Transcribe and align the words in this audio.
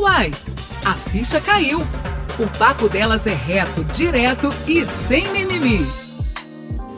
Uai, 0.00 0.32
a 0.86 0.94
ficha 0.94 1.38
caiu. 1.42 1.78
O 2.38 2.46
papo 2.58 2.88
delas 2.88 3.26
é 3.26 3.34
reto, 3.34 3.84
direto 3.84 4.48
e 4.66 4.86
sem 4.86 5.30
mimimi. 5.30 5.86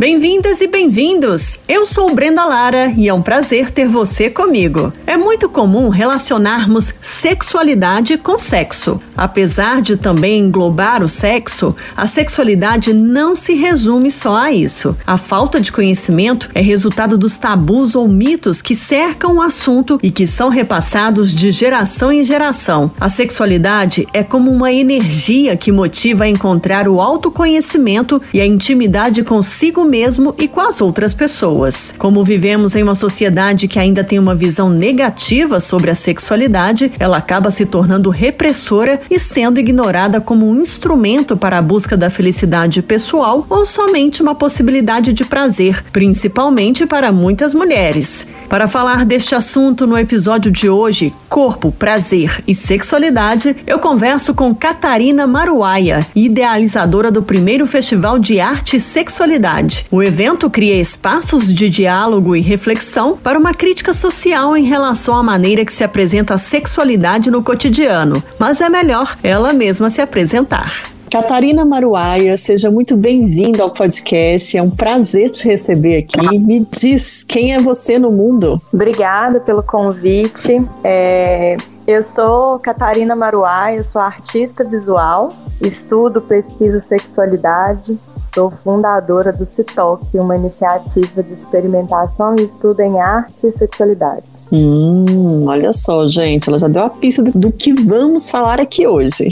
Bem-vindas 0.03 0.61
e 0.61 0.67
bem-vindos! 0.67 1.61
Eu 1.69 1.87
sou 1.87 2.13
Brenda 2.13 2.45
Lara 2.45 2.93
e 2.97 3.07
é 3.09 3.15
um 3.15 3.23
prazer 3.23 3.71
ter 3.71 3.87
você 3.87 4.29
comigo. 4.29 4.93
É 5.07 5.17
muito 5.17 5.49
comum 5.49 5.91
relacionarmos 5.91 6.93
sexualidade 7.01 8.19
com 8.19 8.37
sexo. 8.37 9.01
Apesar 9.17 9.81
de 9.81 9.97
também 9.97 10.41
englobar 10.41 11.05
o 11.05 11.09
sexo, 11.09 11.77
a 11.97 12.09
sexualidade 12.09 12.93
não 12.93 13.37
se 13.37 13.55
resume 13.55 14.11
só 14.11 14.37
a 14.37 14.51
isso. 14.51 14.97
A 15.07 15.17
falta 15.17 15.61
de 15.61 15.71
conhecimento 15.71 16.51
é 16.53 16.61
resultado 16.61 17.17
dos 17.17 17.37
tabus 17.37 17.95
ou 17.95 18.09
mitos 18.09 18.61
que 18.61 18.75
cercam 18.75 19.37
o 19.37 19.41
assunto 19.41 20.01
e 20.03 20.11
que 20.11 20.27
são 20.27 20.49
repassados 20.49 21.33
de 21.33 21.53
geração 21.53 22.11
em 22.11 22.25
geração. 22.25 22.91
A 23.01 23.09
sexualidade 23.09 24.09
é 24.13 24.25
como 24.25 24.51
uma 24.51 24.73
energia 24.73 25.57
que 25.57 25.71
motiva 25.71 26.25
a 26.25 26.29
encontrar 26.29 26.89
o 26.89 27.01
autoconhecimento 27.01 28.21
e 28.35 28.41
a 28.41 28.47
intimidade 28.47 29.23
consigo 29.23 29.92
mesmo 29.93 30.35
e 30.39 30.49
com 30.49 30.63
as 30.63 30.81
outras 30.81 31.13
pessoas. 31.13 31.93
Como 31.99 32.25
vivemos 32.25 32.75
em 32.75 32.83
uma 32.83 32.95
sociedade 32.95 33.69
que 33.69 33.79
ainda 33.79 34.03
tem 34.03 34.19
uma 34.19 34.35
visão 34.35 34.71
negativa 34.71 35.61
sobre 35.61 35.91
a 35.91 35.95
sexualidade, 35.95 36.91
ela 36.99 37.19
acaba 37.19 37.51
se 37.51 37.67
tornando 37.67 38.09
repressora 38.09 39.03
e 39.11 39.19
sendo 39.19 39.61
ignorada 39.61 40.19
como 40.19 40.49
um 40.49 40.63
instrumento 40.63 41.37
para 41.37 41.59
a 41.59 41.63
busca 41.63 41.95
da 41.95 42.09
felicidade 42.09 42.81
pessoal 42.81 43.47
ou 43.51 43.67
somente 43.67 44.23
uma 44.23 44.35
possibilidade 44.35 45.13
de 45.13 45.27
prazer, 45.27 45.85
principalmente 45.93 46.87
para 46.87 47.13
muitas 47.13 47.53
mulheres. 47.53 48.27
Para 48.49 48.69
falar 48.69 49.05
deste 49.05 49.35
assunto 49.35 49.87
no 49.87 49.97
episódio 49.99 50.51
de 50.51 50.69
hoje, 50.69 51.13
corpo, 51.29 51.73
prazer 51.73 52.43
e 52.47 52.55
sexualidade, 52.55 53.57
eu 53.67 53.79
converso 53.79 54.35
com 54.35 54.55
Catarina 54.55 55.27
Maruaia, 55.27 56.07
idealizadora 56.15 57.11
do 57.11 57.23
primeiro 57.23 57.67
Festival 57.67 58.19
de 58.19 58.41
Arte 58.41 58.77
e 58.77 58.81
Sexualidade. 58.81 59.82
O 59.91 60.03
evento 60.03 60.49
cria 60.49 60.81
espaços 60.81 61.53
de 61.53 61.69
diálogo 61.69 62.35
e 62.35 62.41
reflexão 62.41 63.17
para 63.17 63.39
uma 63.39 63.53
crítica 63.53 63.93
social 63.93 64.57
em 64.57 64.65
relação 64.65 65.17
à 65.17 65.23
maneira 65.23 65.65
que 65.65 65.73
se 65.73 65.85
apresenta 65.85 66.35
a 66.35 66.39
sexualidade 66.39 67.31
no 67.31 67.43
cotidiano, 67.43 68.23
mas 68.39 68.61
é 68.61 68.69
melhor 68.69 69.19
ela 69.23 69.53
mesma 69.53 69.91
se 69.91 70.01
apresentar. 70.01 70.93
Catarina 71.13 71.63
Maruaia, 71.63 72.39
seja 72.39 72.71
muito 72.71 72.97
bem-vinda 72.97 73.63
ao 73.63 73.71
podcast. 73.71 74.57
É 74.57 74.63
um 74.63 74.71
prazer 74.71 75.29
te 75.29 75.47
receber 75.47 75.99
aqui. 75.99 76.39
Me 76.39 76.61
diz 76.61 77.23
quem 77.23 77.53
é 77.53 77.61
você 77.61 77.99
no 77.99 78.11
mundo. 78.11 78.59
Obrigada 78.73 79.39
pelo 79.39 79.63
convite. 79.63 80.57
É, 80.83 81.59
eu 81.87 82.03
sou 82.03 82.59
Catarina 82.61 83.15
Maruaia, 83.15 83.85
sou 83.85 84.01
artista 84.01 84.65
visual, 84.65 85.35
estudo, 85.61 86.23
pesquiso 86.23 86.81
sexualidade, 86.89 87.99
Sou 88.35 88.51
fundadora 88.51 89.31
do 89.31 89.45
CITOC, 89.45 90.19
uma 90.19 90.37
iniciativa 90.37 91.23
de 91.23 91.35
experimentação 91.35 92.35
e 92.37 92.45
estudo 92.45 92.81
em 92.81 92.99
arte 92.99 93.47
e 93.47 93.53
sexualidade. 93.53 94.32
Hum, 94.53 95.47
olha 95.47 95.73
só, 95.73 96.07
gente, 96.07 96.47
ela 96.47 96.59
já 96.59 96.69
deu 96.69 96.85
a 96.85 96.91
pista 96.91 97.23
do, 97.23 97.51
que 97.51 97.73
vamos 97.73 98.31
falar 98.31 98.61
aqui 98.61 98.87
hoje. 98.87 99.31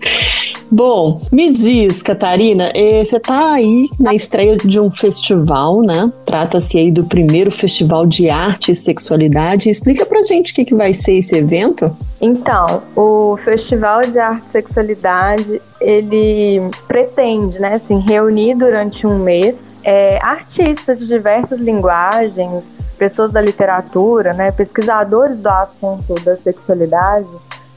Bom, 0.70 1.22
me 1.32 1.50
diz, 1.50 2.02
Catarina, 2.02 2.70
eh, 2.74 3.02
você 3.02 3.16
está 3.16 3.54
aí 3.54 3.88
na 3.98 4.14
estreia 4.14 4.56
de 4.58 4.78
um 4.78 4.90
festival, 4.90 5.80
né? 5.80 6.12
Trata-se 6.26 6.78
aí 6.78 6.92
do 6.92 7.04
primeiro 7.04 7.50
festival 7.50 8.06
de 8.06 8.28
arte 8.28 8.70
e 8.70 8.74
sexualidade. 8.74 9.70
Explica 9.70 10.04
pra 10.04 10.22
gente 10.22 10.52
o 10.52 10.54
que, 10.54 10.64
que 10.64 10.74
vai 10.74 10.92
ser 10.92 11.16
esse 11.16 11.34
evento. 11.34 11.90
Então, 12.20 12.82
o 12.94 13.36
Festival 13.38 14.02
de 14.02 14.18
Arte 14.18 14.46
e 14.46 14.50
Sexualidade, 14.50 15.60
ele 15.80 16.60
pretende, 16.86 17.58
né, 17.58 17.74
assim, 17.74 17.98
reunir 17.98 18.54
durante 18.54 19.06
um 19.06 19.18
mês 19.18 19.72
é, 19.82 20.18
artistas 20.22 20.98
de 20.98 21.06
diversas 21.06 21.58
linguagens, 21.58 22.89
pessoas 23.00 23.32
da 23.32 23.40
literatura, 23.40 24.34
né, 24.34 24.52
pesquisadores 24.52 25.38
do 25.38 25.48
assunto 25.48 26.14
da 26.22 26.36
sexualidade, 26.36 27.26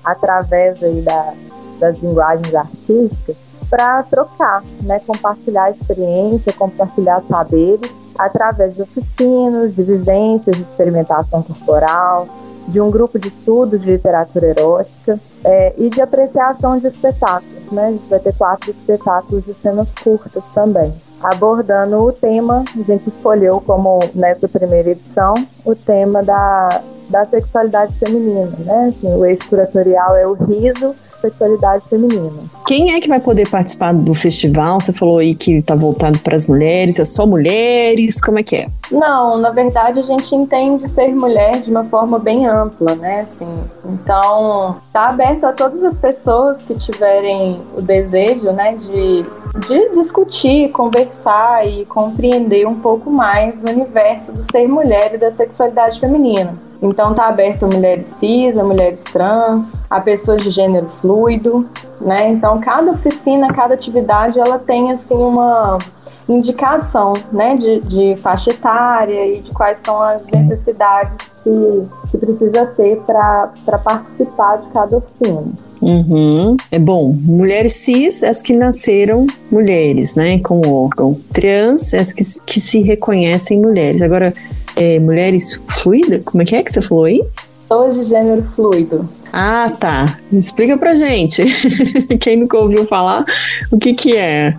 através 0.03 0.84
aí 0.84 1.01
da 1.01 1.34
das 1.79 1.97
linguagens 2.00 2.53
artísticas 2.53 3.35
para 3.69 4.03
trocar, 4.03 4.63
né, 4.84 5.00
compartilhar 5.00 5.72
experiência, 5.72 6.53
compartilhar 6.53 7.23
saberes 7.28 7.89
através 8.17 8.75
de 8.75 8.84
oficinas, 8.84 9.75
de 9.75 9.81
vivências, 9.81 10.56
de 10.56 10.61
experimentação 10.61 11.41
corporal, 11.41 12.28
de 12.67 12.79
um 12.79 12.91
grupo 12.91 13.17
de 13.17 13.29
estudos 13.29 13.81
de 13.81 13.91
literatura 13.91 14.47
erótica 14.47 15.19
é, 15.44 15.73
e 15.78 15.90
de 15.90 16.01
apreciação 16.01 16.78
de 16.78 16.88
espetáculos. 16.88 17.72
Né? 17.72 17.88
A 17.88 17.91
gente 17.91 18.07
vai 18.07 18.19
ter 18.19 18.34
quatro 18.35 18.69
espetáculos 18.69 19.44
de 19.44 19.53
cenas 19.55 19.88
curtas 20.03 20.44
também. 20.53 20.94
Abordando 21.23 22.06
o 22.06 22.11
tema, 22.11 22.66
a 22.75 22.84
gente 22.84 23.07
escolheu 23.07 23.61
como 23.61 24.00
nessa 24.13 24.47
primeira 24.47 24.89
edição 24.89 25.34
o 25.63 25.73
tema 25.73 26.22
da, 26.22 26.81
da 27.09 27.25
sexualidade 27.25 27.94
feminina. 27.97 28.51
Né? 28.59 28.94
Assim, 28.95 29.13
o 29.16 29.25
eixo 29.25 29.47
curatorial 29.47 30.17
é 30.17 30.28
o 30.28 30.34
riso 30.34 30.94
sexualidade 31.23 31.84
feminina. 31.89 32.31
Quem 32.67 32.94
é 32.94 33.00
que 33.00 33.07
vai 33.07 33.19
poder 33.19 33.50
participar 33.50 33.94
do 33.94 34.13
festival? 34.13 34.79
Você 34.79 34.91
falou 34.91 35.19
aí 35.19 35.35
que 35.35 35.57
está 35.57 35.75
voltado 35.75 36.19
para 36.19 36.35
as 36.35 36.47
mulheres, 36.47 37.00
é 37.00 37.06
só 37.06 37.25
mulheres? 37.25 38.19
Como 38.19 38.39
é 38.39 38.44
que 38.44 38.56
é? 38.56 38.67
Não, 38.91 39.38
na 39.38 39.50
verdade 39.50 40.00
a 40.00 40.03
gente 40.03 40.35
entende 40.35 40.88
ser 40.89 41.13
mulher 41.16 41.61
de 41.61 41.69
uma 41.69 41.85
forma 41.85 42.19
bem 42.19 42.45
ampla, 42.45 42.95
né? 42.95 43.22
Assim, 43.22 43.47
então, 43.85 44.78
está 44.88 45.09
aberto 45.09 45.45
a 45.45 45.53
todas 45.53 45.84
as 45.84 45.97
pessoas 45.97 46.61
que 46.61 46.75
tiverem 46.75 47.59
o 47.75 47.81
desejo, 47.81 48.51
né, 48.51 48.75
de, 48.75 49.25
de 49.67 49.90
discutir, 49.94 50.69
conversar 50.69 51.67
e 51.67 51.85
compreender 51.85 52.67
um 52.67 52.75
pouco 52.75 53.09
mais 53.09 53.55
do 53.55 53.69
universo 53.69 54.31
do 54.31 54.44
ser 54.44 54.67
mulher 54.67 55.16
e 55.16 55.17
da 55.17 55.31
sexualidade 55.31 56.00
feminina. 56.00 56.55
Então 56.84 57.14
tá 57.14 57.30
aberto 57.30 57.64
a 57.64 57.68
mulheres 57.68 58.08
cis, 58.08 58.58
a 58.58 58.64
mulheres 58.64 59.06
trans, 59.06 59.82
a 59.90 60.02
pessoas 60.02 60.42
de 60.42 60.50
gênero 60.50 60.90
fluido, 60.90 61.66
né? 62.02 62.30
Então 62.30 62.60
cada 62.60 62.92
oficina, 62.92 63.54
cada 63.54 63.74
atividade, 63.74 64.38
ela 64.38 64.60
tem 64.60 64.92
assim 64.92 65.16
uma 65.16 65.80
indicação, 66.28 67.14
né, 67.32 67.56
de, 67.58 67.82
de 67.82 68.16
faixa 68.18 68.52
etária 68.52 69.28
e 69.28 69.42
de 69.42 69.52
quais 69.52 69.80
são 69.80 70.02
as 70.02 70.26
necessidades 70.28 71.18
que, 71.44 71.84
que 72.12 72.18
precisa 72.18 72.66
ter 72.66 72.98
para 73.02 73.78
participar 73.84 74.58
de 74.58 74.70
cada 74.70 74.98
oficina. 74.98 75.44
Uhum. 75.82 76.56
É 76.72 76.80
bom, 76.80 77.14
mulheres 77.14 77.74
cis, 77.74 78.24
as 78.24 78.42
que 78.42 78.56
nasceram 78.56 79.28
mulheres, 79.52 80.16
né, 80.16 80.40
com 80.40 80.62
órgão. 80.66 81.20
Trans, 81.34 81.94
as 81.94 82.14
que, 82.14 82.24
que 82.46 82.62
se 82.62 82.82
reconhecem 82.82 83.60
mulheres. 83.60 84.02
Agora, 84.02 84.34
é, 84.75 85.00
mulheres 85.00 85.61
fluida? 85.67 86.19
Como 86.19 86.41
é 86.41 86.45
que 86.45 86.56
é 86.56 86.63
que 86.63 86.72
você 86.72 86.81
falou 86.81 87.06
aí? 87.06 87.23
Pessoas 87.67 87.95
de 87.95 88.03
gênero 88.03 88.44
fluido. 88.56 89.09
Ah, 89.31 89.72
tá. 89.79 90.19
Explica 90.31 90.78
pra 90.78 90.95
gente. 90.95 91.44
Quem 92.22 92.38
nunca 92.38 92.57
ouviu 92.57 92.85
falar, 92.85 93.25
o 93.72 93.79
que 93.79 93.94
que 93.94 94.16
é? 94.16 94.56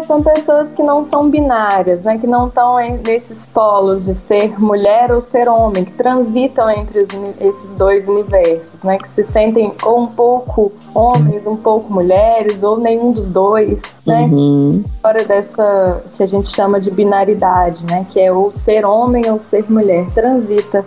São 0.00 0.22
pessoas 0.22 0.72
que 0.72 0.82
não 0.82 1.04
são 1.04 1.28
binárias, 1.28 2.04
né? 2.04 2.18
Que 2.18 2.26
não 2.26 2.48
estão 2.48 2.76
nesses 3.04 3.46
polos 3.46 4.06
de 4.06 4.14
ser 4.14 4.58
mulher 4.58 5.12
ou 5.12 5.20
ser 5.20 5.48
homem, 5.48 5.84
que 5.84 5.92
transitam 5.92 6.70
entre 6.70 7.06
esses 7.40 7.72
dois 7.74 8.08
universos, 8.08 8.82
né? 8.82 8.98
Que 8.98 9.08
se 9.08 9.22
sentem 9.22 9.72
ou 9.82 10.00
um 10.00 10.06
pouco 10.06 10.72
homens, 10.94 11.46
um 11.46 11.56
pouco 11.56 11.92
mulheres, 11.92 12.62
ou 12.62 12.78
nenhum 12.78 13.12
dos 13.12 13.28
dois, 13.28 13.96
né? 14.06 14.22
Uhum. 14.22 14.82
Fora 15.00 15.24
dessa 15.24 16.02
que 16.14 16.22
a 16.22 16.26
gente 16.26 16.48
chama 16.48 16.80
de 16.80 16.90
binaridade, 16.90 17.84
né? 17.84 18.06
Que 18.08 18.20
é 18.20 18.32
ou 18.32 18.50
ser 18.52 18.84
homem 18.84 19.30
ou 19.30 19.38
ser 19.38 19.70
mulher, 19.70 20.06
transita 20.14 20.84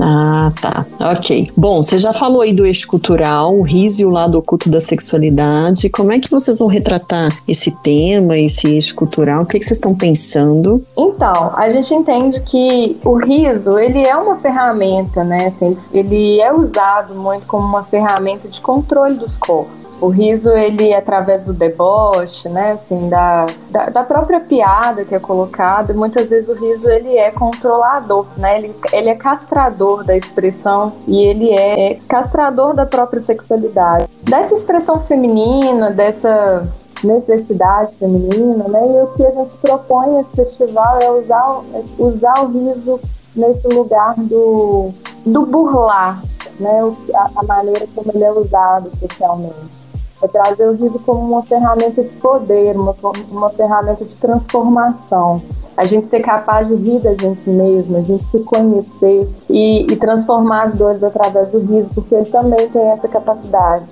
ah, 0.00 0.52
tá. 0.60 0.86
Ok. 1.00 1.50
Bom, 1.56 1.82
você 1.82 1.98
já 1.98 2.12
falou 2.12 2.42
aí 2.42 2.52
do 2.52 2.66
eixo 2.66 2.86
cultural, 2.86 3.56
o 3.56 3.62
riso 3.62 4.02
e 4.02 4.04
o 4.04 4.10
lado 4.10 4.38
oculto 4.38 4.68
da 4.70 4.80
sexualidade. 4.80 5.88
Como 5.88 6.12
é 6.12 6.18
que 6.18 6.30
vocês 6.30 6.58
vão 6.58 6.68
retratar 6.68 7.36
esse 7.48 7.70
tema, 7.82 8.36
esse 8.36 8.66
eixo 8.68 8.94
cultural? 8.94 9.42
O 9.42 9.46
que, 9.46 9.56
é 9.56 9.60
que 9.60 9.64
vocês 9.64 9.78
estão 9.78 9.94
pensando? 9.94 10.84
Então, 10.96 11.52
a 11.56 11.70
gente 11.70 11.94
entende 11.94 12.40
que 12.40 12.96
o 13.04 13.14
riso, 13.16 13.78
ele 13.78 14.04
é 14.04 14.16
uma 14.16 14.36
ferramenta, 14.36 15.24
né? 15.24 15.46
Assim, 15.46 15.76
ele 15.92 16.40
é 16.40 16.52
usado 16.52 17.14
muito 17.14 17.46
como 17.46 17.66
uma 17.66 17.84
ferramenta 17.84 18.48
de 18.48 18.60
controle 18.60 19.14
dos 19.14 19.36
corpos. 19.36 19.85
O 20.00 20.08
riso, 20.08 20.50
ele, 20.50 20.92
através 20.92 21.44
do 21.44 21.54
deboche, 21.54 22.48
né, 22.50 22.72
assim, 22.72 23.08
da, 23.08 23.46
da, 23.70 23.86
da, 23.86 24.04
própria 24.04 24.40
piada 24.40 25.04
que 25.04 25.14
é 25.14 25.18
colocada, 25.18 25.94
muitas 25.94 26.28
vezes 26.28 26.48
o 26.48 26.54
riso, 26.54 26.90
ele 26.90 27.16
é 27.16 27.30
controlador, 27.30 28.26
né, 28.36 28.58
ele, 28.58 28.74
ele 28.92 29.08
é 29.08 29.14
castrador 29.14 30.04
da 30.04 30.14
expressão 30.14 30.92
e 31.08 31.22
ele 31.22 31.50
é, 31.50 31.92
é 31.92 31.98
castrador 32.06 32.74
da 32.74 32.84
própria 32.84 33.20
sexualidade. 33.20 34.06
Dessa 34.22 34.54
expressão 34.54 35.00
feminina, 35.00 35.90
dessa 35.90 36.68
necessidade 37.02 37.94
feminina, 37.96 38.68
né, 38.68 38.80
e 38.86 39.02
o 39.02 39.06
que 39.08 39.24
a 39.24 39.30
gente 39.30 39.56
propõe 39.62 40.08
nesse 40.10 40.36
festival 40.36 41.00
é 41.00 41.10
usar, 41.10 41.60
é 41.72 41.82
usar 41.98 42.44
o 42.44 42.48
riso 42.48 43.00
nesse 43.34 43.66
lugar 43.68 44.14
do, 44.16 44.90
do 45.24 45.46
burlar, 45.46 46.22
né, 46.60 46.80
a, 47.14 47.30
a 47.36 47.42
maneira 47.44 47.86
como 47.94 48.10
ele 48.14 48.24
é 48.24 48.32
usado 48.32 48.90
socialmente. 48.98 49.75
É 50.22 50.28
trazer 50.28 50.66
o 50.68 50.72
riso 50.72 50.98
como 51.04 51.32
uma 51.32 51.42
ferramenta 51.42 52.02
de 52.02 52.08
poder, 52.16 52.74
uma, 52.76 52.94
uma 53.30 53.50
ferramenta 53.50 54.04
de 54.04 54.14
transformação. 54.14 55.42
A 55.76 55.84
gente 55.84 56.08
ser 56.08 56.20
capaz 56.20 56.66
de 56.68 56.74
rir 56.74 57.00
da 57.00 57.14
gente 57.14 57.48
mesma, 57.50 57.98
a 57.98 58.02
gente 58.02 58.24
se 58.24 58.40
conhecer 58.44 59.28
e, 59.50 59.92
e 59.92 59.96
transformar 59.96 60.64
as 60.64 60.74
dores 60.74 61.04
através 61.04 61.50
do 61.50 61.58
riso, 61.58 61.90
porque 61.94 62.14
ele 62.14 62.24
também 62.26 62.68
tem 62.70 62.82
essa 62.88 63.06
capacidade. 63.08 63.84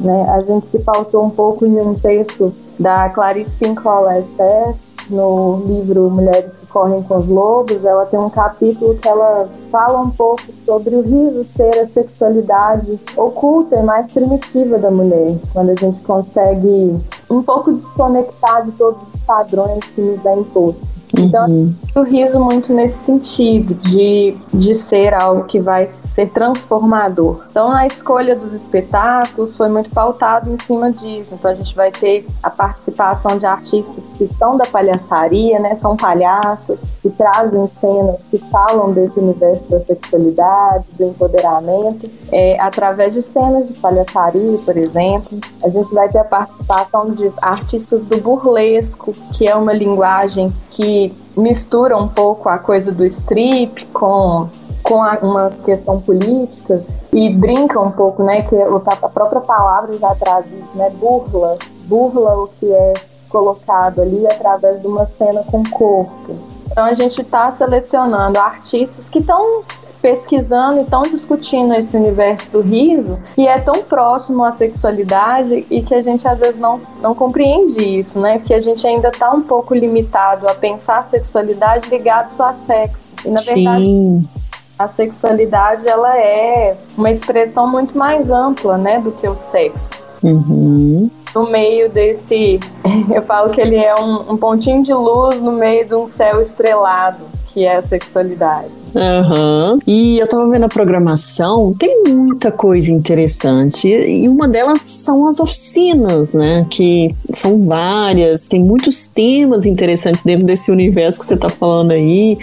Né? 0.00 0.26
A 0.30 0.40
gente 0.40 0.66
se 0.68 0.78
pautou 0.78 1.24
um 1.24 1.30
pouco 1.30 1.66
em 1.66 1.80
um 1.80 1.94
texto 1.94 2.52
da 2.78 3.08
Clarice 3.10 3.56
Pinkola 3.56 4.18
Estes, 4.18 4.91
no 5.10 5.62
livro 5.66 6.10
Mulheres 6.10 6.52
Correm 6.68 7.02
com 7.02 7.18
os 7.18 7.28
Lobos, 7.28 7.84
ela 7.84 8.06
tem 8.06 8.18
um 8.18 8.30
capítulo 8.30 8.96
que 8.96 9.06
ela 9.06 9.48
fala 9.70 10.00
um 10.00 10.10
pouco 10.10 10.42
sobre 10.64 10.94
o 10.94 11.02
riso 11.02 11.46
ser 11.54 11.78
a 11.80 11.88
sexualidade 11.88 12.98
oculta 13.16 13.76
e 13.76 13.82
mais 13.82 14.10
primitiva 14.10 14.78
da 14.78 14.90
mulher, 14.90 15.36
quando 15.52 15.70
a 15.70 15.74
gente 15.74 16.00
consegue 16.02 16.98
um 17.30 17.42
pouco 17.42 17.72
desconectar 17.72 18.64
de 18.64 18.72
todos 18.72 19.00
os 19.14 19.20
padrões 19.22 19.84
que 19.94 20.00
nos 20.00 20.24
é 20.24 20.34
imposto. 20.34 20.91
Então, 21.18 21.46
uhum. 21.46 21.74
eu 21.94 22.02
riso 22.04 22.40
muito 22.40 22.72
nesse 22.72 23.04
sentido, 23.04 23.74
de, 23.74 24.36
de 24.52 24.74
ser 24.74 25.12
algo 25.14 25.44
que 25.44 25.60
vai 25.60 25.86
ser 25.86 26.28
transformador. 26.30 27.44
Então, 27.50 27.70
a 27.70 27.86
escolha 27.86 28.34
dos 28.34 28.52
espetáculos 28.52 29.56
foi 29.56 29.68
muito 29.68 29.90
pautado 29.90 30.50
em 30.50 30.58
cima 30.62 30.90
disso. 30.90 31.34
Então, 31.34 31.50
a 31.50 31.54
gente 31.54 31.74
vai 31.74 31.90
ter 31.90 32.26
a 32.42 32.50
participação 32.50 33.38
de 33.38 33.46
artistas 33.46 34.04
que 34.16 34.24
estão 34.24 34.56
da 34.56 34.64
palhaçaria, 34.66 35.58
né? 35.58 35.74
São 35.74 35.96
palhaças, 35.96 36.80
que 37.02 37.10
trazem 37.10 37.68
cenas 37.80 38.16
que 38.30 38.38
falam 38.50 38.92
desse 38.92 39.18
universo 39.18 39.64
da 39.68 39.80
sexualidade, 39.80 40.84
do 40.98 41.04
empoderamento, 41.04 42.10
é, 42.30 42.58
através 42.60 43.14
de 43.14 43.22
cenas 43.22 43.66
de 43.68 43.74
palhaçaria, 43.74 44.56
por 44.64 44.76
exemplo. 44.76 45.40
A 45.64 45.68
gente 45.68 45.92
vai 45.94 46.08
ter 46.08 46.18
a 46.18 46.24
participação 46.24 47.10
de 47.10 47.30
artistas 47.42 48.04
do 48.04 48.16
burlesco, 48.18 49.14
que 49.32 49.46
é 49.46 49.54
uma 49.54 49.72
linguagem 49.72 50.52
que 50.70 51.01
mistura 51.36 51.96
um 51.96 52.08
pouco 52.08 52.48
a 52.48 52.58
coisa 52.58 52.92
do 52.92 53.04
strip 53.06 53.86
com, 53.86 54.48
com 54.82 55.02
a, 55.02 55.18
uma 55.22 55.50
questão 55.64 56.00
política 56.00 56.84
e 57.12 57.30
brinca 57.30 57.80
um 57.80 57.90
pouco, 57.90 58.22
né? 58.22 58.42
Que 58.42 58.56
a 58.60 59.08
própria 59.08 59.40
palavra 59.40 59.96
já 59.98 60.14
traz 60.14 60.46
isso, 60.46 60.70
né? 60.74 60.90
Burla, 60.90 61.56
burla 61.84 62.36
o 62.42 62.48
que 62.58 62.70
é 62.70 62.94
colocado 63.28 64.02
ali 64.02 64.26
através 64.26 64.80
de 64.82 64.86
uma 64.86 65.06
cena 65.06 65.42
com 65.44 65.62
corpo. 65.64 66.36
Então 66.70 66.84
a 66.84 66.94
gente 66.94 67.22
está 67.22 67.50
selecionando 67.50 68.38
artistas 68.38 69.08
que 69.08 69.18
estão 69.18 69.62
pesquisando 70.02 70.80
e 70.80 70.82
estão 70.82 71.02
discutindo 71.04 71.72
esse 71.74 71.96
universo 71.96 72.50
do 72.50 72.60
riso, 72.60 73.18
que 73.34 73.46
é 73.46 73.58
tão 73.60 73.84
próximo 73.84 74.44
à 74.44 74.50
sexualidade 74.50 75.64
e 75.70 75.80
que 75.80 75.94
a 75.94 76.02
gente 76.02 76.26
às 76.26 76.38
vezes 76.38 76.60
não, 76.60 76.80
não 77.00 77.14
compreende 77.14 77.82
isso, 77.82 78.18
né? 78.18 78.38
Porque 78.38 78.52
a 78.52 78.60
gente 78.60 78.84
ainda 78.84 79.08
está 79.08 79.30
um 79.30 79.42
pouco 79.42 79.74
limitado 79.74 80.48
a 80.48 80.54
pensar 80.54 80.98
a 80.98 81.02
sexualidade 81.02 81.88
ligado 81.88 82.30
só 82.32 82.46
a 82.46 82.54
sexo. 82.54 83.04
E 83.24 83.28
na 83.28 83.40
verdade. 83.40 83.84
Sim. 83.84 84.28
A 84.78 84.88
sexualidade 84.88 85.86
ela 85.86 86.18
é 86.18 86.76
uma 86.98 87.10
expressão 87.10 87.70
muito 87.70 87.96
mais 87.96 88.32
ampla, 88.32 88.76
né, 88.76 88.98
do 88.98 89.12
que 89.12 89.28
o 89.28 89.36
sexo. 89.36 89.88
Uhum 90.22 91.08
no 91.34 91.50
meio 91.50 91.88
desse. 91.88 92.60
Eu 93.12 93.22
falo 93.22 93.50
que 93.50 93.60
ele 93.60 93.76
é 93.76 93.94
um, 93.94 94.32
um, 94.32 94.36
pontinho 94.36 94.82
de 94.82 94.92
luz 94.92 95.40
no 95.40 95.52
meio 95.52 95.86
de 95.86 95.94
um 95.94 96.06
céu 96.06 96.40
estrelado, 96.40 97.24
que 97.48 97.64
é 97.64 97.76
a 97.76 97.82
sexualidade. 97.82 98.81
Uhum. 98.94 99.78
E 99.86 100.18
eu 100.18 100.26
tava 100.26 100.48
vendo 100.50 100.64
a 100.64 100.68
programação, 100.68 101.74
tem 101.78 102.02
muita 102.04 102.52
coisa 102.52 102.90
interessante. 102.92 103.88
E 103.88 104.28
uma 104.28 104.46
delas 104.48 104.80
são 104.80 105.26
as 105.26 105.40
oficinas, 105.40 106.34
né? 106.34 106.66
Que 106.70 107.14
são 107.32 107.64
várias, 107.64 108.46
tem 108.48 108.60
muitos 108.60 109.08
temas 109.08 109.66
interessantes 109.66 110.22
dentro 110.22 110.44
desse 110.44 110.70
universo 110.70 111.20
que 111.20 111.26
você 111.26 111.36
tá 111.36 111.48
falando 111.48 111.92
aí. 111.92 112.38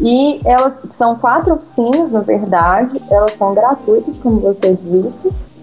E 0.00 0.40
elas 0.44 0.82
são 0.88 1.14
quatro 1.14 1.54
oficinas, 1.54 2.10
na 2.10 2.18
verdade, 2.20 3.00
elas 3.10 3.36
são 3.36 3.54
gratuitas, 3.54 4.16
como 4.20 4.40
vocês 4.40 4.76
viram, 4.80 5.12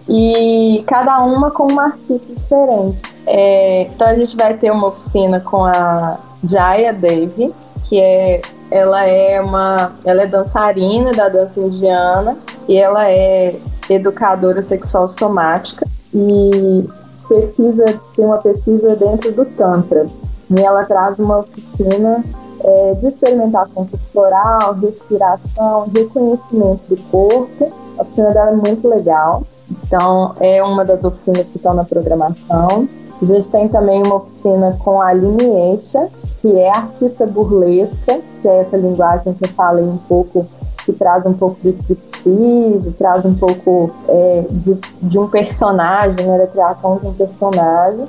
e 0.07 0.83
cada 0.87 1.19
uma 1.23 1.51
com 1.51 1.67
uma 1.67 1.85
artista 1.85 2.33
diferente. 2.33 3.01
É, 3.27 3.83
então 3.83 4.07
a 4.07 4.15
gente 4.15 4.35
vai 4.35 4.53
ter 4.53 4.71
uma 4.71 4.87
oficina 4.87 5.39
com 5.39 5.65
a 5.65 6.17
Jaya 6.43 6.93
Devi, 6.93 7.53
que 7.87 7.99
é 7.99 8.41
ela 8.71 9.05
é 9.05 9.39
uma 9.39 9.91
ela 10.03 10.23
é 10.23 10.27
dançarina 10.27 11.13
da 11.13 11.29
dança 11.29 11.59
indiana 11.59 12.35
e 12.67 12.77
ela 12.77 13.09
é 13.09 13.55
educadora 13.89 14.61
sexual 14.61 15.07
somática 15.07 15.87
e 16.13 16.83
pesquisa 17.27 17.99
tem 18.15 18.25
uma 18.25 18.37
pesquisa 18.37 18.95
dentro 18.95 19.31
do 19.31 19.45
tantra 19.45 20.07
e 20.49 20.59
ela 20.59 20.83
traz 20.85 21.17
uma 21.19 21.39
oficina 21.39 22.23
é, 22.63 22.93
de 22.95 23.07
experimentação 23.07 23.87
corporal, 23.87 24.73
respiração, 24.73 25.89
reconhecimento 25.93 26.81
do 26.89 26.97
corpo. 27.11 27.71
A 27.97 28.01
oficina 28.01 28.31
dela 28.31 28.51
é 28.51 28.55
muito 28.55 28.87
legal. 28.87 29.43
Então, 29.69 30.35
é 30.39 30.61
uma 30.63 30.85
das 30.85 31.03
oficinas 31.03 31.45
que 31.47 31.57
estão 31.57 31.73
na 31.73 31.83
programação. 31.83 32.87
A 33.21 33.25
gente 33.25 33.47
tem 33.47 33.67
também 33.67 34.03
uma 34.03 34.15
oficina 34.15 34.77
com 34.83 35.01
a 35.01 35.07
Aline 35.07 35.45
Eixa, 35.45 36.09
que 36.41 36.55
é 36.55 36.69
artista 36.69 37.25
burlesca, 37.25 38.19
que 38.41 38.47
é 38.47 38.61
essa 38.61 38.77
linguagem 38.77 39.33
que 39.33 39.45
eu 39.45 39.49
falei 39.49 39.83
um 39.83 39.97
pouco, 39.97 40.45
que 40.85 40.93
traz 40.93 41.25
um 41.25 41.33
pouco 41.33 41.57
de 41.63 41.69
striptease, 41.69 42.91
traz 42.97 43.25
um 43.25 43.33
pouco 43.33 43.91
é, 44.07 44.45
de, 44.49 44.77
de, 45.01 45.17
um 45.17 45.27
personagem, 45.27 46.25
né, 46.25 46.37
da 46.37 46.47
criação 46.47 46.97
de 46.97 47.07
um 47.07 47.13
personagem. 47.13 48.05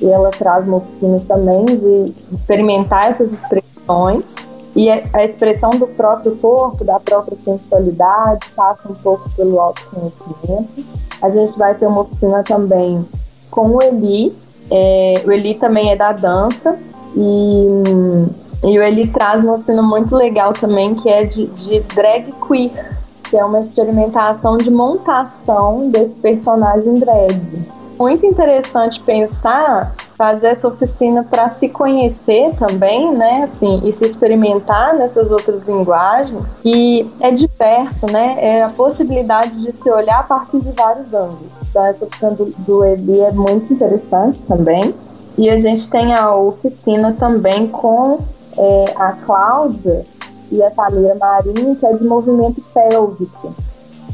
E 0.00 0.06
ela 0.06 0.30
traz 0.30 0.66
uma 0.66 0.78
oficina 0.78 1.20
também 1.26 1.64
de 1.64 2.14
experimentar 2.32 3.10
essas 3.10 3.32
expressões. 3.32 4.49
E 4.74 4.88
a 4.88 5.24
expressão 5.24 5.70
do 5.70 5.86
próprio 5.86 6.36
corpo, 6.36 6.84
da 6.84 7.00
própria 7.00 7.36
sensualidade, 7.44 8.46
passa 8.54 8.88
um 8.88 8.94
pouco 8.94 9.28
pelo 9.30 9.60
autoconhecimento. 9.60 10.84
A 11.20 11.28
gente 11.28 11.58
vai 11.58 11.74
ter 11.74 11.86
uma 11.86 12.02
oficina 12.02 12.42
também 12.44 13.04
com 13.50 13.68
o 13.68 13.82
Eli. 13.82 14.32
É, 14.70 15.22
o 15.26 15.32
Eli 15.32 15.54
também 15.54 15.90
é 15.90 15.96
da 15.96 16.12
dança. 16.12 16.78
E, 17.16 17.66
e 18.64 18.78
o 18.78 18.82
Eli 18.82 19.08
traz 19.08 19.44
uma 19.44 19.54
oficina 19.54 19.82
muito 19.82 20.14
legal 20.14 20.52
também, 20.52 20.94
que 20.94 21.08
é 21.08 21.24
de, 21.24 21.46
de 21.46 21.80
drag 21.80 22.32
queer, 22.46 22.96
que 23.28 23.36
é 23.36 23.44
uma 23.44 23.60
experimentação 23.60 24.56
de 24.56 24.70
montação 24.70 25.90
desse 25.90 26.14
personagem 26.20 26.94
drag. 26.94 27.68
Muito 27.98 28.24
interessante 28.24 29.00
pensar 29.00 29.94
fazer 30.20 30.48
essa 30.48 30.68
oficina 30.68 31.24
para 31.24 31.48
se 31.48 31.66
conhecer 31.66 32.54
também, 32.56 33.10
né, 33.16 33.44
assim, 33.44 33.80
e 33.82 33.90
se 33.90 34.04
experimentar 34.04 34.94
nessas 34.94 35.30
outras 35.30 35.66
linguagens, 35.66 36.58
que 36.58 37.10
é 37.20 37.30
diverso, 37.30 38.06
né, 38.06 38.34
é 38.36 38.62
a 38.62 38.68
possibilidade 38.68 39.56
de 39.56 39.72
se 39.72 39.90
olhar 39.90 40.20
a 40.20 40.22
partir 40.24 40.60
de 40.60 40.72
vários 40.72 41.10
ângulos. 41.14 41.46
Então, 41.70 41.86
essa 41.86 42.04
oficina 42.04 42.32
do, 42.32 42.52
do 42.58 42.84
é 42.84 43.30
muito 43.32 43.72
interessante 43.72 44.42
também. 44.42 44.94
E 45.38 45.48
a 45.48 45.58
gente 45.58 45.88
tem 45.88 46.12
a 46.12 46.36
oficina 46.36 47.16
também 47.18 47.66
com 47.66 48.18
é, 48.58 48.92
a 48.96 49.12
Cláudia 49.12 50.04
e 50.52 50.62
a 50.62 50.70
Tamira 50.70 51.14
Marinho, 51.14 51.76
que 51.76 51.86
é 51.86 51.94
de 51.94 52.04
movimento 52.04 52.62
pélvico 52.74 53.54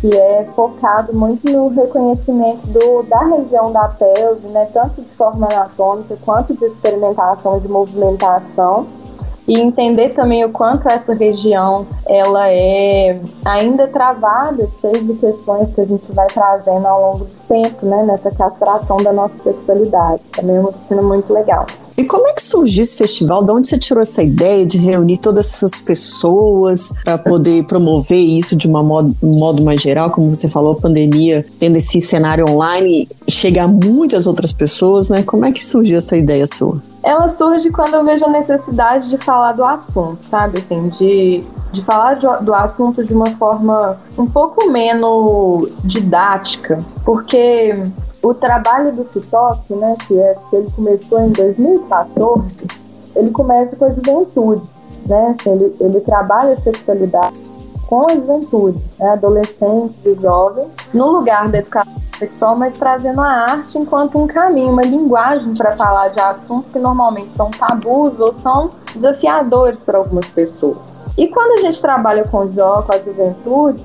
que 0.01 0.17
é 0.17 0.45
focado 0.55 1.15
muito 1.15 1.49
no 1.51 1.69
reconhecimento 1.69 2.67
do, 2.67 3.03
da 3.05 3.21
região 3.21 3.73
da 3.73 3.89
pelve, 3.89 4.49
né, 4.49 4.69
tanto 4.73 5.01
de 5.01 5.09
forma 5.11 5.47
anatômica 5.47 6.17
quanto 6.25 6.55
de 6.55 6.65
experimentação 6.65 7.59
de 7.59 7.69
movimentação, 7.69 8.87
e 9.49 9.59
entender 9.61 10.11
também 10.11 10.45
o 10.45 10.51
quanto 10.51 10.89
essa 10.89 11.15
região 11.15 11.87
ela 12.07 12.51
é 12.51 13.19
ainda 13.45 13.87
travada, 13.87 14.69
cheia 14.81 15.03
de 15.03 15.15
questões 15.15 15.75
que 15.75 15.81
a 15.81 15.85
gente 15.85 16.13
vai 16.13 16.27
trazendo 16.29 16.87
ao 16.87 17.01
longo 17.01 17.25
do 17.25 17.37
tempo, 17.49 17.87
né, 17.87 18.05
nessa 18.05 18.31
castração 18.31 18.97
da 18.99 19.13
nossa 19.13 19.35
sexualidade. 19.43 20.21
Também 20.35 20.57
é 20.57 20.61
uma 20.61 20.71
oficina 20.71 21.03
muito 21.03 21.33
legal. 21.33 21.67
E 21.97 22.05
como 22.05 22.29
é 22.29 22.33
que 22.35 22.43
surgiu 22.43 22.83
esse 22.83 22.97
festival? 22.97 23.43
De 23.43 23.51
onde 23.51 23.69
você 23.69 23.79
tirou 23.79 24.03
essa 24.03 24.23
ideia 24.23 24.67
de 24.67 24.77
reunir 24.77 25.17
todas 25.17 25.47
essas 25.47 25.81
pessoas 25.81 26.93
para 27.03 27.17
poder 27.17 27.65
promover 27.65 28.19
isso 28.19 28.55
de 28.55 28.67
uma 28.67 28.83
modo, 28.83 29.17
modo 29.23 29.65
mais 29.65 29.81
geral? 29.81 30.11
Como 30.11 30.29
você 30.29 30.47
falou, 30.47 30.73
a 30.73 30.81
pandemia 30.81 31.47
tendo 31.59 31.77
esse 31.77 31.99
cenário 32.03 32.47
online, 32.47 33.09
chegar 33.27 33.65
a 33.65 33.69
muitas 33.69 34.27
outras 34.27 34.53
pessoas, 34.53 35.09
né? 35.09 35.23
Como 35.23 35.47
é 35.47 35.53
que 35.53 35.65
surgiu 35.65 35.97
essa 35.97 36.19
ideia 36.19 36.47
sua? 36.47 36.83
Ela 37.07 37.29
surge 37.29 37.71
quando 37.71 37.95
eu 37.95 38.05
vejo 38.05 38.25
a 38.25 38.29
necessidade 38.29 39.09
de 39.09 39.17
falar 39.17 39.53
do 39.53 39.65
assunto, 39.65 40.29
sabe? 40.29 40.59
Assim, 40.59 40.89
de, 40.89 41.45
de 41.71 41.81
falar 41.81 42.15
de, 42.15 42.27
do 42.45 42.53
assunto 42.53 43.05
de 43.05 43.15
uma 43.15 43.31
forma 43.37 43.97
um 44.19 44.27
pouco 44.27 44.69
menos 44.69 45.85
didática, 45.85 46.79
porque 47.05 47.73
o 48.21 48.35
trabalho 48.35 48.93
do 48.93 49.07
CITOC, 49.13 49.73
né, 49.75 49.95
que, 50.05 50.19
é, 50.19 50.35
que 50.51 50.57
ele 50.57 50.69
começou 50.75 51.21
em 51.21 51.31
2014, 51.31 52.67
ele 53.15 53.31
começa 53.31 53.77
com 53.77 53.85
a 53.85 53.91
juventude, 53.91 54.67
né? 55.07 55.37
Assim, 55.39 55.51
ele, 55.51 55.77
ele 55.79 56.01
trabalha 56.01 56.55
a 56.55 56.61
sexualidade 56.61 57.39
com 57.87 58.09
a 58.11 58.15
juventude, 58.15 58.83
né, 58.99 59.11
adolescentes 59.11 60.05
e 60.05 60.15
jovens, 60.15 60.69
no 60.93 61.11
lugar 61.11 61.49
da 61.49 61.59
educação 61.59 61.95
sexual, 62.19 62.57
mas 62.57 62.75
trazendo 62.75 63.21
a 63.21 63.29
arte 63.29 63.79
enquanto 63.79 64.19
um 64.19 64.27
caminho, 64.27 64.73
uma 64.73 64.83
linguagem 64.83 65.55
para 65.55 65.77
falar 65.77 66.09
de 66.09 66.19
assuntos 66.19 66.73
que 66.73 66.79
normalmente 66.79 67.31
são 67.33 67.51
tabus 67.51 68.19
ou 68.19 68.33
são 68.33 68.71
desafiadores 68.95 69.83
para 69.83 69.99
algumas 69.99 70.27
pessoas. 70.29 70.97
E 71.17 71.29
quando 71.29 71.59
a 71.59 71.63
gente 71.63 71.81
trabalha 71.81 72.25
com 72.25 72.39
o 72.39 72.53
jovem, 72.53 72.87
com 72.87 72.93
a 72.93 72.99
juventude, 72.99 73.85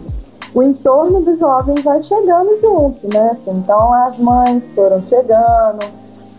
o 0.53 0.63
entorno 0.63 1.21
dos 1.21 1.39
jovens 1.39 1.83
vai 1.83 2.03
chegando 2.03 2.59
junto, 2.59 3.07
né? 3.07 3.37
Então 3.47 3.93
as 3.93 4.17
mães 4.17 4.63
foram 4.75 5.01
chegando, 5.07 5.85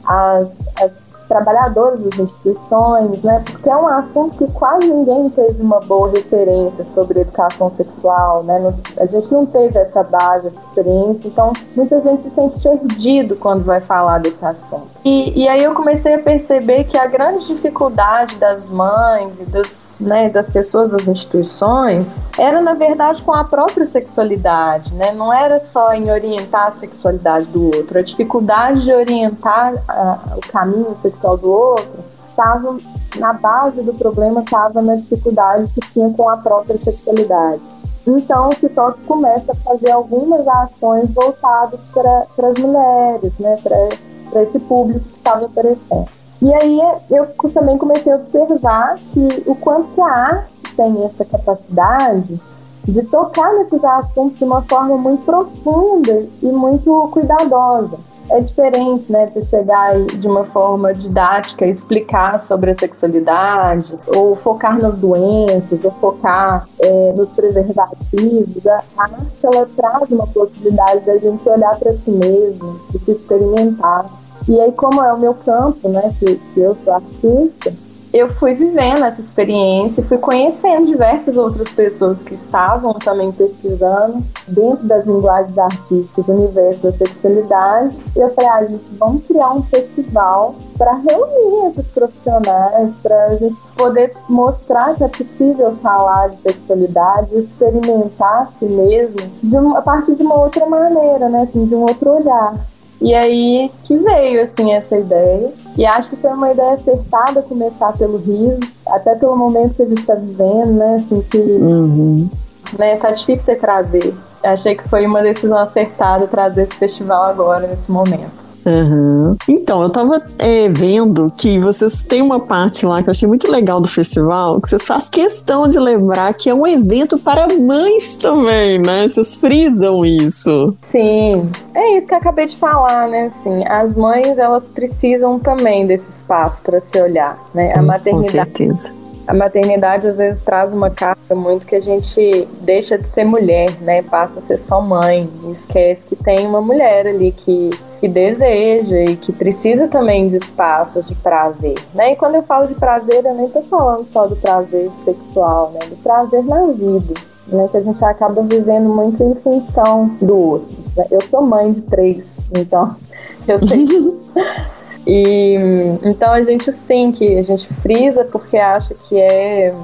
as, 0.05 0.51
as 0.81 0.93
trabalhadoras 1.29 2.01
das 2.01 2.19
instituições, 2.19 3.23
né? 3.23 3.43
Porque 3.45 3.69
é 3.69 3.77
um 3.77 3.87
assunto 3.87 4.37
que 4.37 4.53
quase 4.53 4.87
ninguém 4.87 5.31
teve 5.31 5.63
uma 5.63 5.81
boa 5.81 6.11
referência 6.11 6.85
sobre 6.95 7.21
educação 7.21 7.71
sexual, 7.77 8.43
né? 8.43 8.75
A 8.99 9.07
gente 9.07 9.33
não 9.33 9.47
teve 9.47 9.79
essa 9.79 10.03
base, 10.03 10.49
essa 10.49 10.61
experiência, 10.69 11.29
então 11.29 11.53
muita 11.75 12.01
gente 12.01 12.23
se 12.25 12.31
sente 12.31 12.79
perdido 13.03 13.37
quando 13.37 13.65
vai 13.65 13.81
falar 13.81 14.19
desse 14.19 14.45
assunto. 14.45 14.87
E, 15.05 15.43
e 15.43 15.49
aí 15.49 15.63
eu 15.63 15.75
comecei 15.75 16.15
a 16.15 16.19
perceber 16.19 16.85
que 16.85 16.97
a 16.97 17.07
grande 17.07 17.47
dificuldade 17.47 18.37
das 18.37 18.69
mães 18.69 19.41
e 19.41 19.45
dos, 19.45 19.95
né, 20.01 20.29
das 20.29 20.49
pessoas 20.49 20.93
das 20.93 21.07
instituições 21.09 22.23
era, 22.39 22.61
na 22.61 22.75
verdade, 22.75 23.23
com 23.23 23.33
a 23.33 23.45
própria 23.45 23.85
sexualidade, 23.85 24.95
né? 24.95 25.13
Não 25.13 25.33
era 25.33 25.59
só 25.59 25.93
em 25.93 26.11
orientar 26.11 26.69
a 26.69 26.71
sexualidade 26.71 27.47
do 27.47 27.67
outro, 27.77 27.99
a 27.99 28.03
dificuldade 28.03 28.83
de 28.83 28.93
orientar 28.93 29.75
a, 29.89 30.19
o 30.37 30.41
caminho 30.53 30.95
sexual 31.13 31.37
do 31.37 31.51
outro 31.51 32.13
estava 32.33 32.77
na 33.17 33.33
base 33.35 33.83
do 33.83 33.95
problema, 33.95 34.41
estava 34.41 34.83
na 34.83 34.97
dificuldade 34.97 35.73
que 35.73 35.93
tinha 35.93 36.11
com 36.11 36.29
a 36.29 36.37
própria 36.39 36.77
sexualidade. 36.77 37.61
Então, 38.07 38.49
o 38.49 38.55
TikTok 38.55 39.01
começa 39.03 39.53
a 39.53 39.55
fazer 39.55 39.93
algumas 39.93 40.47
ações 40.49 41.11
voltadas 41.11 41.79
para 41.93 42.49
as 42.49 42.59
mulheres, 42.59 43.33
né, 43.39 43.57
para 43.63 44.43
esse 44.43 44.59
público 44.61 45.01
que 45.01 45.17
estava 45.17 45.45
aparecendo. 45.45 46.07
E 46.41 46.53
aí 46.53 46.81
eu 47.11 47.27
também 47.51 47.79
comecei 47.79 48.13
a 48.13 48.17
observar 48.17 48.97
que 49.13 49.45
o 49.47 49.55
quanto 49.55 49.93
que 49.93 50.01
a 50.01 50.07
arte 50.07 50.53
tem 50.77 51.05
essa 51.05 51.25
capacidade 51.25 52.41
de 52.85 53.03
tocar 53.05 53.53
nesses 53.53 53.85
assuntos 53.85 54.39
de 54.39 54.45
uma 54.45 54.63
forma 54.63 54.97
muito 54.97 55.25
profunda 55.25 56.27
e 56.43 56.47
muito 56.47 57.09
cuidadosa 57.13 57.97
é 58.31 58.41
diferente, 58.41 59.11
né? 59.11 59.27
Você 59.27 59.45
chegar 59.45 59.99
de 60.05 60.27
uma 60.27 60.45
forma 60.45 60.95
didática, 60.95 61.67
explicar 61.67 62.39
sobre 62.39 62.71
a 62.71 62.75
sexualidade, 62.75 63.99
ou 64.09 64.35
focar 64.35 64.79
nas 64.79 64.99
doenças, 64.99 65.85
ou 65.85 65.91
focar 65.93 66.67
é, 66.79 67.13
nos 67.13 67.29
preservativos. 67.31 68.67
A 68.67 68.83
arte, 68.99 69.39
ela 69.43 69.69
traz 69.77 70.11
uma 70.11 70.27
possibilidade 70.27 71.05
da 71.05 71.17
gente 71.17 71.49
olhar 71.49 71.77
para 71.79 71.93
si 71.93 72.11
mesmo, 72.11 72.81
de 72.91 72.99
se 72.99 73.11
experimentar. 73.13 74.07
E 74.49 74.61
aí, 74.61 74.73
como 74.73 75.01
é 75.03 75.13
o 75.13 75.19
meu 75.19 75.35
campo, 75.35 75.89
né, 75.89 76.13
que, 76.19 76.37
que 76.37 76.61
eu 76.61 76.77
sou 76.85 76.95
artista, 76.95 77.73
eu 78.13 78.29
fui 78.29 78.53
vivendo 78.53 79.05
essa 79.05 79.21
experiência, 79.21 80.05
fui 80.05 80.19
conhecendo 80.19 80.87
diversas 80.87 81.37
outras 81.37 81.73
pessoas 81.73 82.23
que 82.23 82.35
estavam 82.35 82.93
também 82.95 83.33
pesquisando 83.33 84.23
dentro 84.47 84.87
das 84.87 85.07
linguagens 85.07 85.57
artísticas 85.57 86.27
do 86.27 86.33
universo 86.33 86.83
da 86.83 86.93
sexualidade. 86.93 87.97
E 88.15 88.21
eu 88.21 88.29
falei, 88.35 88.51
ah, 88.51 88.65
gente, 88.65 88.85
vamos 88.99 89.25
criar 89.27 89.53
um 89.55 89.63
festival 89.63 90.55
para 90.77 90.93
reunir 90.93 91.71
esses 91.71 91.87
profissionais, 91.93 92.91
para 93.03 93.25
a 93.25 93.37
gente 93.37 93.57
poder 93.77 94.13
mostrar 94.29 94.95
que 94.95 95.05
é 95.05 95.09
possível 95.09 95.75
falar 95.83 96.29
de 96.29 96.37
sexualidade, 96.43 97.35
experimentar 97.35 98.53
si 98.59 98.67
mesmo 98.67 99.21
de 99.43 99.57
uma, 99.57 99.79
a 99.79 99.83
partir 99.83 100.15
de 100.17 100.23
uma 100.23 100.35
outra 100.35 100.67
maneira, 100.67 101.31
né, 101.31 101.43
assim, 101.49 101.65
de 101.65 101.75
um 101.75 101.83
outro 101.83 102.11
olhar. 102.11 102.55
E 103.01 103.15
aí 103.15 103.71
que 103.85 103.97
veio 103.97 104.43
assim 104.43 104.73
essa 104.73 104.97
ideia. 104.97 105.53
E 105.77 105.87
acho 105.87 106.11
que 106.11 106.17
foi 106.17 106.31
uma 106.31 106.53
ideia 106.53 106.75
acertada 106.75 107.43
começar 107.43 107.93
pelo 107.95 108.19
riso, 108.19 108.61
até 108.87 109.15
pelo 109.15 109.37
momento 109.37 109.75
que 109.75 109.83
a 109.83 109.87
gente 109.87 110.01
está 110.01 110.15
vivendo, 110.15 110.75
né? 110.75 110.97
Assim, 110.97 111.23
que 111.23 111.39
uhum. 111.39 112.31
né, 112.79 112.97
tá 112.97 113.11
difícil 113.11 113.47
de 113.47 113.57
trazer. 113.57 114.15
Achei 114.45 114.75
que 114.75 114.87
foi 114.89 115.07
uma 115.07 115.23
decisão 115.23 115.59
acertada 115.59 116.27
trazer 116.27 116.65
esse 116.65 116.75
festival 116.75 117.23
agora, 117.25 117.67
nesse 117.67 117.91
momento. 117.91 118.42
Uhum. 118.65 119.37
Então, 119.49 119.83
eu 119.83 119.91
tava 119.91 120.23
é, 120.39 120.69
vendo 120.69 121.31
que 121.39 121.59
vocês 121.59 122.05
têm 122.05 122.23
uma 122.23 122.41
parte 122.41 122.87
lá 122.87 123.03
que 123.03 123.09
eu 123.09 123.11
achei 123.11 123.29
muito 123.29 123.51
legal 123.51 123.81
do 123.81 123.89
festival, 123.89 124.61
que 124.61 124.69
vocês 124.69 124.87
fazem 124.87 125.11
questão 125.11 125.69
de 125.69 125.79
lembrar 125.79 126.33
que 126.35 126.49
é 126.49 126.55
um 126.55 126.67
evento 126.67 127.19
para 127.23 127.47
mães 127.49 128.17
também, 128.19 128.79
né? 128.79 129.09
Vocês 129.09 129.37
frisam 129.37 130.05
isso. 130.05 130.75
Sim, 130.79 131.51
é 131.75 131.97
isso 131.97 132.07
que 132.07 132.15
eu 132.15 132.19
acabei 132.19 132.47
de 132.47 132.57
falar, 132.57 133.09
né? 133.09 133.27
Assim, 133.27 133.65
as 133.67 133.95
mães, 133.95 134.39
elas 134.39 134.69
precisam 134.69 135.39
também 135.39 135.87
desse 135.87 136.11
espaço 136.11 136.63
para 136.63 136.81
se 136.81 137.01
olhar, 137.01 137.39
né? 137.55 137.75
A 137.77 137.81
hum, 137.81 137.87
maternidade. 137.87 138.27
Com 138.27 138.31
certeza 138.31 139.02
a 139.27 139.35
maternidade 139.35 140.07
às 140.07 140.17
vezes 140.17 140.43
traz 140.43 140.73
uma 140.73 140.91
carga 140.91 141.35
muito 141.35 141.67
que 141.67 141.77
a 141.77 141.81
gente 141.81 142.47
deixa 142.63 142.99
de 142.99 143.09
ser 143.09 143.25
mulher, 143.25 143.71
né? 143.81 144.03
Passa 144.03 144.41
a 144.41 144.43
ser 144.43 144.57
só 144.57 144.81
mãe, 144.81 145.29
esquece 145.51 146.05
que 146.07 146.17
tem 146.17 146.47
uma 146.47 146.61
mulher 146.61 147.07
ali 147.07 147.31
que, 147.33 147.71
que 148.01 148.09
deseja 148.09 148.99
e 148.99 149.17
que 149.17 149.33
precisa 149.33 149.87
também 149.87 150.29
de 150.29 150.37
espaços 150.37 151.07
de 151.07 151.15
prazer, 151.15 151.79
né? 151.95 152.13
E 152.13 152.17
quando 152.17 152.35
eu 152.35 152.43
falo 152.43 152.67
de 152.67 152.75
prazer, 152.75 153.25
eu 153.25 153.35
nem 153.35 153.49
tô 153.49 153.63
falando 153.63 154.07
só 154.13 154.27
do 154.27 154.37
prazer 154.37 154.91
sexual, 155.05 155.71
né? 155.73 155.81
Do 155.87 155.97
prazer 155.97 156.45
na 156.45 156.67
vida, 156.67 157.15
né? 157.49 157.69
Que 157.71 157.77
a 157.77 157.81
gente 157.81 158.05
acaba 158.05 158.43
vivendo 158.43 158.89
muito 158.89 159.23
em 159.23 159.35
função 159.37 160.17
do 160.21 160.37
outro. 160.37 160.69
Né? 160.97 161.07
Eu 161.11 161.21
sou 161.31 161.43
mãe 161.43 161.73
de 161.73 161.83
três, 161.83 162.25
então 162.53 162.97
eu 163.47 163.59
sei. 163.67 163.87
E 165.07 165.57
então 166.05 166.33
a 166.33 166.43
gente 166.43 166.73
sim 166.73 167.11
que 167.11 167.37
a 167.37 167.43
gente 167.43 167.67
frisa 167.75 168.25
porque 168.25 168.57
acha 168.57 168.95
que 168.95 169.21
é 169.21 169.75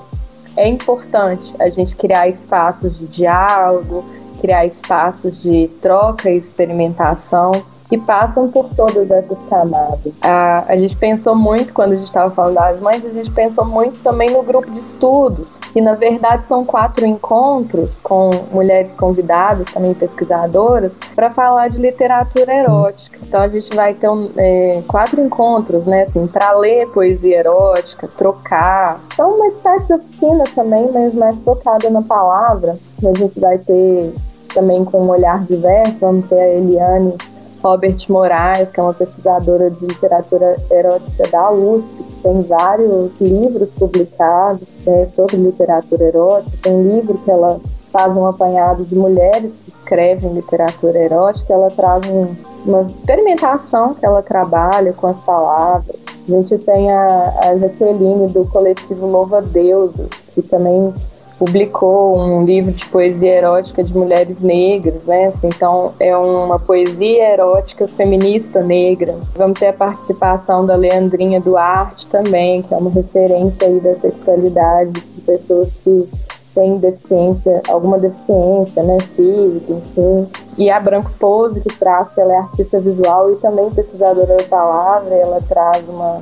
é 0.57 0.67
importante 0.67 1.55
a 1.61 1.69
gente 1.69 1.95
criar 1.95 2.29
espaços 2.29 2.99
de 2.99 3.07
diálogo, 3.07 4.05
criar 4.41 4.67
espaços 4.67 5.41
de 5.41 5.69
troca 5.81 6.31
e 6.31 6.37
experimentação 6.37 7.53
que 7.89 7.97
passam 7.97 8.51
por 8.51 8.69
todas 8.77 9.11
essas 9.11 9.39
camadas. 9.49 10.13
A, 10.21 10.65
a 10.69 10.77
gente 10.77 10.95
pensou 10.97 11.35
muito, 11.35 11.73
quando 11.73 11.93
a 11.93 11.97
gente 11.97 12.07
estava 12.07 12.31
falando 12.31 12.55
das 12.55 12.81
mães, 12.81 13.05
a 13.05 13.11
gente 13.11 13.31
pensou 13.31 13.65
muito 13.65 14.03
também 14.03 14.31
no 14.31 14.43
grupo 14.43 14.71
de 14.71 14.79
estudos, 14.79 15.53
que 15.73 15.81
na 15.81 15.95
verdade 15.95 16.45
são 16.45 16.65
quatro 16.65 17.07
encontros 17.07 18.01
com 18.01 18.31
mulheres 18.53 18.95
convidadas, 18.95 19.67
também 19.73 19.95
pesquisadoras, 19.95 20.93
para 21.15 21.31
falar 21.31 21.69
de 21.69 21.79
literatura 21.79 22.53
erótica. 22.55 23.19
Então 23.23 23.41
a 23.41 23.49
gente 23.49 23.75
vai 23.75 23.95
ter 23.95 24.09
um, 24.09 24.29
é, 24.37 24.83
quatro 24.87 25.21
encontros, 25.21 25.87
né, 25.87 26.03
assim, 26.03 26.27
para 26.27 26.53
ler 26.53 26.89
poesia 26.89 27.39
erótica, 27.39 28.09
trocar. 28.17 29.01
Então 29.13 29.31
uma 29.31 29.49
espécie 29.49 29.87
de 29.87 29.95
oficina 29.95 30.45
também, 30.55 30.91
mas 30.93 31.15
mais 31.15 31.37
focada 31.39 31.89
na 31.89 32.03
palavra. 32.03 32.77
A 33.03 33.17
gente 33.17 33.39
vai 33.39 33.59
ter 33.59 34.13
também 34.53 34.85
com 34.85 35.03
um 35.03 35.09
olhar 35.11 35.43
diverso, 35.45 35.97
vamos 36.01 36.29
ter 36.29 36.41
a 36.41 36.49
Eliane 36.49 37.15
Robert 37.63 37.99
Moraes, 38.09 38.71
que 38.71 38.81
é 38.81 38.83
uma 38.83 38.95
pesquisadora 38.95 39.71
de 39.71 39.87
literatura 39.87 40.57
erótica 40.71 41.29
da 41.29 41.51
USP, 41.51 42.05
que 42.05 42.23
tem 42.23 42.43
vários 42.43 43.11
livros 43.21 43.71
publicados 43.79 44.67
né, 44.87 45.09
sobre 45.15 45.37
literatura 45.37 46.05
erótica. 46.05 46.57
Tem 46.63 46.83
livro 46.83 47.19
que 47.19 47.31
ela 47.31 47.61
faz 47.93 48.17
um 48.17 48.27
apanhado 48.27 48.85
de 48.85 48.95
mulheres 48.95 49.53
que 49.65 49.71
escrevem 49.71 50.33
literatura 50.33 50.99
erótica, 50.99 51.53
ela 51.53 51.71
traz 51.71 52.03
um, 52.07 52.35
uma 52.65 52.83
experimentação 52.83 53.95
que 53.95 54.05
ela 54.05 54.23
trabalha 54.23 54.93
com 54.93 55.07
as 55.07 55.19
palavras. 55.25 55.97
A 56.29 56.31
gente 56.31 56.59
tem 56.59 56.93
a, 56.93 57.35
a 57.41 57.57
Jaqueline 57.57 58.29
do 58.29 58.45
coletivo 58.47 59.07
Louva 59.07 59.41
Deus, 59.41 59.95
que 60.35 60.43
também 60.43 60.93
publicou 61.39 62.19
um 62.19 62.45
livro 62.45 62.73
de 62.73 62.85
poesia 62.87 63.37
erótica 63.37 63.83
de 63.83 63.97
mulheres 63.97 64.41
negras, 64.41 65.05
né? 65.05 65.27
Assim, 65.27 65.49
então 65.49 65.93
é 66.01 66.17
uma 66.17 66.59
poesia 66.59 67.33
erótica 67.33 67.87
feminista 67.87 68.61
negra. 68.61 69.17
Vamos 69.37 69.59
ter 69.59 69.69
a 69.69 69.73
participação 69.73 70.67
da 70.67 70.75
Leandrinha 70.75 71.41
Duarte 71.41 72.09
também, 72.09 72.63
que 72.63 72.75
é 72.75 72.77
uma 72.77 72.91
referência 72.91 73.69
aí 73.69 73.81
da 73.81 73.95
sexualidade 73.95 74.93
de 74.93 75.21
pessoas 75.21 75.71
que 75.85 76.09
têm 76.55 76.77
deficiência, 76.79 77.63
alguma 77.69 77.99
deficiência, 77.99 78.83
né, 78.83 78.99
física, 79.15 79.73
enfim. 79.73 80.29
E 80.57 80.69
a 80.69 80.81
Branco 80.81 81.11
Pose, 81.21 81.61
que 81.61 81.69
traz, 81.79 82.09
ela 82.19 82.35
é 82.35 82.39
artista 82.39 82.81
visual 82.81 83.33
e 83.33 83.37
também 83.37 83.71
pesquisadora 83.71 84.39
da 84.39 84.43
palavra, 84.43 85.15
ela 85.15 85.41
traz 85.49 85.89
uma 85.89 86.21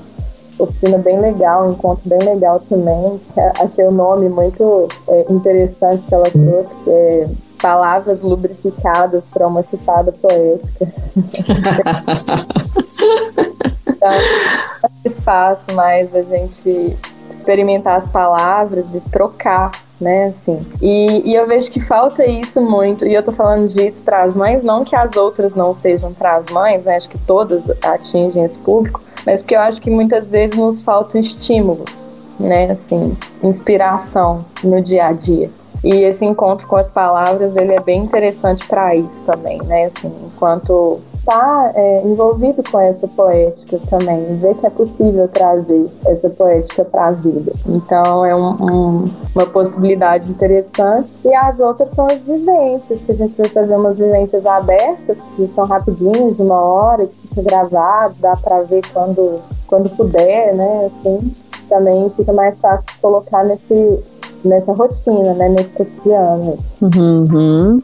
oficina 0.59 0.99
bem 0.99 1.21
legal, 1.21 1.67
um 1.67 1.73
encontro 1.73 2.09
bem 2.09 2.19
legal 2.19 2.61
também. 2.69 3.21
Achei 3.61 3.85
o 3.85 3.91
nome 3.91 4.29
muito 4.29 4.89
é, 5.09 5.33
interessante 5.33 6.03
que 6.07 6.15
ela 6.15 6.31
trouxe, 6.31 6.75
que 6.77 6.91
é 6.91 7.29
Palavras 7.61 8.21
Lubrificadas 8.21 9.25
para 9.33 9.47
uma 9.47 9.63
Citada 9.63 10.13
Poética. 10.13 10.93
então, 13.89 14.11
espaço 15.05 15.73
mais 15.73 16.15
a 16.15 16.23
gente 16.23 16.97
experimentar 17.31 17.97
as 17.97 18.11
palavras 18.11 18.95
e 18.95 19.01
trocar 19.11 19.73
né, 20.01 20.27
assim. 20.27 20.59
E, 20.83 21.31
e, 21.31 21.35
eu 21.35 21.47
vejo 21.47 21.71
que 21.71 21.81
falta 21.81 22.27
isso 22.27 22.61
muito, 22.61 23.07
e 23.07 23.15
eu 23.15 23.23
tô 23.23 23.33
falando 23.33 23.69
disso 23.69 24.03
para 24.03 24.23
as 24.23 24.35
mães, 24.35 24.63
não 24.63 24.85
que 24.85 24.95
as 24.95 25.17
outras 25.17 25.55
não 25.55 25.75
sejam 25.75 26.13
para 26.13 26.37
as 26.37 26.47
mães, 26.47 26.85
né, 26.85 26.97
acho 26.97 27.09
que 27.09 27.19
todas 27.19 27.63
atingem 27.83 28.45
esse 28.45 28.59
público, 28.59 29.01
mas 29.27 29.43
porque 29.43 29.57
eu 29.57 29.61
acho 29.61 29.83
que 29.83 29.91
muitas 29.91 30.31
vezes 30.31 30.57
nos 30.57 30.83
faltam 30.83 31.21
estímulos, 31.21 31.91
né, 32.39 32.71
assim, 32.71 33.17
inspiração 33.43 34.45
no 34.63 34.81
dia 34.81 35.09
a 35.09 35.13
dia. 35.13 35.51
E 35.83 36.05
esse 36.05 36.25
encontro 36.25 36.67
com 36.67 36.77
as 36.77 36.89
palavras, 36.89 37.57
ele 37.57 37.75
é 37.75 37.81
bem 37.81 38.03
interessante 38.03 38.67
para 38.67 38.95
isso 38.95 39.23
também, 39.25 39.61
né, 39.65 39.87
assim, 39.87 40.13
enquanto 40.25 41.01
está 41.27 41.73
é, 41.75 42.07
envolvido 42.07 42.63
com 42.71 42.79
essa 42.79 43.09
poética 43.09 43.81
também, 43.91 44.37
ver 44.37 44.55
que 44.55 44.67
é 44.67 44.71
possível 44.71 45.27
trazer 45.27 45.89
essa 46.07 46.31
poética 46.31 46.85
para 46.85 47.09
a 47.09 47.11
vida. 47.11 47.53
Então 47.67 48.25
é 48.25 48.35
um, 48.35 48.51
um, 48.51 49.11
uma 49.35 49.47
possibilidade 49.47 50.31
interessante. 50.31 51.09
E 51.25 51.35
as 51.35 51.59
outras 51.59 51.91
são 51.95 52.07
as 52.07 52.21
vivências, 52.21 53.01
que 53.05 53.11
a 53.11 53.15
gente 53.15 53.37
vai 53.37 53.49
fazer 53.49 53.75
umas 53.75 53.99
vivências 53.99 54.47
abertas, 54.47 55.17
que 55.35 55.49
são 55.49 55.67
rapidinhas, 55.67 56.37
de 56.37 56.43
uma 56.43 56.61
hora, 56.61 57.07
que 57.07 57.29
fica 57.29 57.43
gravado, 57.43 58.15
dá 58.21 58.37
para 58.37 58.63
ver 58.63 58.83
quando, 58.93 59.41
quando 59.67 59.91
puder, 59.97 60.55
né? 60.55 60.87
Assim, 60.87 61.35
também 61.69 62.09
fica 62.11 62.33
mais 62.33 62.57
fácil 62.61 62.87
colocar 63.03 63.45
nesse, 63.45 63.99
nessa 64.45 64.73
rotina, 64.73 65.35
né? 65.35 65.49
Nesse 65.49 65.71
cotidiano. 65.71 66.57
Uhum. 66.81 67.83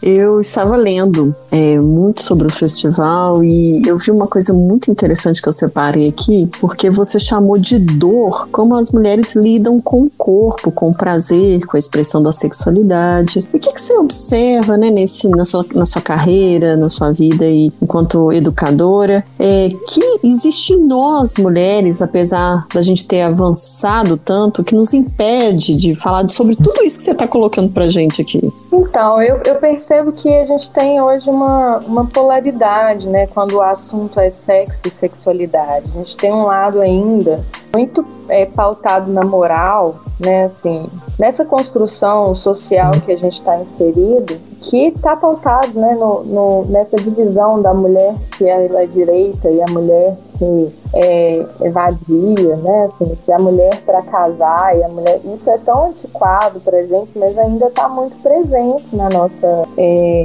Eu 0.00 0.40
estava 0.40 0.76
lendo 0.76 1.34
é, 1.50 1.78
muito 1.80 2.22
sobre 2.22 2.46
o 2.46 2.52
festival 2.52 3.42
e 3.42 3.82
eu 3.86 3.98
vi 3.98 4.10
uma 4.10 4.28
coisa 4.28 4.52
muito 4.52 4.90
interessante 4.90 5.42
que 5.42 5.48
eu 5.48 5.52
separei 5.52 6.08
aqui, 6.08 6.48
porque 6.60 6.88
você 6.88 7.18
chamou 7.18 7.58
de 7.58 7.78
dor 7.78 8.48
como 8.50 8.76
as 8.76 8.92
mulheres 8.92 9.34
lidam 9.34 9.80
com 9.80 10.02
o 10.02 10.10
corpo, 10.10 10.70
com 10.70 10.90
o 10.90 10.94
prazer, 10.94 11.66
com 11.66 11.76
a 11.76 11.80
expressão 11.80 12.22
da 12.22 12.30
sexualidade. 12.30 13.46
E 13.52 13.56
o 13.56 13.60
que, 13.60 13.72
que 13.72 13.80
você 13.80 13.94
observa 13.98 14.76
né, 14.76 14.88
nesse, 14.88 15.28
na, 15.28 15.44
sua, 15.44 15.66
na 15.74 15.84
sua 15.84 16.00
carreira, 16.00 16.76
na 16.76 16.88
sua 16.88 17.10
vida 17.10 17.44
e 17.44 17.72
enquanto 17.82 18.32
educadora, 18.32 19.24
é, 19.38 19.68
que 19.88 20.00
existe 20.22 20.74
em 20.74 20.86
nós, 20.86 21.36
mulheres, 21.38 22.00
apesar 22.00 22.66
da 22.72 22.82
gente 22.82 23.04
ter 23.04 23.22
avançado 23.22 24.16
tanto, 24.16 24.62
que 24.62 24.74
nos 24.74 24.94
impede 24.94 25.74
de 25.74 25.94
falar 25.96 26.28
sobre 26.28 26.54
tudo 26.54 26.84
isso 26.84 26.98
que 26.98 27.04
você 27.04 27.12
está 27.12 27.26
colocando 27.26 27.72
para 27.72 27.90
gente 27.90 28.22
aqui? 28.22 28.52
Então, 28.72 29.20
eu, 29.20 29.40
eu 29.44 29.56
percebo 29.56 29.87
percebo 29.88 30.12
que 30.12 30.28
a 30.28 30.44
gente 30.44 30.70
tem 30.70 31.00
hoje 31.00 31.30
uma, 31.30 31.78
uma 31.78 32.06
polaridade, 32.06 33.08
né, 33.08 33.26
quando 33.26 33.54
o 33.54 33.62
assunto 33.62 34.20
é 34.20 34.28
sexo 34.28 34.86
e 34.86 34.90
sexualidade. 34.90 35.86
A 35.94 35.98
gente 35.98 36.14
tem 36.18 36.30
um 36.30 36.44
lado 36.44 36.82
ainda 36.82 37.42
muito 37.72 38.04
é, 38.28 38.44
pautado 38.44 39.10
na 39.10 39.24
moral, 39.24 39.96
né, 40.20 40.44
assim, 40.44 40.86
nessa 41.18 41.42
construção 41.44 42.34
social 42.34 42.92
que 43.00 43.12
a 43.12 43.16
gente 43.16 43.34
está 43.34 43.58
inserido, 43.58 44.36
que 44.60 44.88
está 44.88 45.16
pautado, 45.16 45.80
né, 45.80 45.94
no, 45.94 46.22
no, 46.24 46.64
nessa 46.66 46.96
divisão 46.96 47.62
da 47.62 47.72
mulher 47.72 48.14
que 48.36 48.46
é 48.46 48.66
a 48.66 48.84
direita 48.84 49.50
e 49.50 49.62
a 49.62 49.66
mulher 49.68 50.18
que 50.38 50.72
é, 50.94 51.46
é 51.62 51.70
vadia, 51.70 52.56
né? 52.56 52.86
Assim, 52.86 53.16
que 53.24 53.32
a 53.32 53.38
mulher 53.38 53.82
para 53.84 54.02
casar 54.02 54.76
e 54.76 54.82
a 54.82 54.88
mulher. 54.88 55.20
Isso 55.24 55.50
é 55.50 55.58
tão 55.58 55.88
antiquado 55.88 56.60
para 56.60 56.86
gente, 56.86 57.18
mas 57.18 57.36
ainda 57.36 57.66
está 57.66 57.88
muito 57.88 58.16
presente 58.22 58.94
na 58.94 59.10
nossa. 59.10 59.68
É, 59.76 60.22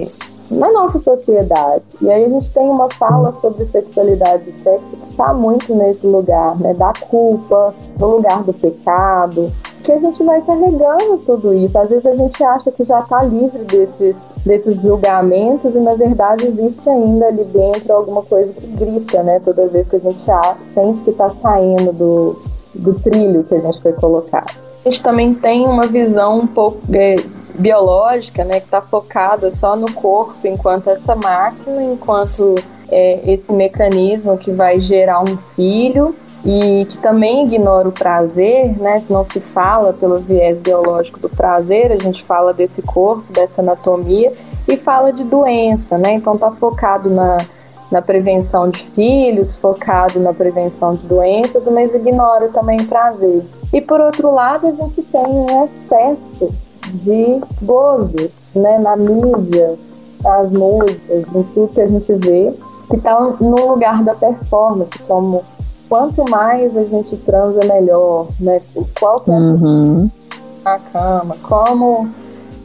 na 0.51 0.71
nossa 0.71 0.99
sociedade. 0.99 1.83
E 2.01 2.11
aí 2.11 2.25
a 2.25 2.29
gente 2.29 2.51
tem 2.51 2.63
uma 2.63 2.89
fala 2.91 3.31
sobre 3.41 3.65
sexualidade 3.65 4.43
e 4.47 4.63
sexo 4.63 4.85
que 4.89 5.11
está 5.11 5.33
muito 5.33 5.73
nesse 5.73 6.05
lugar, 6.05 6.59
né? 6.59 6.73
Da 6.73 6.93
culpa, 7.09 7.73
no 7.97 8.07
lugar 8.07 8.43
do 8.43 8.53
pecado, 8.53 9.51
que 9.83 9.91
a 9.91 9.99
gente 9.99 10.23
vai 10.23 10.41
carregando 10.41 11.17
tudo 11.25 11.53
isso. 11.53 11.77
Às 11.77 11.89
vezes 11.89 12.05
a 12.05 12.15
gente 12.15 12.43
acha 12.43 12.71
que 12.71 12.83
já 12.83 12.99
está 12.99 13.23
livre 13.23 13.63
desses 13.65 14.15
desses 14.45 14.75
julgamentos 14.81 15.73
e 15.73 15.79
na 15.79 15.93
verdade 15.93 16.43
existe 16.43 16.89
ainda 16.89 17.27
ali 17.27 17.45
dentro 17.45 17.93
alguma 17.93 18.21
coisa 18.23 18.51
que 18.51 18.67
grita, 18.67 19.23
né? 19.23 19.39
Toda 19.39 19.67
vez 19.67 19.87
que 19.87 19.95
a 19.95 19.99
gente 19.99 20.21
sente 20.73 21.03
que 21.03 21.09
está 21.11 21.29
saindo 21.29 21.93
do, 21.93 22.35
do 22.75 22.93
trilho 22.95 23.43
que 23.43 23.55
a 23.55 23.59
gente 23.59 23.81
foi 23.81 23.93
colocar. 23.93 24.45
A 24.85 24.89
gente 24.89 25.01
também 25.01 25.33
tem 25.33 25.65
uma 25.65 25.87
visão 25.87 26.39
um 26.39 26.47
pouco 26.47 26.79
é, 26.93 27.15
biológica, 27.57 28.43
né? 28.43 28.59
Que 28.59 28.65
está 28.65 28.81
focada 28.81 29.49
só 29.51 29.75
no 29.77 29.91
corpo 29.93 30.35
enquanto 30.45 30.89
essa 30.89 31.15
máquina, 31.15 31.81
enquanto 31.81 32.55
é, 32.91 33.31
esse 33.31 33.53
mecanismo 33.53 34.37
que 34.37 34.51
vai 34.51 34.79
gerar 34.79 35.21
um 35.23 35.37
filho 35.37 36.13
e 36.45 36.85
que 36.85 36.97
também 36.97 37.45
ignora 37.45 37.87
o 37.87 37.91
prazer, 37.91 38.77
né? 38.77 38.99
Se 38.99 39.11
não 39.11 39.25
se 39.25 39.39
fala 39.39 39.93
pelo 39.93 40.19
viés 40.19 40.57
biológico 40.59 41.19
do 41.19 41.29
prazer, 41.29 41.91
a 41.91 41.95
gente 41.95 42.23
fala 42.23 42.53
desse 42.53 42.81
corpo, 42.81 43.31
dessa 43.31 43.61
anatomia 43.61 44.33
e 44.67 44.75
fala 44.75 45.13
de 45.13 45.23
doença, 45.23 45.97
né? 45.97 46.15
Então 46.15 46.37
tá 46.37 46.51
focado 46.51 47.09
na, 47.09 47.45
na 47.89 48.01
prevenção 48.01 48.69
de 48.69 48.83
filhos, 48.89 49.55
focado 49.55 50.19
na 50.19 50.33
prevenção 50.33 50.95
de 50.95 51.07
doenças, 51.07 51.63
mas 51.65 51.95
ignora 51.95 52.49
também 52.49 52.81
o 52.81 52.87
prazer. 52.87 53.43
E 53.71 53.79
por 53.79 54.01
outro 54.01 54.29
lado, 54.29 54.67
a 54.67 54.71
gente 54.71 55.01
tem 55.01 55.25
um 55.25 55.63
excesso 55.63 56.53
de 56.87 57.41
gozo, 57.61 58.29
né? 58.53 58.79
Na 58.79 58.97
mídia, 58.97 59.75
nas 60.21 60.51
músicas, 60.51 61.23
em 61.33 61.43
tudo 61.53 61.73
que 61.73 61.81
a 61.81 61.87
gente 61.87 62.13
vê, 62.13 62.53
que 62.89 62.97
está 62.97 63.17
no 63.39 63.67
lugar 63.69 64.03
da 64.03 64.13
performance, 64.13 64.91
como 65.07 65.41
quanto 65.93 66.27
mais 66.27 66.75
a 66.75 66.83
gente 66.85 67.15
transa, 67.17 67.59
melhor, 67.71 68.25
né? 68.39 68.59
Qual 68.99 69.23
é 69.27 69.29
uhum. 69.29 70.09
a 70.65 70.79
cama, 70.79 71.37
como 71.43 72.09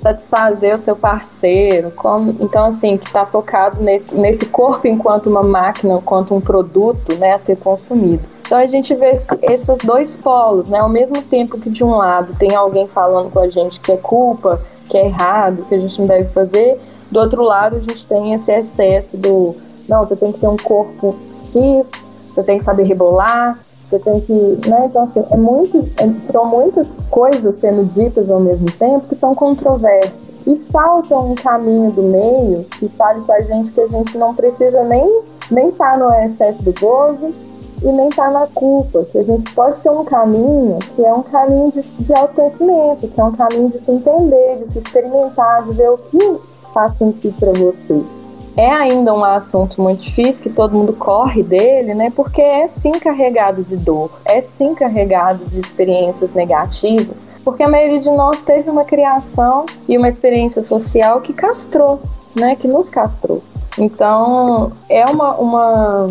satisfazer 0.01 0.75
o 0.75 0.79
seu 0.79 0.97
parceiro, 0.97 1.91
como, 1.91 2.35
então 2.41 2.65
assim, 2.65 2.97
que 2.97 3.05
está 3.05 3.27
focado 3.27 3.83
nesse, 3.83 4.15
nesse 4.15 4.47
corpo 4.47 4.89
enquanto 4.89 5.27
uma 5.27 5.43
máquina, 5.43 5.97
enquanto 5.97 6.35
um 6.35 6.41
produto, 6.41 7.15
né, 7.17 7.35
a 7.35 7.39
ser 7.39 7.59
consumido. 7.59 8.25
Então 8.47 8.57
a 8.57 8.67
gente 8.67 8.95
vê 8.95 9.13
esses 9.43 9.77
dois 9.85 10.17
polos, 10.17 10.67
né, 10.69 10.79
ao 10.79 10.89
mesmo 10.89 11.21
tempo 11.21 11.61
que 11.61 11.69
de 11.69 11.85
um 11.85 11.97
lado 11.97 12.35
tem 12.39 12.55
alguém 12.55 12.89
falando 12.89 13.31
com 13.31 13.41
a 13.41 13.49
gente 13.49 13.79
que 13.79 13.93
é 13.93 13.99
culpa, 13.99 14.59
que 14.89 14.97
é 14.97 15.05
errado, 15.05 15.67
que 15.69 15.75
a 15.75 15.79
gente 15.79 16.01
não 16.01 16.09
deve 16.09 16.31
fazer, 16.31 16.81
do 17.11 17.21
outro 17.21 17.43
lado 17.43 17.77
a 17.77 17.81
gente 17.81 18.07
tem 18.07 18.33
esse 18.33 18.51
excesso 18.51 19.19
do, 19.19 19.55
não, 19.87 20.03
você 20.07 20.17
tem 20.17 20.33
que 20.33 20.41
ter 20.41 20.49
um 20.49 20.57
corpo 20.57 21.15
X, 21.53 22.08
você 22.39 22.45
tem 22.45 22.59
que 22.59 22.65
saber 22.65 22.85
rebolar, 22.85 23.59
você 23.83 23.99
tem 23.99 24.21
que, 24.21 24.33
né? 24.33 24.87
Então, 24.87 25.05
assim, 25.05 25.25
é 25.31 25.37
muito, 25.37 25.89
é, 25.97 26.31
são 26.31 26.45
muitas 26.45 26.87
coisas 27.11 27.59
sendo 27.59 27.85
ditas 27.95 28.31
ao 28.31 28.39
mesmo 28.39 28.71
tempo 28.71 29.09
que 29.09 29.17
são 29.17 29.35
controversas. 29.35 30.13
E 30.47 30.55
falta 30.71 31.19
um 31.19 31.35
caminho 31.35 31.91
do 31.91 32.03
meio 32.03 32.65
que 32.79 32.89
fale 32.91 33.21
com 33.23 33.33
a 33.33 33.41
gente 33.41 33.73
que 33.73 33.81
a 33.81 33.89
gente 33.89 34.17
não 34.17 34.35
precisa 34.35 34.85
nem 34.85 35.23
nem 35.51 35.69
estar 35.69 35.93
tá 35.93 35.97
no 35.99 36.15
excesso 36.15 36.63
do 36.63 36.73
gozo 36.79 37.35
e 37.83 37.87
nem 37.87 38.09
estar 38.09 38.27
tá 38.27 38.41
na 38.41 38.47
culpa, 38.47 39.05
que 39.11 39.19
a 39.19 39.25
gente 39.25 39.53
pode 39.55 39.81
ter 39.81 39.91
um 39.91 40.05
caminho 40.05 40.79
que 40.95 41.05
é 41.05 41.13
um 41.13 41.23
caminho 41.23 41.73
de, 41.73 41.83
de 41.83 42.15
autoconhecimento, 42.15 43.09
que 43.09 43.21
é 43.21 43.25
um 43.25 43.33
caminho 43.33 43.71
de 43.71 43.79
se 43.81 43.91
entender, 43.91 44.65
de 44.65 44.73
se 44.73 44.79
experimentar, 44.79 45.65
de 45.65 45.73
ver 45.73 45.91
o 45.91 45.99
que 45.99 46.41
faz 46.73 46.97
sentido 46.99 47.35
para 47.41 47.53
você 47.53 48.18
é 48.59 48.69
ainda 48.69 49.15
um 49.15 49.23
assunto 49.23 49.81
muito 49.81 50.01
difícil, 50.01 50.43
que 50.43 50.51
todo 50.51 50.77
mundo 50.77 50.93
corre 50.93 51.45
dele, 51.45 51.95
né? 51.95 52.11
Porque 52.15 52.43
é 52.43 52.67
sim 52.67 52.91
carregado 52.99 53.63
de 53.63 53.77
dor, 53.77 54.11
é 54.25 54.41
sim 54.41 54.75
carregado 54.75 55.45
de 55.47 55.61
experiências 55.61 56.35
negativas, 56.35 57.23
porque 57.45 57.63
a 57.63 57.69
maioria 57.69 58.01
de 58.01 58.11
nós 58.11 58.43
teve 58.43 58.69
uma 58.69 58.85
criação 58.85 59.65
e 59.89 59.97
uma 59.97 60.09
experiência 60.09 60.61
social 60.65 61.21
que 61.21 61.33
castrou, 61.33 62.01
né? 62.37 62.57
Que 62.57 62.67
nos 62.67 62.91
castrou. 62.91 63.41
Então, 63.79 64.73
é 64.89 65.05
uma, 65.07 65.37
uma 65.37 66.09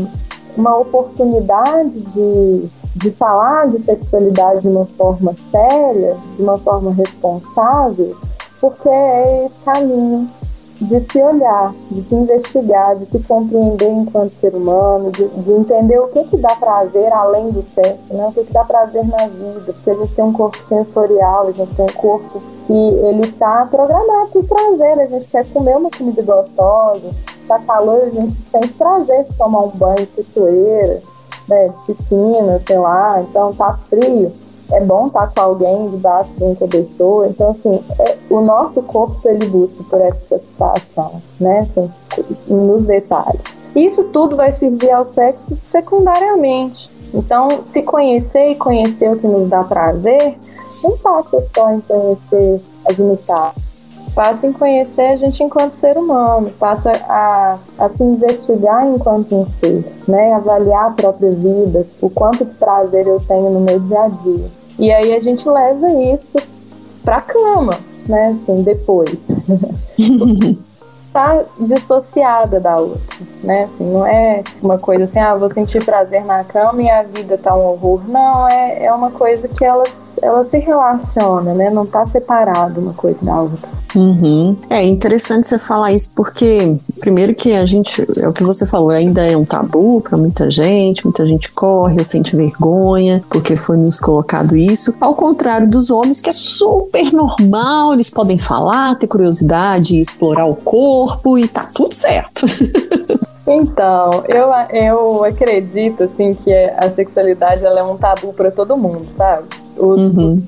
uma 0.56 0.76
oportunidade 0.76 2.00
de, 2.00 2.70
de 2.96 3.12
falar 3.12 3.68
de 3.68 3.84
sexualidade 3.84 4.62
de 4.62 4.70
uma 4.70 4.86
forma 4.86 5.36
séria, 5.52 6.18
de 6.36 6.42
uma 6.42 6.58
forma 6.58 6.92
responsável, 6.94 8.16
porque 8.60 8.90
é 8.90 9.46
esse 9.46 9.64
caminho 9.64 10.28
de 10.80 11.00
se 11.12 11.22
olhar, 11.22 11.74
de 11.90 12.02
se 12.04 12.16
investigar, 12.16 12.96
de 12.96 13.06
se 13.06 13.20
compreender 13.24 13.90
enquanto 13.90 14.32
ser 14.40 14.56
humano, 14.56 15.12
de, 15.12 15.28
de 15.28 15.52
entender 15.52 16.00
o 16.00 16.08
que, 16.08 16.24
que 16.26 16.38
dá 16.38 16.56
prazer 16.56 17.12
além 17.12 17.50
do 17.52 17.64
sexo, 17.74 18.14
né? 18.14 18.28
o 18.28 18.32
que, 18.32 18.44
que 18.44 18.54
dá 18.54 18.64
prazer 18.64 19.06
na 19.08 19.28
vida, 19.28 19.74
porque 19.74 19.90
a 19.90 19.96
gente 19.96 20.14
tem 20.14 20.26
um 20.26 20.34
corpo 20.34 20.58
sensorial, 20.70 21.48
a 21.48 21.52
gente 21.52 21.74
tem 21.76 21.86
um 21.86 21.94
corpo 21.94 22.42
que 22.68 22.74
ele 22.74 23.26
está 23.28 23.66
programado 23.66 24.44
para 24.48 24.56
prazer, 24.56 25.00
a 25.00 25.08
gente 25.08 25.28
quer 25.28 25.46
comer 25.52 25.78
uma 25.78 25.90
comida 25.90 26.22
gostosa, 26.22 27.10
está 27.42 27.60
calor, 27.60 28.02
a 28.02 28.10
gente 28.10 28.36
tem 28.52 28.68
prazer 28.68 29.24
de 29.24 29.38
tomar 29.38 29.64
um 29.64 29.70
banho 29.70 30.08
de 30.16 31.02
né, 31.48 31.74
piscina, 31.86 32.62
sei 32.68 32.78
lá, 32.78 33.22
então 33.22 33.54
tá 33.54 33.80
frio 33.90 34.32
é 34.72 34.82
bom 34.82 35.08
estar 35.08 35.28
com 35.34 35.42
alguém 35.42 35.90
debaixo 35.90 36.32
de 36.38 36.44
um 36.44 36.56
cobertor. 36.56 37.28
Então, 37.28 37.52
assim, 37.52 37.84
é, 38.00 38.18
o 38.30 38.42
nosso 38.42 38.82
corpo 38.82 39.28
ele 39.28 39.46
busca 39.48 39.84
por 39.90 40.02
essa 40.02 40.20
satisfação, 40.30 41.22
né? 41.40 41.68
Assim, 41.70 41.92
nos 42.48 42.84
detalhes. 42.84 43.42
Isso 43.76 44.04
tudo 44.06 44.36
vai 44.36 44.52
servir 44.52 44.92
ao 44.92 45.06
sexo 45.14 45.58
secundariamente. 45.64 46.90
Então, 47.14 47.62
se 47.66 47.82
conhecer 47.84 48.50
e 48.50 48.56
conhecer 48.56 49.10
o 49.10 49.20
que 49.20 49.28
nos 49.28 49.48
dá 49.50 49.64
prazer, 49.64 50.38
não 50.84 50.98
passa 50.98 51.44
só 51.56 51.72
em 51.72 51.82
conhecer 51.82 52.62
a 52.86 52.94
genitais. 52.94 53.67
Passa 54.16 54.48
em 54.48 54.54
conhecer 54.54 55.02
a 55.02 55.18
gente 55.18 55.44
enquanto 55.44 55.74
ser 55.74 55.98
humano, 55.98 56.50
passa 56.60 56.92
a, 57.08 57.58
a 57.78 57.90
se 57.90 58.04
investigar 58.04 58.88
enquanto 58.88 59.36
um 59.36 59.46
ser, 59.60 59.86
né? 60.08 60.34
avaliar 60.34 60.88
a 60.88 60.92
própria 60.92 61.30
vida, 61.30 61.86
o 62.02 62.10
quanto 62.10 62.46
de 62.46 62.54
prazer 62.56 63.06
eu 63.06 63.20
tenho 63.20 63.50
no 63.50 63.60
meu 63.60 63.80
dia 63.80 64.02
a 64.02 64.08
dia. 64.08 64.46
E 64.80 64.92
aí 64.92 65.14
a 65.16 65.22
gente 65.22 65.48
leva 65.48 65.90
isso 65.92 66.38
pra 67.04 67.22
cama, 67.22 67.78
né? 68.08 68.38
Assim, 68.42 68.62
depois. 68.64 69.18
tá 71.18 71.44
dissociada 71.60 72.60
da 72.60 72.78
outra, 72.78 73.02
né? 73.44 73.64
Assim, 73.64 73.86
não 73.86 74.06
é 74.06 74.44
uma 74.62 74.78
coisa 74.78 75.06
assim, 75.06 75.20
ah, 75.20 75.34
vou 75.34 75.50
sentir 75.50 75.84
prazer 75.84 76.24
na 76.24 76.44
cama 76.44 76.80
e 76.82 76.90
a 76.90 77.02
vida 77.02 77.38
tá 77.40 77.56
um 77.56 77.66
horror. 77.66 78.02
Não, 78.08 78.48
é, 78.48 78.86
é 78.86 78.94
uma 78.94 79.10
coisa 79.10 79.48
que 79.48 79.66
elas, 79.66 80.07
ela 80.22 80.44
se 80.44 80.58
relaciona, 80.58 81.54
né? 81.54 81.70
Não 81.70 81.86
tá 81.86 82.06
separada 82.06 82.80
uma 82.80 82.94
coisa 82.94 83.18
da 83.22 83.42
outra. 83.42 83.70
Uhum. 83.96 84.56
É 84.70 84.84
interessante 84.84 85.48
você 85.48 85.58
falar 85.58 85.92
isso 85.92 86.12
porque, 86.14 86.76
primeiro, 87.00 87.34
que 87.34 87.54
a 87.54 87.66
gente, 87.66 88.06
é 88.22 88.28
o 88.28 88.34
que 88.34 88.44
você 88.44 88.66
falou, 88.66 88.90
ainda 88.90 89.26
é 89.26 89.36
um 89.36 89.46
tabu 89.46 90.02
para 90.02 90.18
muita 90.18 90.52
gente, 90.52 91.06
muita 91.06 91.26
gente 91.26 91.52
corre 91.52 91.98
ou 91.98 92.04
sente 92.04 92.36
vergonha 92.36 93.24
porque 93.30 93.56
foi 93.56 93.78
nos 93.78 94.00
colocado 94.00 94.56
isso. 94.56 94.94
Ao 95.00 95.16
contrário 95.16 95.68
dos 95.68 95.90
homens, 95.90 96.20
que 96.20 96.30
é 96.30 96.34
super 96.34 97.12
normal, 97.12 97.94
eles 97.94 98.10
podem 98.10 98.38
falar, 98.38 98.96
ter 98.96 99.08
curiosidade, 99.08 100.00
explorar 100.00 100.46
o 100.46 100.56
corpo 100.56 101.38
e 101.38 101.48
tá 101.48 101.70
tudo 101.74 101.94
certo. 101.94 102.46
Então, 103.50 104.26
eu, 104.28 104.50
eu 104.78 105.24
acredito 105.24 106.04
assim 106.04 106.34
que 106.34 106.54
a 106.54 106.92
sexualidade 106.92 107.66
ela 107.66 107.80
é 107.80 107.84
um 107.84 107.96
tabu 107.96 108.34
para 108.34 108.52
todo 108.52 108.76
mundo, 108.76 109.08
sabe? 109.16 109.48
Os, 109.80 110.16
uhum 110.16 110.42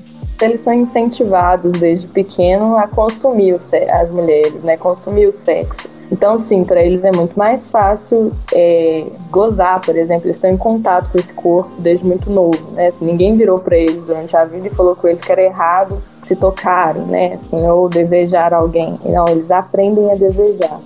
eles 0.44 0.60
são 0.60 0.72
incentivados 0.72 1.72
desde 1.72 2.06
pequeno 2.08 2.76
a 2.76 2.86
consumir 2.86 3.54
as 3.54 4.10
mulheres, 4.10 4.62
né? 4.62 4.76
Consumir 4.76 5.26
o 5.26 5.32
sexo. 5.32 5.88
Então, 6.10 6.38
sim, 6.38 6.64
para 6.64 6.82
eles 6.82 7.04
é 7.04 7.12
muito 7.12 7.38
mais 7.38 7.70
fácil 7.70 8.32
é, 8.52 9.06
gozar, 9.30 9.80
por 9.80 9.94
exemplo. 9.96 10.26
Eles 10.26 10.36
estão 10.36 10.50
em 10.50 10.56
contato 10.56 11.10
com 11.10 11.18
esse 11.18 11.32
corpo 11.32 11.70
desde 11.78 12.04
muito 12.04 12.28
novo, 12.30 12.72
né? 12.72 12.88
Assim, 12.88 13.04
ninguém 13.04 13.36
virou 13.36 13.60
para 13.60 13.76
eles 13.76 14.04
durante 14.04 14.36
a 14.36 14.44
vida 14.44 14.66
e 14.66 14.70
falou 14.70 14.96
com 14.96 15.06
eles 15.06 15.20
que 15.20 15.30
era 15.30 15.42
errado 15.42 16.02
se 16.22 16.34
tocarem, 16.34 17.02
né? 17.02 17.34
Assim, 17.34 17.64
ou 17.68 17.88
desejar 17.88 18.52
alguém. 18.52 18.98
Não, 19.04 19.28
eles 19.28 19.50
aprendem 19.50 20.10
a 20.10 20.16
desejar. 20.16 20.80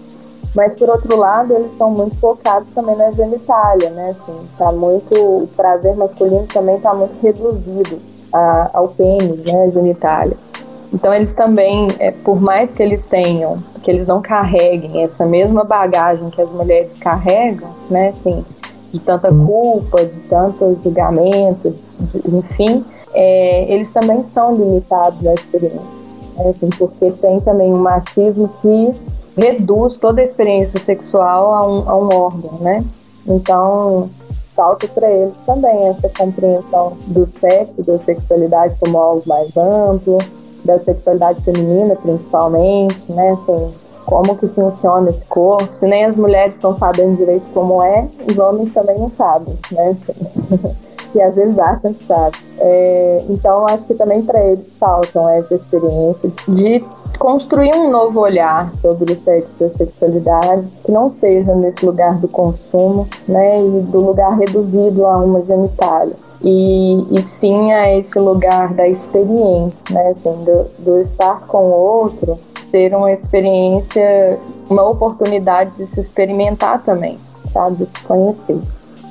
Mas, 0.54 0.74
por 0.74 0.90
outro 0.90 1.16
lado, 1.16 1.54
eles 1.54 1.70
são 1.78 1.90
muito 1.90 2.16
focados 2.16 2.68
também 2.74 2.94
na 2.96 3.10
genitália, 3.12 3.90
né? 3.90 4.10
Assim, 4.10 4.38
tá 4.58 4.70
muito, 4.72 5.14
o 5.14 5.48
prazer 5.56 5.96
masculino 5.96 6.46
também 6.52 6.76
está 6.76 6.92
muito 6.92 7.18
reduzido 7.22 8.13
a, 8.34 8.70
ao 8.74 8.88
pênis, 8.88 9.44
né, 9.50 9.70
genitália. 9.72 10.36
Então 10.92 11.12
eles 11.12 11.32
também, 11.32 11.88
é, 11.98 12.10
por 12.10 12.40
mais 12.40 12.72
que 12.72 12.82
eles 12.82 13.04
tenham, 13.04 13.58
que 13.82 13.90
eles 13.90 14.06
não 14.06 14.20
carreguem 14.20 15.02
essa 15.02 15.24
mesma 15.24 15.64
bagagem 15.64 16.30
que 16.30 16.40
as 16.40 16.50
mulheres 16.50 16.96
carregam, 16.98 17.68
né, 17.90 18.08
assim, 18.08 18.44
de 18.92 18.98
tanta 19.00 19.28
culpa, 19.32 20.04
de 20.04 20.20
tantos 20.28 20.82
julgamentos, 20.82 21.74
enfim, 22.26 22.84
é, 23.12 23.72
eles 23.72 23.92
também 23.92 24.24
são 24.32 24.54
limitados 24.54 25.20
na 25.22 25.34
experiência, 25.34 25.80
né, 26.36 26.48
assim, 26.50 26.70
porque 26.70 27.10
tem 27.12 27.40
também 27.40 27.72
um 27.72 27.78
machismo 27.78 28.50
que 28.60 28.94
reduz 29.36 29.98
toda 29.98 30.20
a 30.20 30.24
experiência 30.24 30.80
sexual 30.80 31.54
a 31.54 31.66
um, 31.66 31.88
a 31.88 31.96
um 31.96 32.14
órgão, 32.14 32.58
né? 32.60 32.84
Então, 33.26 34.08
falta 34.54 34.86
para 34.88 35.10
eles 35.10 35.34
também 35.44 35.88
essa 35.88 36.08
compreensão 36.08 36.92
do 37.08 37.28
sexo, 37.40 37.82
da 37.82 37.98
sexualidade 37.98 38.74
como 38.80 38.98
algo 38.98 39.22
mais 39.26 39.56
amplo, 39.56 40.18
da 40.64 40.78
sexualidade 40.78 41.42
feminina 41.42 41.94
principalmente, 41.96 43.12
né? 43.12 43.30
Assim, 43.32 43.72
como 44.06 44.36
que 44.36 44.46
funciona 44.48 45.10
esse 45.10 45.24
corpo. 45.26 45.74
Se 45.74 45.86
nem 45.86 46.04
as 46.04 46.16
mulheres 46.16 46.54
estão 46.54 46.74
sabendo 46.74 47.16
direito 47.16 47.44
como 47.52 47.82
é, 47.82 48.08
os 48.28 48.38
homens 48.38 48.72
também 48.72 48.98
não 48.98 49.10
sabem, 49.10 49.54
né? 49.72 49.90
Assim, 49.90 50.76
e 51.14 51.22
às 51.22 51.34
vezes 51.34 51.58
acham 51.58 51.92
que 51.92 52.04
sabem. 52.04 52.40
É, 52.58 53.24
então, 53.28 53.66
acho 53.66 53.84
que 53.84 53.94
também 53.94 54.22
para 54.22 54.44
eles 54.44 54.66
faltam 54.78 55.28
essa 55.28 55.54
experiência 55.54 56.30
de 56.48 56.84
construir 57.18 57.74
um 57.74 57.90
novo 57.90 58.20
olhar 58.20 58.72
sobre 58.80 59.12
o 59.12 59.20
sexo 59.22 59.50
e 59.60 59.64
a 59.64 59.70
sexualidade, 59.70 60.66
que 60.84 60.92
não 60.92 61.12
seja 61.20 61.54
nesse 61.54 61.84
lugar 61.84 62.18
do 62.18 62.28
consumo, 62.28 63.08
né, 63.28 63.62
e 63.62 63.80
do 63.82 64.00
lugar 64.00 64.36
reduzido 64.36 65.06
a 65.06 65.18
uma 65.18 65.42
genitália. 65.44 66.14
E, 66.42 67.18
e 67.18 67.22
sim 67.22 67.72
a 67.72 67.96
esse 67.96 68.18
lugar 68.18 68.74
da 68.74 68.86
experiência, 68.86 69.72
né, 69.90 70.10
assim, 70.10 70.44
do, 70.44 70.66
do 70.80 71.00
estar 71.00 71.40
com 71.46 71.58
o 71.58 71.72
outro, 71.72 72.38
ter 72.70 72.94
uma 72.94 73.12
experiência, 73.12 74.38
uma 74.68 74.82
oportunidade 74.82 75.70
de 75.76 75.86
se 75.86 76.00
experimentar 76.00 76.82
também, 76.82 77.18
sabe, 77.52 77.86
se 77.86 78.04
conhecer. 78.04 78.58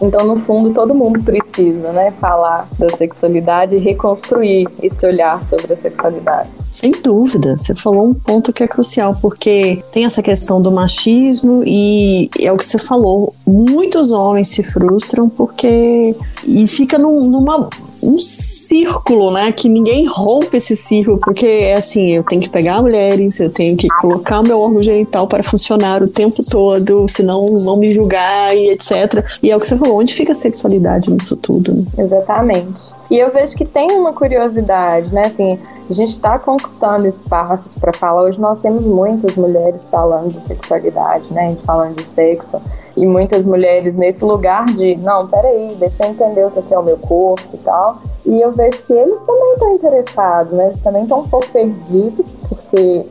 Então, 0.05 0.27
no 0.27 0.35
fundo, 0.35 0.73
todo 0.73 0.93
mundo 0.93 1.23
precisa, 1.23 1.93
né, 1.93 2.11
falar 2.11 2.67
da 2.77 2.89
sexualidade 2.89 3.75
e 3.75 3.79
reconstruir 3.79 4.67
esse 4.81 5.05
olhar 5.05 5.41
sobre 5.45 5.71
a 5.71 5.77
sexualidade. 5.77 6.49
Sem 6.73 6.91
dúvida, 6.91 7.55
você 7.55 7.75
falou 7.75 8.07
um 8.07 8.15
ponto 8.15 8.51
que 8.51 8.63
é 8.63 8.67
crucial, 8.67 9.15
porque 9.21 9.83
tem 9.91 10.05
essa 10.05 10.23
questão 10.23 10.59
do 10.59 10.71
machismo 10.71 11.61
e 11.63 12.31
é 12.39 12.51
o 12.51 12.57
que 12.57 12.65
você 12.65 12.79
falou, 12.79 13.31
muitos 13.45 14.11
homens 14.11 14.47
se 14.47 14.63
frustram 14.63 15.29
porque 15.29 16.15
e 16.47 16.67
fica 16.67 16.97
num, 16.97 17.29
numa 17.29 17.69
um 18.03 18.17
círculo, 18.17 19.29
né, 19.29 19.51
que 19.51 19.69
ninguém 19.69 20.07
rompe 20.07 20.57
esse 20.57 20.75
círculo, 20.75 21.19
porque 21.19 21.45
é 21.45 21.75
assim, 21.75 22.09
eu 22.09 22.23
tenho 22.23 22.41
que 22.41 22.49
pegar 22.49 22.81
mulheres, 22.81 23.39
eu 23.39 23.53
tenho 23.53 23.77
que 23.77 23.87
colocar 24.01 24.39
o 24.39 24.43
meu 24.43 24.59
órgão 24.59 24.81
genital 24.81 25.27
para 25.27 25.43
funcionar 25.43 26.01
o 26.01 26.07
tempo 26.07 26.41
todo, 26.49 27.07
senão 27.07 27.55
vão 27.59 27.77
me 27.77 27.93
julgar 27.93 28.57
e 28.57 28.69
etc. 28.71 29.23
E 29.43 29.51
é 29.51 29.55
o 29.55 29.59
que 29.59 29.67
você 29.67 29.77
falou, 29.77 29.99
onde 29.99 30.11
fica 30.11 30.31
a 30.31 30.35
sexualidade 30.35 31.07
nisso 31.11 31.37
tudo? 31.37 31.71
Né? 31.71 31.83
Exatamente. 31.99 32.95
E 33.11 33.19
eu 33.19 33.31
vejo 33.31 33.55
que 33.55 33.63
tem 33.63 33.91
uma 33.91 34.11
curiosidade, 34.11 35.13
né, 35.13 35.25
assim, 35.25 35.59
a 35.93 35.95
gente 35.95 36.09
está 36.09 36.39
conquistando 36.39 37.05
espaços 37.05 37.75
para 37.75 37.93
falar. 37.93 38.23
Hoje 38.23 38.41
nós 38.41 38.59
temos 38.59 38.83
muitas 38.83 39.35
mulheres 39.35 39.79
falando 39.91 40.33
de 40.33 40.43
sexualidade, 40.43 41.31
né? 41.31 41.55
Falando 41.67 41.97
de 41.97 42.03
sexo. 42.03 42.59
E 42.97 43.05
muitas 43.05 43.45
mulheres 43.45 43.95
nesse 43.95 44.25
lugar 44.25 44.65
de, 44.65 44.95
não, 44.95 45.27
peraí, 45.27 45.75
deixa 45.79 46.03
eu 46.03 46.09
entender 46.09 46.45
o 46.45 46.49
que 46.51 46.73
é 46.73 46.79
o 46.79 46.83
meu 46.83 46.97
corpo 46.97 47.47
e 47.53 47.57
tal. 47.57 47.97
E 48.25 48.41
eu 48.41 48.51
vejo 48.51 48.81
que 48.87 48.93
eles 48.93 49.19
também 49.19 49.53
estão 49.53 49.73
interessados, 49.75 50.53
né? 50.53 50.67
Eles 50.69 50.81
também 50.81 51.03
estão 51.03 51.19
um 51.19 51.27
pouco 51.27 51.47
perdidos, 51.51 52.25
porque 52.49 53.05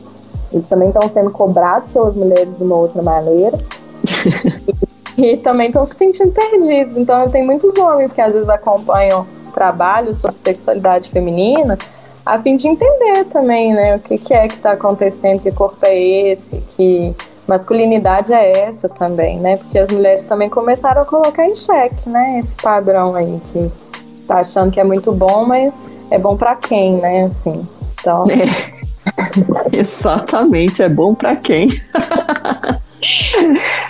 eles 0.51 0.67
também 0.67 0.89
estão 0.89 1.09
sendo 1.13 1.29
cobrados 1.31 1.89
pelas 1.93 2.15
mulheres 2.15 2.57
de 2.57 2.63
uma 2.63 2.75
outra 2.75 3.01
maneira. 3.01 3.57
e, 5.17 5.25
e 5.25 5.37
também 5.37 5.67
estão 5.67 5.87
se 5.87 5.95
sentindo 5.95 6.33
perdidos. 6.33 6.97
Então, 6.97 7.29
tem 7.29 7.45
muitos 7.45 7.77
homens 7.77 8.11
que 8.11 8.19
às 8.19 8.33
vezes 8.33 8.49
acompanham 8.49 9.25
trabalhos 9.53 10.17
sobre 10.17 10.35
sexualidade 10.35 11.09
feminina 11.09 11.77
a 12.25 12.39
fim 12.39 12.55
de 12.57 12.67
entender 12.67 13.25
também, 13.25 13.73
né, 13.73 13.95
o 13.95 13.99
que, 13.99 14.17
que 14.17 14.33
é 14.33 14.47
que 14.47 14.55
está 14.55 14.71
acontecendo, 14.71 15.41
que 15.41 15.51
corpo 15.51 15.85
é 15.85 15.97
esse, 15.97 16.55
que 16.75 17.13
masculinidade 17.47 18.31
é 18.31 18.61
essa 18.61 18.87
também, 18.87 19.39
né, 19.39 19.57
porque 19.57 19.77
as 19.77 19.89
mulheres 19.89 20.25
também 20.25 20.49
começaram 20.49 21.01
a 21.01 21.05
colocar 21.05 21.45
em 21.45 21.55
xeque, 21.55 22.09
né, 22.09 22.39
esse 22.39 22.55
padrão 22.55 23.15
aí 23.15 23.41
que 23.51 23.71
tá 24.27 24.39
achando 24.39 24.71
que 24.71 24.79
é 24.79 24.83
muito 24.83 25.11
bom, 25.11 25.45
mas 25.45 25.91
é 26.09 26.17
bom 26.17 26.37
para 26.37 26.55
quem, 26.55 26.93
né, 26.97 27.25
assim, 27.25 27.67
então... 27.99 28.25
É. 29.73 29.77
Exatamente, 29.77 30.81
é 30.81 30.87
bom 30.87 31.13
para 31.13 31.35
quem? 31.35 31.67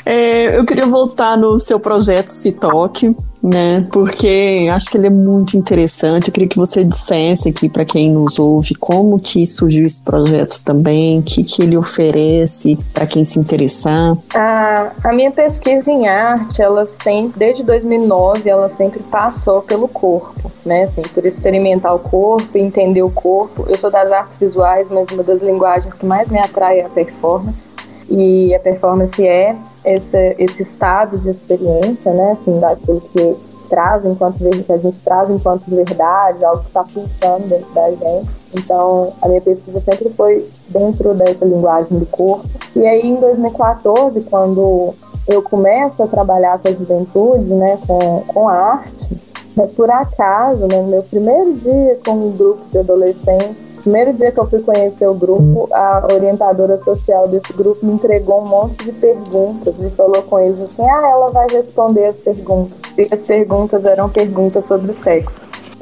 é, 0.06 0.58
eu 0.58 0.66
queria 0.66 0.86
voltar 0.86 1.38
no 1.38 1.58
seu 1.60 1.80
projeto 1.80 2.30
Citoque 2.30 3.16
né? 3.44 3.86
Porque 3.92 4.70
acho 4.74 4.90
que 4.90 4.98
ele 4.98 5.08
é 5.08 5.10
muito 5.10 5.58
interessante. 5.58 6.30
Eu 6.30 6.34
queria 6.34 6.48
que 6.48 6.58
você 6.58 6.84
dissesse 6.84 7.50
aqui 7.50 7.68
para 7.68 7.84
quem 7.84 8.14
nos 8.14 8.40
ouve 8.40 8.74
como 8.76 9.20
que 9.20 9.46
surgiu 9.46 9.86
esse 9.86 10.02
projeto 10.02 10.64
também, 10.64 11.20
o 11.20 11.24
que, 11.24 11.44
que 11.44 11.62
ele 11.62 11.76
oferece 11.76 12.80
para 12.94 13.06
quem 13.06 13.24
se 13.24 13.38
interessar. 13.38 14.16
A, 14.34 14.92
a 15.04 15.12
minha 15.12 15.32
pesquisa 15.32 15.92
em 15.92 16.08
arte, 16.08 16.62
ela 16.62 16.86
sempre, 16.86 17.38
desde 17.38 17.64
2009, 17.64 18.50
ela 18.50 18.70
sempre 18.70 19.04
passou 19.04 19.62
pelo 19.62 19.90
corpo, 19.90 20.50
né? 20.66 20.84
Assim, 20.84 21.02
por 21.14 21.26
experimentar 21.26 21.94
o 21.94 22.00
corpo, 22.00 22.58
entender 22.58 23.04
o 23.04 23.10
corpo. 23.10 23.66
Eu 23.68 23.78
sou 23.78 23.92
das 23.92 24.10
artes 24.10 24.38
visuais, 24.38 24.88
mas 24.90 25.10
uma 25.10 25.24
das 25.24 25.42
linguagens 25.42 25.94
que 25.94 26.06
mais 26.06 26.30
me 26.30 26.40
atrai 26.40 26.80
é 26.80 26.86
a 26.86 26.90
performance. 26.90 27.73
E 28.16 28.54
a 28.54 28.60
performance 28.60 29.26
é 29.26 29.56
esse, 29.84 30.62
estado 30.62 31.18
de 31.18 31.32
experiência, 31.32 32.14
né, 32.14 32.38
assim, 32.40 32.60
daquilo 32.60 33.02
que 33.02 33.36
traz 33.68 34.06
enquanto 34.06 34.38
que 34.38 34.72
a 34.72 34.78
gente 34.78 34.98
traz 35.04 35.32
enquanto 35.32 35.64
verdade, 35.68 36.46
algo 36.46 36.62
que 36.62 36.68
está 36.68 36.84
pulsando 36.84 37.48
dentro 37.48 37.74
da 37.74 37.90
gente. 37.90 38.30
Então, 38.56 39.10
a 39.20 39.28
minha 39.28 39.42
pesquisa 39.42 39.80
sempre 39.80 40.10
foi 40.10 40.38
dentro 40.70 41.16
dessa 41.16 41.44
linguagem 41.44 41.98
do 41.98 42.06
corpo. 42.06 42.46
E 42.76 42.86
aí, 42.86 43.02
em 43.02 43.16
2014, 43.16 44.22
quando 44.30 44.94
eu 45.28 45.42
começo 45.42 46.04
a 46.04 46.08
trabalhar 46.08 46.60
com 46.60 46.68
a 46.68 46.72
juventude, 46.72 47.52
né, 47.52 47.80
com, 47.88 48.22
com 48.28 48.48
a 48.48 48.54
arte, 48.54 49.22
é 49.58 49.66
por 49.66 49.90
acaso, 49.90 50.68
né, 50.68 50.80
no 50.80 50.88
meu 50.90 51.02
primeiro 51.02 51.54
dia 51.54 51.98
com 52.06 52.12
um 52.12 52.32
grupo 52.38 52.62
de 52.72 52.78
adolescentes, 52.78 53.73
primeiro 53.84 54.14
dia 54.14 54.32
que 54.32 54.40
eu 54.40 54.48
fui 54.48 54.62
conhecer 54.62 55.08
o 55.08 55.14
grupo, 55.14 55.68
a 55.72 56.08
orientadora 56.12 56.82
social 56.84 57.28
desse 57.28 57.58
grupo 57.58 57.86
me 57.86 57.94
entregou 57.94 58.42
um 58.42 58.48
monte 58.48 58.86
de 58.86 58.94
perguntas 58.94 59.78
e 59.80 59.90
falou 59.92 60.22
com 60.24 60.40
eles 60.40 60.60
assim: 60.60 60.84
ah, 60.84 61.10
ela 61.12 61.28
vai 61.28 61.46
responder 61.52 62.06
as 62.06 62.16
perguntas. 62.16 62.78
E 62.98 63.02
as 63.02 63.28
perguntas 63.28 63.86
eram 63.86 64.10
perguntas 64.10 64.66
sobre 64.66 64.94
sexo. 64.94 65.42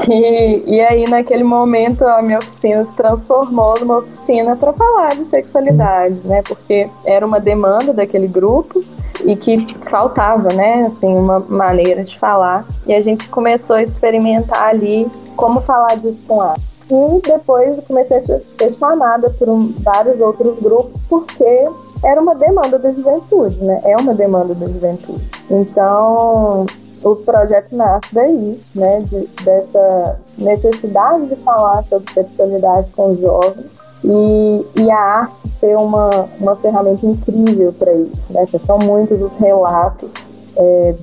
E, 0.09 0.63
e 0.65 0.81
aí, 0.81 1.07
naquele 1.07 1.43
momento, 1.43 2.03
a 2.03 2.21
minha 2.21 2.39
oficina 2.39 2.83
se 2.85 2.93
transformou 2.93 3.79
numa 3.79 3.99
oficina 3.99 4.55
para 4.55 4.73
falar 4.73 5.15
de 5.15 5.25
sexualidade, 5.25 6.21
né? 6.25 6.41
Porque 6.41 6.89
era 7.05 7.25
uma 7.25 7.39
demanda 7.39 7.93
daquele 7.93 8.27
grupo 8.27 8.83
e 9.23 9.35
que 9.35 9.75
faltava, 9.89 10.51
né, 10.51 10.85
assim, 10.87 11.13
uma 11.13 11.39
maneira 11.39 12.03
de 12.03 12.17
falar. 12.17 12.65
E 12.87 12.93
a 12.93 13.01
gente 13.01 13.27
começou 13.29 13.75
a 13.75 13.83
experimentar 13.83 14.69
ali 14.69 15.07
como 15.35 15.61
falar 15.61 15.95
disso 15.95 16.17
com 16.27 16.41
arte. 16.41 16.70
E 16.91 17.21
depois 17.21 17.79
comecei 17.87 18.17
a 18.17 18.21
ser 18.21 18.77
chamada 18.77 19.29
por 19.29 19.47
um, 19.47 19.71
vários 19.79 20.19
outros 20.19 20.59
grupos, 20.59 20.99
porque 21.07 21.69
era 22.03 22.21
uma 22.21 22.35
demanda 22.35 22.77
da 22.77 22.91
juventude, 22.91 23.63
né? 23.63 23.79
É 23.85 23.95
uma 23.95 24.13
demanda 24.13 24.53
da 24.53 24.67
juventude. 24.67 25.23
Então, 25.49 26.65
o 27.03 27.15
projeto 27.15 27.73
nasce 27.73 28.13
daí, 28.13 28.59
né? 28.75 29.01
De, 29.01 29.25
dessa 29.43 30.19
necessidade 30.37 31.27
de 31.27 31.35
falar 31.37 31.81
sobre 31.85 32.13
sexualidade 32.13 32.91
com 32.91 33.11
os 33.11 33.21
jovens 33.21 33.65
e, 34.03 34.65
e 34.75 34.91
a 34.91 34.99
arte 34.99 35.35
ser 35.59 35.77
uma, 35.77 36.27
uma 36.39 36.55
ferramenta 36.57 37.05
incrível 37.05 37.71
para 37.71 37.93
isso, 37.93 38.21
né? 38.31 38.45
São 38.65 38.79
muitos 38.79 39.21
os 39.21 39.31
relatos 39.39 40.09
é, 40.57 40.93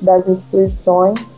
das 0.00 0.26
instituições 0.26 1.31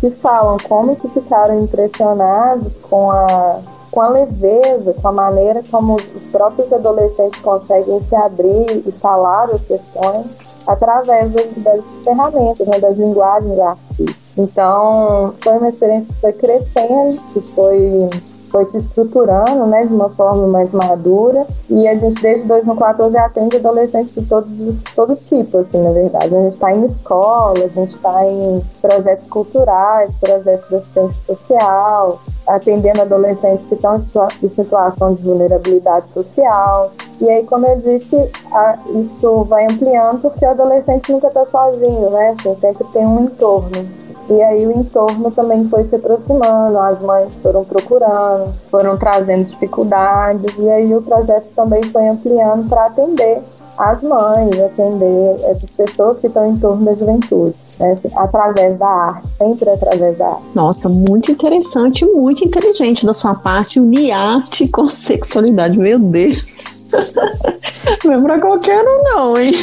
que 0.00 0.10
falam 0.10 0.56
como 0.66 0.96
que 0.96 1.08
ficaram 1.10 1.62
impressionados 1.62 2.72
com 2.88 3.10
a, 3.10 3.60
com 3.92 4.00
a 4.00 4.08
leveza, 4.08 4.94
com 4.94 5.08
a 5.08 5.12
maneira 5.12 5.62
como 5.70 5.96
os 5.96 6.22
próprios 6.32 6.72
adolescentes 6.72 7.38
conseguem 7.40 8.00
se 8.02 8.16
abrir 8.16 8.82
e 8.86 8.92
falar 8.92 9.44
as 9.44 9.60
questões 9.60 10.66
através 10.66 11.30
das, 11.30 11.52
das 11.58 11.84
ferramentas, 12.02 12.66
né, 12.66 12.80
das 12.80 12.96
linguagens 12.96 13.58
artísticas. 13.58 14.16
Então, 14.38 15.34
foi 15.42 15.58
uma 15.58 15.68
experiência 15.68 16.14
que 16.14 16.20
foi 16.20 16.32
crescendo, 16.32 17.22
que 17.32 17.54
foi 17.54 18.08
foi 18.50 18.64
se 18.66 18.76
estruturando 18.78 19.66
né, 19.66 19.86
de 19.86 19.94
uma 19.94 20.08
forma 20.10 20.46
mais 20.46 20.70
madura 20.72 21.46
e 21.68 21.86
a 21.86 21.94
gente 21.94 22.20
desde 22.20 22.44
2014 22.46 23.16
atende 23.16 23.56
adolescentes 23.56 24.14
de 24.14 24.22
todos, 24.26 24.50
todo 24.94 25.16
tipo, 25.16 25.58
assim, 25.58 25.78
na 25.78 25.92
verdade. 25.92 26.34
A 26.34 26.42
gente 26.42 26.54
está 26.54 26.74
em 26.74 26.84
escola, 26.86 27.64
a 27.64 27.68
gente 27.68 27.94
está 27.94 28.26
em 28.26 28.58
projetos 28.80 29.28
culturais, 29.28 30.10
projetos 30.20 30.68
de 30.68 30.74
assistência 30.76 31.34
social, 31.34 32.20
atendendo 32.46 33.02
adolescentes 33.02 33.66
que 33.66 33.74
estão 33.74 34.02
em 34.42 34.48
situação 34.48 35.14
de 35.14 35.22
vulnerabilidade 35.22 36.06
social. 36.12 36.92
E 37.20 37.28
aí, 37.28 37.44
como 37.44 37.66
eu 37.66 37.76
disse, 37.76 38.16
a, 38.52 38.78
isso 38.88 39.44
vai 39.44 39.66
ampliando 39.66 40.20
porque 40.22 40.44
o 40.44 40.50
adolescente 40.50 41.12
nunca 41.12 41.28
está 41.28 41.44
sozinho, 41.46 42.10
né? 42.10 42.36
Assim, 42.38 42.58
sempre 42.58 42.84
tem 42.92 43.06
um 43.06 43.24
entorno. 43.24 44.09
E 44.30 44.40
aí 44.42 44.64
o 44.64 44.70
entorno 44.70 45.28
também 45.32 45.68
foi 45.68 45.82
se 45.84 45.96
aproximando, 45.96 46.78
as 46.78 47.00
mães 47.02 47.32
foram 47.42 47.64
procurando, 47.64 48.54
foram 48.70 48.96
trazendo 48.96 49.44
dificuldades, 49.44 50.54
e 50.56 50.70
aí 50.70 50.94
o 50.94 51.02
projeto 51.02 51.48
também 51.56 51.82
foi 51.84 52.06
ampliando 52.06 52.68
para 52.68 52.86
atender 52.86 53.42
as 53.80 54.02
mães, 54.02 54.60
atender 54.60 55.32
essas 55.32 55.70
pessoas 55.70 56.18
que 56.18 56.26
estão 56.26 56.46
em 56.46 56.58
torno 56.58 56.84
da 56.84 56.94
juventude, 56.94 57.54
né? 57.80 57.96
através 58.16 58.78
da 58.78 58.86
arte, 58.86 59.26
sempre 59.38 59.70
através 59.70 60.18
da 60.18 60.28
arte. 60.28 60.46
Nossa, 60.54 60.88
muito 60.88 61.32
interessante, 61.32 62.04
muito 62.04 62.44
inteligente 62.44 63.06
da 63.06 63.14
sua 63.14 63.34
parte, 63.34 63.80
unir 63.80 64.12
arte 64.12 64.70
com 64.70 64.86
sexualidade, 64.86 65.78
meu 65.78 65.98
Deus. 65.98 66.84
Não 68.04 68.12
é 68.12 68.22
pra 68.22 68.40
qualquer 68.40 68.84
um 68.84 69.02
não, 69.04 69.38
hein? 69.38 69.52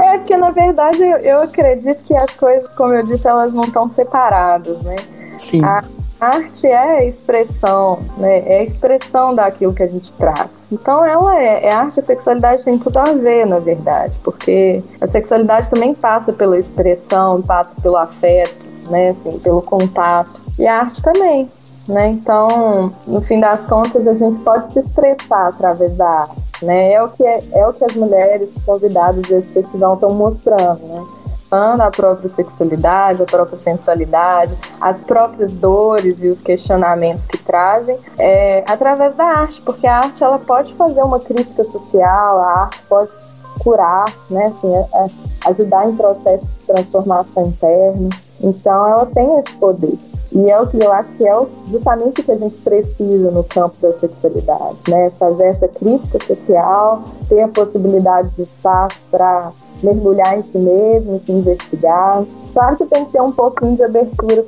É, 0.00 0.16
porque 0.16 0.36
na 0.36 0.52
verdade 0.52 1.02
eu 1.24 1.40
acredito 1.40 2.04
que 2.04 2.14
as 2.14 2.30
coisas, 2.34 2.72
como 2.74 2.94
eu 2.94 3.04
disse, 3.04 3.26
elas 3.26 3.52
não 3.52 3.64
estão 3.64 3.90
separadas, 3.90 4.80
né? 4.82 4.94
Sim. 5.32 5.64
A 5.64 5.76
arte 6.20 6.66
é 6.66 7.06
expressão, 7.06 8.00
né? 8.16 8.38
É 8.40 8.62
expressão 8.62 9.34
daquilo 9.34 9.72
que 9.72 9.82
a 9.82 9.86
gente 9.86 10.12
traz. 10.14 10.66
Então 10.70 11.04
ela 11.04 11.40
é, 11.40 11.66
é 11.66 11.72
arte 11.72 12.00
e 12.00 12.02
sexualidade 12.02 12.64
tem 12.64 12.78
tudo 12.78 12.98
a 12.98 13.12
ver, 13.12 13.46
na 13.46 13.58
verdade, 13.58 14.18
porque 14.22 14.82
a 15.00 15.06
sexualidade 15.06 15.70
também 15.70 15.94
passa 15.94 16.32
pela 16.32 16.58
expressão, 16.58 17.42
passa 17.42 17.74
pelo 17.80 17.96
afeto, 17.96 18.66
né? 18.90 19.10
Assim, 19.10 19.38
pelo 19.38 19.62
contato. 19.62 20.40
E 20.58 20.66
a 20.66 20.80
arte 20.80 21.02
também, 21.02 21.48
né? 21.88 22.08
Então, 22.08 22.92
no 23.06 23.20
fim 23.20 23.40
das 23.40 23.64
contas, 23.64 24.06
a 24.06 24.14
gente 24.14 24.38
pode 24.40 24.72
se 24.72 24.80
expressar 24.80 25.48
através 25.48 25.92
da 25.96 26.08
arte. 26.08 26.48
Né? 26.60 26.92
É, 26.94 27.02
o 27.02 27.08
que 27.08 27.24
é, 27.24 27.40
é 27.52 27.66
o 27.66 27.72
que 27.72 27.84
as 27.84 27.94
mulheres 27.94 28.50
convidadas 28.66 29.22
desse 29.28 29.48
festival 29.48 29.94
estão 29.94 30.12
mostrando, 30.12 30.80
né? 30.86 31.06
A 31.50 31.90
própria 31.90 32.28
sexualidade, 32.30 33.22
a 33.22 33.26
própria 33.26 33.58
sensualidade, 33.58 34.56
as 34.80 35.00
próprias 35.00 35.54
dores 35.54 36.22
e 36.22 36.28
os 36.28 36.40
questionamentos 36.40 37.26
que 37.26 37.38
trazem 37.38 37.98
é, 38.18 38.64
através 38.66 39.16
da 39.16 39.24
arte, 39.24 39.60
porque 39.62 39.86
a 39.86 39.98
arte 39.98 40.22
ela 40.22 40.38
pode 40.38 40.74
fazer 40.74 41.02
uma 41.02 41.18
crítica 41.18 41.64
social, 41.64 42.38
a 42.38 42.60
arte 42.60 42.82
pode 42.88 43.10
curar, 43.58 44.12
né, 44.30 44.46
assim, 44.46 44.74
é, 44.74 44.80
é 44.80 45.50
ajudar 45.50 45.88
em 45.88 45.96
processos 45.96 46.48
de 46.48 46.66
transformação 46.66 47.46
interna. 47.46 48.08
Então, 48.40 48.88
ela 48.88 49.06
tem 49.06 49.38
esse 49.38 49.52
poder. 49.56 49.98
E 50.32 50.50
é 50.50 50.60
o 50.60 50.66
que 50.66 50.76
eu 50.76 50.92
acho 50.92 51.10
que 51.12 51.26
é 51.26 51.34
justamente 51.70 52.20
o 52.20 52.24
que 52.24 52.32
a 52.32 52.36
gente 52.36 52.56
precisa 52.58 53.30
no 53.30 53.42
campo 53.44 53.74
da 53.80 53.92
sexualidade, 53.94 54.76
né? 54.86 55.10
Fazer 55.18 55.46
essa 55.46 55.68
crítica 55.68 56.18
social, 56.26 57.02
ter 57.28 57.42
a 57.42 57.48
possibilidade 57.48 58.30
de 58.36 58.42
espaço 58.42 58.96
para 59.10 59.50
mergulhar 59.82 60.38
em 60.38 60.42
si 60.42 60.58
mesmo, 60.58 61.20
se 61.24 61.32
investigar. 61.32 62.24
Claro 62.52 62.76
que 62.76 62.86
tem 62.86 63.04
que 63.04 63.12
ter 63.12 63.22
um 63.22 63.32
pouquinho 63.32 63.76
de 63.76 63.84
abertura 63.84 64.44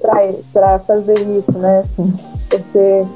para 0.52 0.78
fazer 0.80 1.18
isso, 1.20 1.52
né? 1.52 1.80
Assim, 1.80 2.12
porque 2.48 3.06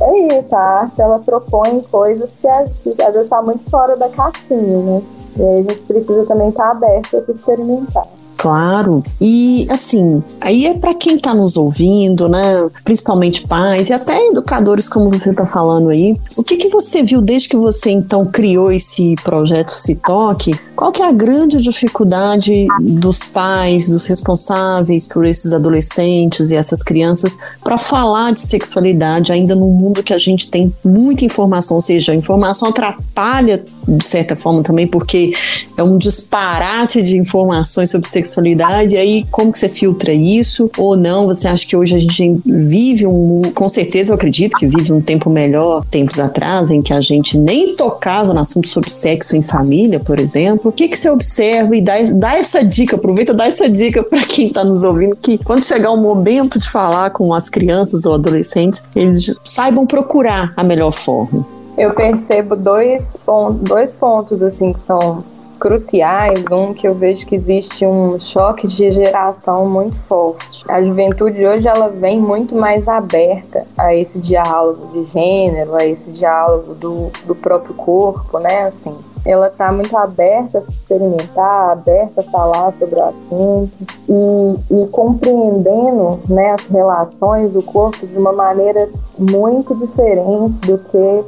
é 0.00 0.38
isso, 0.38 0.54
a 0.54 0.60
arte 0.60 1.00
ela 1.00 1.18
propõe 1.20 1.80
coisas 1.82 2.32
que, 2.32 2.48
às 2.48 2.80
vezes 2.80 3.24
está 3.24 3.42
muito 3.42 3.68
fora 3.70 3.96
da 3.96 4.08
caixinha, 4.08 4.78
né? 4.78 5.02
E 5.36 5.42
aí 5.42 5.60
a 5.60 5.62
gente 5.62 5.82
precisa 5.82 6.24
também 6.26 6.48
estar 6.48 6.64
tá 6.64 6.70
aberto 6.70 7.16
a 7.16 7.32
experimentar. 7.32 8.06
Claro. 8.44 9.02
E 9.18 9.66
assim, 9.70 10.20
aí 10.38 10.66
é 10.66 10.74
para 10.74 10.92
quem 10.92 11.16
está 11.16 11.32
nos 11.32 11.56
ouvindo, 11.56 12.28
né? 12.28 12.68
Principalmente 12.84 13.46
pais 13.46 13.88
e 13.88 13.94
até 13.94 14.22
educadores, 14.28 14.86
como 14.86 15.08
você 15.08 15.30
está 15.30 15.46
falando 15.46 15.88
aí. 15.88 16.14
O 16.36 16.44
que, 16.44 16.58
que 16.58 16.68
você 16.68 17.02
viu 17.02 17.22
desde 17.22 17.48
que 17.48 17.56
você 17.56 17.88
então 17.88 18.26
criou 18.26 18.70
esse 18.70 19.14
projeto 19.24 19.70
Se 19.70 19.96
Toque? 19.96 20.54
Qual 20.76 20.92
que 20.92 21.00
é 21.00 21.08
a 21.08 21.12
grande 21.12 21.56
dificuldade 21.62 22.66
dos 22.78 23.20
pais, 23.32 23.88
dos 23.88 24.04
responsáveis 24.04 25.06
por 25.06 25.24
esses 25.24 25.54
adolescentes 25.54 26.50
e 26.50 26.56
essas 26.56 26.82
crianças 26.82 27.38
para 27.62 27.78
falar 27.78 28.32
de 28.32 28.42
sexualidade 28.42 29.32
ainda 29.32 29.54
num 29.54 29.72
mundo 29.72 30.02
que 30.02 30.12
a 30.12 30.18
gente 30.18 30.50
tem 30.50 30.70
muita 30.84 31.24
informação, 31.24 31.76
ou 31.76 31.80
seja, 31.80 32.12
a 32.12 32.14
informação 32.14 32.68
atrapalha 32.68 33.64
de 33.86 34.04
certa 34.04 34.34
forma 34.34 34.62
também 34.62 34.86
porque 34.86 35.32
é 35.76 35.82
um 35.82 35.96
disparate 35.96 37.02
de 37.02 37.16
informações 37.18 37.90
sobre 37.90 38.08
sexualidade 38.08 38.33
sexualidade, 38.34 38.96
aí 38.96 39.24
como 39.30 39.52
que 39.52 39.58
você 39.58 39.68
filtra 39.68 40.12
isso 40.12 40.70
ou 40.76 40.96
não? 40.96 41.26
Você 41.26 41.46
acha 41.46 41.66
que 41.66 41.76
hoje 41.76 41.94
a 41.94 41.98
gente 41.98 42.40
vive 42.44 43.06
um, 43.06 43.42
com 43.54 43.68
certeza 43.68 44.12
eu 44.12 44.16
acredito 44.16 44.56
que 44.56 44.66
vive 44.66 44.92
um 44.92 45.00
tempo 45.00 45.30
melhor, 45.30 45.84
tempos 45.86 46.18
atrás, 46.18 46.70
em 46.70 46.82
que 46.82 46.92
a 46.92 47.00
gente 47.00 47.38
nem 47.38 47.76
tocava 47.76 48.34
no 48.34 48.40
assunto 48.40 48.68
sobre 48.68 48.90
sexo 48.90 49.36
em 49.36 49.42
família, 49.42 50.00
por 50.00 50.18
exemplo. 50.18 50.70
O 50.70 50.72
que 50.72 50.88
que 50.88 50.98
você 50.98 51.10
observa 51.10 51.76
e 51.76 51.80
dá, 51.80 51.94
dá 52.12 52.36
essa 52.36 52.64
dica, 52.64 52.96
aproveita 52.96 53.32
dá 53.32 53.46
essa 53.46 53.68
dica 53.68 54.02
para 54.02 54.22
quem 54.22 54.46
está 54.46 54.64
nos 54.64 54.82
ouvindo 54.82 55.16
que 55.16 55.38
quando 55.38 55.64
chegar 55.64 55.90
o 55.90 55.96
momento 55.96 56.58
de 56.58 56.68
falar 56.68 57.10
com 57.10 57.32
as 57.32 57.48
crianças 57.48 58.04
ou 58.04 58.14
adolescentes, 58.14 58.82
eles 58.94 59.38
saibam 59.44 59.86
procurar 59.86 60.52
a 60.56 60.62
melhor 60.62 60.90
forma. 60.90 61.46
Eu 61.76 61.92
percebo 61.92 62.54
dois, 62.54 63.16
pontos, 63.24 63.62
dois 63.62 63.94
pontos 63.94 64.42
assim 64.42 64.72
que 64.72 64.78
são 64.78 65.24
cruciais. 65.64 66.44
Um 66.52 66.74
que 66.74 66.86
eu 66.86 66.94
vejo 66.94 67.24
que 67.26 67.34
existe 67.34 67.86
um 67.86 68.20
choque 68.20 68.66
de 68.66 68.90
geração 68.92 69.66
muito 69.66 69.98
forte. 70.00 70.62
A 70.68 70.82
juventude 70.82 71.46
hoje 71.46 71.66
ela 71.66 71.88
vem 71.88 72.20
muito 72.20 72.54
mais 72.54 72.86
aberta 72.86 73.66
a 73.78 73.94
esse 73.94 74.18
diálogo 74.18 74.86
de 74.92 75.10
gênero, 75.10 75.74
a 75.74 75.86
esse 75.86 76.10
diálogo 76.10 76.74
do, 76.74 77.10
do 77.24 77.34
próprio 77.34 77.74
corpo, 77.76 78.38
né? 78.38 78.64
Assim, 78.64 78.94
ela 79.24 79.46
está 79.46 79.72
muito 79.72 79.96
aberta 79.96 80.58
a 80.58 80.70
experimentar, 80.70 81.70
aberta 81.70 82.20
a 82.20 82.24
falar 82.24 82.74
sobre 82.78 82.96
o 82.96 83.02
assunto 83.02 83.72
e, 84.06 84.82
e 84.82 84.88
compreendendo 84.88 86.20
né, 86.28 86.50
as 86.50 86.66
relações 86.66 87.50
do 87.52 87.62
corpo 87.62 88.06
de 88.06 88.18
uma 88.18 88.34
maneira 88.34 88.86
muito 89.18 89.74
diferente 89.76 90.66
do 90.66 90.76
que 90.76 91.24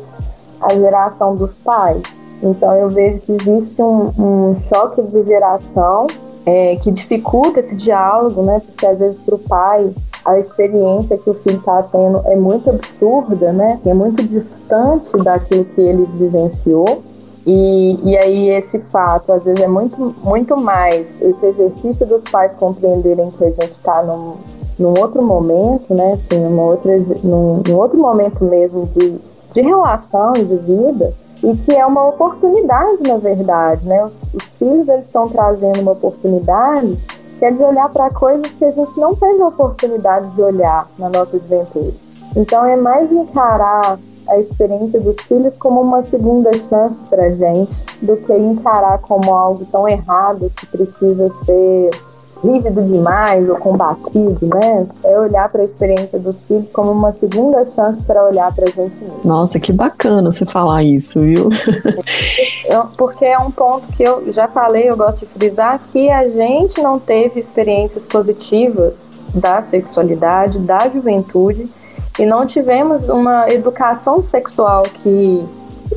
a 0.61 0.75
geração 0.75 1.37
dos 1.37 1.53
pais. 1.65 2.03
Então 2.43 2.73
eu 2.75 2.89
vejo 2.91 3.21
que 3.21 3.33
existe 3.33 3.81
um, 3.81 4.13
um 4.19 4.61
choque 4.61 5.03
de 5.03 5.23
geração 5.23 6.07
é, 6.45 6.77
que 6.77 6.91
dificulta 6.91 7.61
esse 7.61 7.75
diálogo, 7.75 8.43
né? 8.43 8.61
Porque 8.65 8.87
às 8.87 8.99
vezes 8.99 9.19
para 9.21 9.35
o 9.35 9.39
pai 9.39 9.91
a 10.25 10.39
experiência 10.39 11.17
que 11.19 11.31
o 11.31 11.35
filho 11.35 11.59
está 11.59 11.83
tendo 11.85 12.21
é 12.27 12.37
muito 12.37 12.69
absurda, 12.71 13.53
né? 13.53 13.81
É 13.87 13.95
muito 13.95 14.23
distante 14.23 15.11
daquilo 15.23 15.65
que 15.65 15.81
ele 15.81 16.05
vivenciou. 16.15 17.03
E, 17.47 17.99
e 18.03 18.17
aí 18.17 18.51
esse 18.51 18.81
fato, 18.81 19.33
às 19.33 19.45
vezes, 19.45 19.61
é 19.61 19.69
muito, 19.69 20.13
muito 20.25 20.57
mais 20.57 21.15
esse 21.23 21.47
exercício 21.47 22.05
dos 22.05 22.23
pais 22.25 22.53
compreenderem 22.59 23.31
que 23.31 23.45
a 23.45 23.51
gente 23.51 23.71
está 23.71 24.03
num, 24.03 24.35
num 24.77 24.99
outro 25.01 25.23
momento, 25.23 25.95
né? 25.95 26.15
Assim, 26.15 26.41
numa 26.41 26.65
outra, 26.65 26.99
num, 27.23 27.63
num 27.65 27.77
outro 27.77 28.01
momento 28.01 28.45
mesmo 28.45 28.87
de 28.97 29.17
de 29.57 29.63
relação 29.63 30.37
e 30.37 30.45
de 30.45 30.57
vida 30.57 31.15
e 31.47 31.57
que 31.59 31.73
é 31.73 31.87
uma 31.87 32.09
oportunidade, 32.09 33.03
na 33.05 33.19
verdade, 33.19 33.87
né? 33.87 34.05
Os, 34.05 34.13
os 34.35 34.45
filhos 34.59 34.89
eles 34.89 35.05
estão 35.05 35.29
trazendo 35.29 35.81
uma 35.81 35.93
oportunidade 35.93 36.99
que 37.39 37.45
é 37.45 37.51
de 37.51 37.63
olhar 37.63 37.89
para 37.91 38.11
coisas 38.11 38.51
que 38.53 38.65
a 38.65 38.71
gente 38.71 38.99
não 38.99 39.15
teve 39.15 39.41
a 39.41 39.47
oportunidade 39.47 40.29
de 40.31 40.43
olhar 40.43 40.89
na 40.99 41.09
nossa 41.09 41.39
juventude. 41.39 41.95
Então 42.35 42.65
é 42.65 42.75
mais 42.75 43.13
encarar 43.13 43.99
a 44.29 44.39
experiência 44.39 45.01
dos 45.01 45.15
filhos 45.23 45.55
como 45.59 45.83
uma 45.83 46.03
segunda 46.05 46.51
chance 46.69 46.97
para 47.09 47.31
gente 47.31 47.85
do 48.03 48.17
que 48.17 48.37
encarar 48.37 48.99
como 48.99 49.33
algo 49.33 49.65
tão 49.71 49.89
errado 49.89 50.51
que 50.57 50.67
precisa 50.67 51.31
ser 51.45 51.91
rígido 52.43 52.83
demais 52.83 53.49
ou 53.49 53.57
combatido, 53.57 54.39
né? 54.47 54.87
É 55.05 55.19
olhar 55.19 55.49
para 55.49 55.63
a 55.63 55.65
experiência 55.65 56.19
dos 56.19 56.37
filhos 56.47 56.67
como 56.73 56.91
uma 56.93 57.13
segunda 57.13 57.65
chance 57.75 58.03
para 58.03 58.25
olhar 58.25 58.55
para 58.55 58.65
a 58.67 58.71
gente 58.71 58.95
mesmo. 59.01 59.21
Nossa, 59.25 59.59
que 59.59 59.73
bacana 59.73 60.31
você 60.31 60.45
falar 60.45 60.83
isso, 60.83 61.21
viu? 61.21 61.49
Porque 62.97 63.25
é 63.25 63.39
um 63.39 63.51
ponto 63.51 63.87
que 63.89 64.03
eu 64.03 64.33
já 64.33 64.49
falei, 64.49 64.89
eu 64.89 64.97
gosto 64.97 65.21
de 65.21 65.27
frisar, 65.27 65.79
que 65.79 66.11
a 66.11 66.29
gente 66.29 66.81
não 66.83 66.99
teve 66.99 67.41
experiências 67.41 68.07
positivas 68.07 69.07
da 69.35 69.61
sexualidade, 69.63 70.59
da 70.59 70.89
juventude, 70.89 71.69
e 72.19 72.25
não 72.25 72.47
tivemos 72.47 73.09
uma 73.09 73.51
educação 73.51 74.23
sexual 74.23 74.85
que 74.85 75.45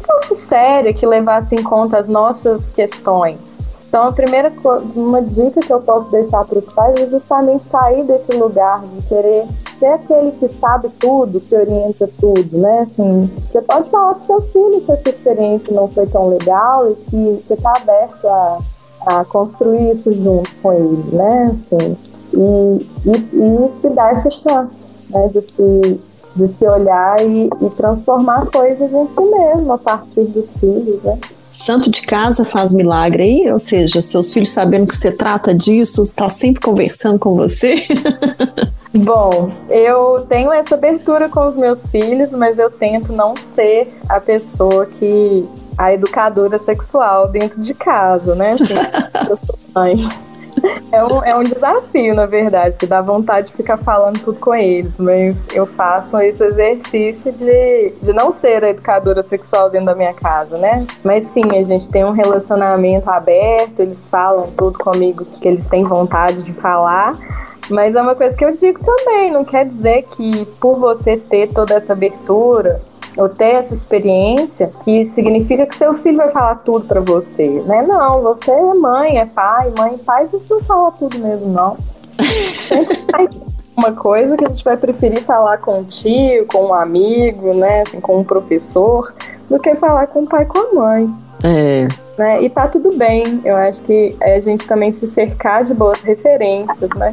fosse 0.05 0.35
séria, 0.35 0.93
que 0.93 1.05
levasse 1.05 1.55
em 1.55 1.63
conta 1.63 1.97
as 1.97 2.07
nossas 2.07 2.69
questões. 2.69 3.48
Então, 3.89 4.03
a 4.03 4.11
primeira 4.11 4.53
uma 4.95 5.19
dica 5.19 5.61
que 5.61 5.73
eu 5.73 5.81
posso 5.81 6.11
deixar 6.11 6.45
para 6.45 6.59
os 6.59 6.73
pais 6.73 6.95
é 6.95 7.07
justamente 7.07 7.65
sair 7.65 8.03
desse 8.03 8.31
lugar 8.33 8.83
de 8.83 9.01
querer 9.07 9.47
ser 9.79 9.87
aquele 9.87 10.31
que 10.33 10.47
sabe 10.59 10.89
tudo, 10.99 11.39
que 11.39 11.55
orienta 11.55 12.07
tudo, 12.19 12.59
né? 12.59 12.81
Assim, 12.81 13.31
você 13.51 13.59
pode 13.63 13.89
falar 13.89 14.13
para 14.13 14.25
seu 14.27 14.41
filho 14.41 14.81
que 14.81 14.91
essa 14.91 15.09
experiência 15.09 15.73
não 15.73 15.87
foi 15.87 16.05
tão 16.05 16.27
legal 16.27 16.91
e 16.91 16.95
que 16.95 17.43
você 17.47 17.55
está 17.55 17.77
aberto 17.77 18.27
a, 18.27 18.59
a 19.07 19.25
construir 19.25 19.95
isso 19.95 20.13
junto 20.13 20.51
com 20.61 20.71
ele, 20.71 21.03
né? 21.11 21.55
Assim, 21.55 21.97
e, 22.31 22.87
e, 23.07 23.67
e 23.67 23.73
se 23.73 23.89
dar 23.89 24.11
essa 24.11 24.29
chance, 24.29 24.75
né? 25.09 25.29
De 25.29 25.41
se, 25.41 25.99
de 26.35 26.47
se 26.47 26.67
olhar 26.67 27.25
e, 27.25 27.49
e 27.59 27.69
transformar 27.71 28.45
coisas 28.51 28.93
em 28.93 29.07
si 29.07 29.21
mesmo 29.21 29.73
a 29.73 29.79
partir 29.79 30.25
dos 30.25 30.45
filhos, 30.59 31.01
né? 31.01 31.17
Santo 31.59 31.89
de 31.89 32.01
casa 32.01 32.43
faz 32.43 32.73
milagre 32.73 33.23
aí, 33.23 33.51
ou 33.51 33.59
seja, 33.59 34.01
seus 34.01 34.33
filhos 34.33 34.49
sabendo 34.49 34.87
que 34.87 34.95
você 34.95 35.11
trata 35.11 35.53
disso, 35.53 36.01
está 36.01 36.29
sempre 36.29 36.61
conversando 36.61 37.19
com 37.19 37.35
você. 37.35 37.75
Bom, 38.93 39.51
eu 39.69 40.25
tenho 40.27 40.51
essa 40.51 40.75
abertura 40.75 41.29
com 41.29 41.47
os 41.47 41.55
meus 41.55 41.85
filhos, 41.87 42.31
mas 42.31 42.57
eu 42.57 42.71
tento 42.71 43.13
não 43.13 43.35
ser 43.37 43.93
a 44.07 44.19
pessoa 44.19 44.85
que 44.85 45.47
a 45.77 45.93
educadora 45.93 46.57
sexual 46.57 47.29
dentro 47.29 47.61
de 47.61 47.73
casa, 47.73 48.35
né? 48.35 48.57
Assim, 48.59 49.29
eu 49.29 49.37
sou 49.37 49.59
mãe. 49.75 50.09
É 50.91 51.03
um, 51.03 51.23
é 51.23 51.35
um 51.35 51.43
desafio, 51.43 52.15
na 52.15 52.25
verdade, 52.25 52.75
que 52.75 52.87
dá 52.87 52.99
vontade 52.99 53.47
de 53.47 53.53
ficar 53.53 53.77
falando 53.77 54.19
tudo 54.19 54.39
com 54.39 54.55
eles, 54.55 54.95
mas 54.97 55.37
eu 55.53 55.67
faço 55.67 56.17
esse 56.19 56.43
exercício 56.43 57.31
de, 57.31 57.93
de 58.01 58.11
não 58.11 58.33
ser 58.33 58.63
a 58.63 58.71
educadora 58.71 59.21
sexual 59.21 59.69
dentro 59.69 59.85
da 59.85 59.95
minha 59.95 60.13
casa, 60.13 60.57
né? 60.57 60.87
Mas 61.03 61.25
sim, 61.27 61.43
a 61.51 61.63
gente 61.63 61.87
tem 61.89 62.03
um 62.03 62.11
relacionamento 62.11 63.07
aberto, 63.07 63.81
eles 63.81 64.07
falam 64.07 64.49
tudo 64.57 64.79
comigo 64.79 65.23
que 65.25 65.47
eles 65.47 65.67
têm 65.67 65.83
vontade 65.83 66.41
de 66.41 66.53
falar. 66.53 67.15
Mas 67.69 67.95
é 67.95 68.01
uma 68.01 68.15
coisa 68.15 68.35
que 68.35 68.43
eu 68.43 68.57
digo 68.57 68.79
também, 68.83 69.31
não 69.31 69.45
quer 69.45 69.65
dizer 69.65 70.03
que 70.17 70.43
por 70.59 70.75
você 70.79 71.17
ter 71.17 71.49
toda 71.49 71.75
essa 71.75 71.93
abertura, 71.93 72.81
ou 73.19 73.27
ter 73.27 73.55
essa 73.55 73.73
experiência 73.73 74.71
que 74.85 75.03
significa 75.03 75.65
que 75.65 75.75
seu 75.75 75.93
filho 75.93 76.17
vai 76.17 76.29
falar 76.29 76.55
tudo 76.55 76.85
para 76.85 77.01
você, 77.01 77.47
né? 77.65 77.85
Não, 77.85 78.21
você 78.21 78.49
é 78.49 78.73
mãe, 78.73 79.17
é 79.17 79.25
pai, 79.25 79.69
mãe, 79.71 79.97
pai, 79.97 80.25
você 80.25 80.53
não 80.53 80.61
fala 80.61 80.91
tudo 80.93 81.19
mesmo, 81.19 81.49
não. 81.49 81.77
Sempre 82.17 82.97
uma 83.75 83.91
coisa 83.91 84.37
que 84.37 84.45
a 84.45 84.49
gente 84.49 84.63
vai 84.63 84.77
preferir 84.77 85.21
falar 85.23 85.57
com 85.57 85.79
um 85.79 85.83
tio, 85.83 86.45
com 86.47 86.67
um 86.67 86.73
amigo, 86.73 87.53
né? 87.53 87.81
Assim, 87.81 87.99
com 87.99 88.19
um 88.19 88.23
professor, 88.23 89.13
do 89.49 89.59
que 89.59 89.75
falar 89.75 90.07
com 90.07 90.21
o 90.21 90.27
pai 90.27 90.43
e 90.43 90.45
com 90.45 90.57
a 90.57 90.73
mãe. 90.73 91.13
É. 91.43 91.87
Né? 92.17 92.41
E 92.43 92.49
tá 92.49 92.67
tudo 92.67 92.93
bem. 92.93 93.41
Eu 93.43 93.55
acho 93.57 93.81
que 93.81 94.15
é 94.21 94.35
a 94.35 94.41
gente 94.41 94.65
também 94.65 94.93
se 94.93 95.07
cercar 95.07 95.65
de 95.65 95.73
boas 95.73 95.99
referências, 96.01 96.89
né? 96.95 97.11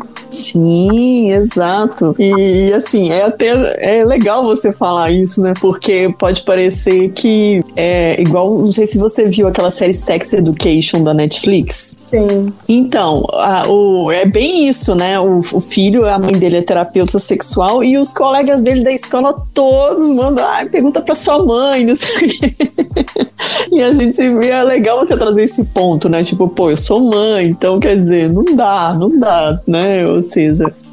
Sim, 0.56 1.32
exato. 1.32 2.16
E 2.18 2.72
assim, 2.72 3.10
é 3.10 3.24
até 3.24 3.98
é 4.00 4.04
legal 4.04 4.42
você 4.42 4.72
falar 4.72 5.10
isso, 5.10 5.42
né? 5.42 5.52
Porque 5.60 6.12
pode 6.18 6.42
parecer 6.44 7.10
que 7.10 7.62
é 7.76 8.18
igual, 8.18 8.56
não 8.56 8.72
sei 8.72 8.86
se 8.86 8.96
você 8.96 9.26
viu 9.26 9.46
aquela 9.46 9.70
série 9.70 9.92
Sex 9.92 10.32
Education 10.32 11.04
da 11.04 11.12
Netflix. 11.12 12.04
Sim. 12.06 12.52
Então, 12.66 13.22
a, 13.34 13.68
o, 13.68 14.10
é 14.10 14.24
bem 14.24 14.66
isso, 14.68 14.94
né? 14.94 15.20
O, 15.20 15.38
o, 15.38 15.60
filho, 15.60 16.08
a 16.08 16.18
mãe 16.18 16.38
dele 16.38 16.56
é 16.56 16.62
terapeuta 16.62 17.18
sexual 17.18 17.84
e 17.84 17.98
os 17.98 18.14
colegas 18.14 18.62
dele 18.62 18.82
da 18.82 18.92
escola 18.92 19.34
todos 19.52 20.08
mandam, 20.08 20.44
ah, 20.44 20.64
pergunta 20.70 21.02
pra 21.02 21.14
sua 21.14 21.44
mãe, 21.44 21.84
não 21.84 21.94
sei. 21.94 22.38
e 23.70 23.82
a 23.82 23.92
gente 23.92 24.28
vê, 24.38 24.48
é 24.50 24.62
legal 24.62 24.98
você 24.98 25.14
trazer 25.14 25.42
esse 25.42 25.64
ponto, 25.64 26.08
né? 26.08 26.24
Tipo, 26.24 26.48
pô, 26.48 26.70
eu 26.70 26.76
sou 26.76 27.02
mãe, 27.02 27.46
então 27.46 27.78
quer 27.78 27.96
dizer, 27.96 28.30
não 28.30 28.42
dá, 28.56 28.96
não 28.98 29.18
dá, 29.18 29.60
né? 29.66 30.06
Ou 30.06 30.22
seja, 30.22 30.45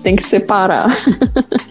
tem 0.03 0.15
que 0.15 0.23
separar. 0.23 0.87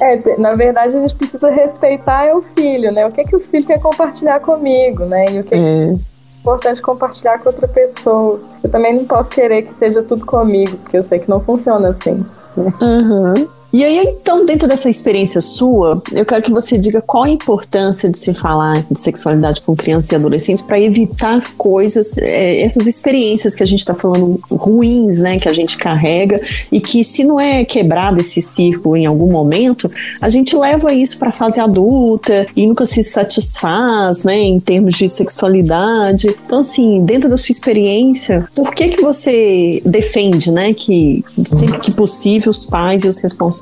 É, 0.00 0.36
na 0.36 0.54
verdade, 0.54 0.96
a 0.96 1.00
gente 1.00 1.14
precisa 1.14 1.48
respeitar 1.48 2.36
o 2.36 2.42
filho, 2.42 2.90
né? 2.90 3.06
O 3.06 3.12
que, 3.12 3.22
que 3.22 3.36
o 3.36 3.40
filho 3.40 3.64
quer 3.64 3.80
compartilhar 3.80 4.40
comigo, 4.40 5.04
né? 5.04 5.26
E 5.30 5.38
o 5.40 5.44
que, 5.44 5.54
é. 5.54 5.58
que 5.58 5.64
é 5.64 5.94
importante 6.40 6.82
compartilhar 6.82 7.38
com 7.38 7.48
outra 7.48 7.68
pessoa. 7.68 8.40
Eu 8.64 8.70
também 8.70 8.96
não 8.96 9.04
posso 9.04 9.30
querer 9.30 9.62
que 9.62 9.72
seja 9.72 10.02
tudo 10.02 10.26
comigo, 10.26 10.76
porque 10.78 10.96
eu 10.96 11.02
sei 11.02 11.20
que 11.20 11.30
não 11.30 11.38
funciona 11.38 11.90
assim. 11.90 12.24
Uhum. 12.56 13.48
E 13.72 13.82
aí, 13.82 13.96
então, 14.20 14.44
dentro 14.44 14.68
dessa 14.68 14.90
experiência 14.90 15.40
sua, 15.40 16.02
eu 16.12 16.26
quero 16.26 16.42
que 16.42 16.50
você 16.50 16.76
diga 16.76 17.00
qual 17.00 17.24
a 17.24 17.30
importância 17.30 18.10
de 18.10 18.18
se 18.18 18.34
falar 18.34 18.84
de 18.90 19.00
sexualidade 19.00 19.62
com 19.62 19.74
crianças 19.74 20.12
e 20.12 20.14
adolescentes 20.14 20.62
para 20.62 20.78
evitar 20.78 21.42
coisas, 21.56 22.18
é, 22.18 22.60
essas 22.60 22.86
experiências 22.86 23.54
que 23.54 23.62
a 23.62 23.66
gente 23.66 23.78
está 23.78 23.94
falando 23.94 24.38
ruins, 24.50 25.20
né, 25.20 25.38
que 25.38 25.48
a 25.48 25.54
gente 25.54 25.78
carrega 25.78 26.38
e 26.70 26.80
que 26.80 27.02
se 27.02 27.24
não 27.24 27.40
é 27.40 27.64
quebrado 27.64 28.20
esse 28.20 28.42
círculo 28.42 28.94
em 28.94 29.06
algum 29.06 29.32
momento, 29.32 29.88
a 30.20 30.28
gente 30.28 30.54
leva 30.54 30.92
isso 30.92 31.18
para 31.18 31.30
a 31.30 31.32
fase 31.32 31.58
adulta 31.58 32.46
e 32.54 32.66
nunca 32.66 32.84
se 32.84 33.02
satisfaz, 33.02 34.24
né, 34.24 34.36
em 34.38 34.60
termos 34.60 34.96
de 34.96 35.08
sexualidade. 35.08 36.36
Então, 36.44 36.58
assim, 36.58 37.02
dentro 37.06 37.30
da 37.30 37.38
sua 37.38 37.52
experiência, 37.52 38.46
por 38.54 38.74
que 38.74 38.88
que 38.88 39.00
você 39.00 39.80
defende, 39.86 40.50
né, 40.50 40.74
que 40.74 41.24
sempre 41.38 41.78
que 41.78 41.90
possível 41.90 42.50
os 42.50 42.66
pais 42.66 43.04
e 43.04 43.08
os 43.08 43.18
responsáveis 43.18 43.61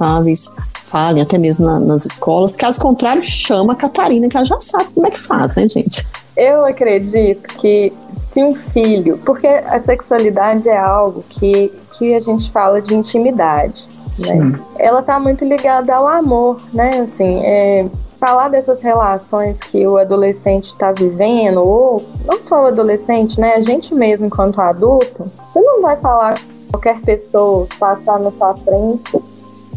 falem, 0.90 1.22
até 1.22 1.38
mesmo 1.38 1.66
na, 1.66 1.78
nas 1.78 2.05
escolas. 2.05 2.57
Caso 2.57 2.80
contrário, 2.80 3.22
chama 3.22 3.74
a 3.74 3.76
Catarina, 3.76 4.28
que 4.28 4.36
ela 4.36 4.44
já 4.44 4.61
sabe 4.61 4.92
como 4.92 5.07
é 5.07 5.11
que 5.11 5.20
faz, 5.20 5.55
né, 5.55 5.68
gente? 5.68 6.07
Eu 6.36 6.64
acredito 6.64 7.46
que 7.57 7.92
se 8.32 8.42
um 8.42 8.55
filho, 8.55 9.18
porque 9.24 9.46
a 9.46 9.78
sexualidade 9.78 10.68
é 10.68 10.76
algo 10.76 11.24
que, 11.28 11.72
que 11.96 12.14
a 12.14 12.20
gente 12.20 12.51
fala 12.51 12.80
de 12.80 12.94
intimidade, 12.94 13.86
né? 14.18 14.61
Ela 14.78 15.03
tá 15.03 15.18
muito 15.20 15.44
ligada 15.44 15.94
ao 15.94 16.07
amor, 16.07 16.61
né? 16.72 17.01
Assim, 17.01 17.40
é, 17.44 17.86
falar 18.18 18.48
dessas 18.48 18.80
relações 18.82 19.59
que 19.59 19.86
o 19.86 19.96
adolescente 19.96 20.66
está 20.66 20.92
vivendo, 20.92 21.59
ou 21.59 22.05
não 22.26 22.42
só 22.42 22.64
o 22.64 22.66
adolescente, 22.66 23.40
né? 23.40 23.55
A 23.55 23.61
gente 23.61 23.94
mesmo, 23.94 24.26
enquanto 24.26 24.61
adulto, 24.61 25.30
você 25.53 25.61
não 25.61 25.80
vai 25.80 25.96
falar 25.96 26.38
com 26.38 26.72
qualquer 26.72 27.01
pessoa 27.01 27.66
passar 27.78 28.18
na 28.20 28.30
sua 28.32 28.55
frente 28.55 29.30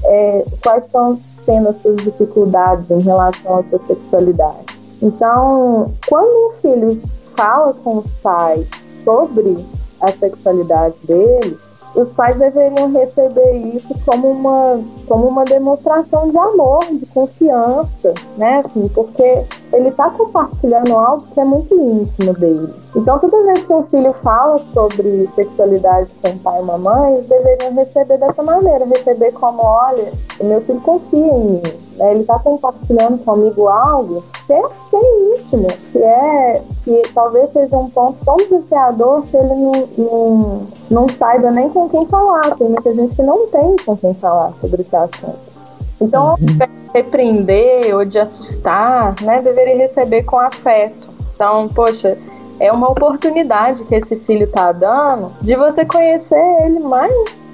é, 0.05 0.45
quais 0.61 0.85
estão 0.85 1.19
sendo 1.45 1.69
as 1.69 1.81
suas 1.81 1.97
dificuldades 1.97 2.89
em 2.89 2.99
relação 2.99 3.59
à 3.59 3.63
sua 3.63 3.79
sexualidade. 3.87 4.65
Então, 5.01 5.91
quando 6.07 6.49
um 6.49 6.53
filho 6.61 7.01
fala 7.35 7.73
com 7.73 7.97
os 7.97 8.11
pais 8.21 8.67
sobre 9.03 9.57
a 10.01 10.11
sexualidade 10.11 10.95
dele, 11.03 11.57
os 11.95 12.09
pais 12.11 12.37
deveriam 12.37 12.91
receber 12.91 13.53
isso 13.75 13.93
como 14.05 14.29
uma, 14.29 14.79
como 15.07 15.27
uma 15.27 15.45
demonstração 15.45 16.29
de 16.29 16.37
amor, 16.37 16.85
de 16.91 17.05
confiança, 17.07 18.13
né? 18.37 18.63
Assim, 18.65 18.87
porque 18.89 19.43
ele 19.71 19.89
está 19.89 20.09
compartilhando 20.09 20.93
algo 20.93 21.25
que 21.33 21.39
é 21.39 21.45
muito 21.45 21.73
íntimo 21.75 22.33
dele. 22.33 22.73
Então, 22.95 23.17
toda 23.19 23.43
vez 23.43 23.65
que 23.65 23.73
um 23.73 23.83
filho 23.83 24.13
fala 24.23 24.59
sobre 24.73 25.27
sexualidade 25.35 26.09
com 26.21 26.37
pai 26.37 26.61
e 26.61 26.65
mamãe, 26.65 27.13
eles 27.13 27.27
deveriam 27.27 27.73
receber 27.73 28.17
dessa 28.17 28.43
maneira, 28.43 28.85
receber 28.85 29.31
como, 29.33 29.63
olha, 29.63 30.11
o 30.39 30.45
meu 30.45 30.61
filho 30.61 30.81
confia 30.81 31.19
em 31.19 31.39
mim, 31.39 31.61
né? 31.97 32.11
ele 32.11 32.21
está 32.21 32.39
compartilhando 32.39 33.23
comigo 33.23 33.67
algo 33.67 34.23
que 34.45 34.53
é, 34.53 34.61
que 34.61 34.95
é 34.95 35.35
íntimo, 35.35 35.67
que 35.91 35.99
é 35.99 36.61
que 36.83 37.01
talvez 37.13 37.51
seja 37.51 37.77
um 37.77 37.89
ponto 37.89 38.17
tão 38.25 38.37
desafiador 38.37 39.23
que 39.23 39.37
ele 39.37 39.55
não, 39.55 39.87
não, 39.97 40.61
não 40.91 41.09
saiba 41.09 41.51
nem 41.51 41.69
com 41.69 41.87
quem 41.89 42.05
falar. 42.07 42.55
Tem 42.55 42.67
muita 42.67 42.93
gente 42.93 43.15
que 43.15 43.23
não 43.23 43.47
tem 43.47 43.75
com 43.85 43.95
quem 43.95 44.13
falar 44.15 44.53
sobre 44.59 44.81
esse 44.81 44.95
assunto. 44.95 45.53
Então, 46.01 46.31
uhum. 46.31 46.45
de 46.45 46.69
repreender 46.93 47.95
ou 47.95 48.03
de 48.03 48.19
assustar, 48.19 49.15
né, 49.21 49.41
deveria 49.41 49.77
receber 49.77 50.23
com 50.23 50.37
afeto. 50.37 51.09
Então, 51.33 51.67
poxa, 51.69 52.17
é 52.59 52.71
uma 52.71 52.91
oportunidade 52.91 53.83
que 53.85 53.95
esse 53.95 54.15
filho 54.17 54.43
está 54.43 54.71
dando 54.71 55.31
de 55.41 55.55
você 55.55 55.85
conhecer 55.85 56.35
ele 56.65 56.79
mais, 56.79 57.13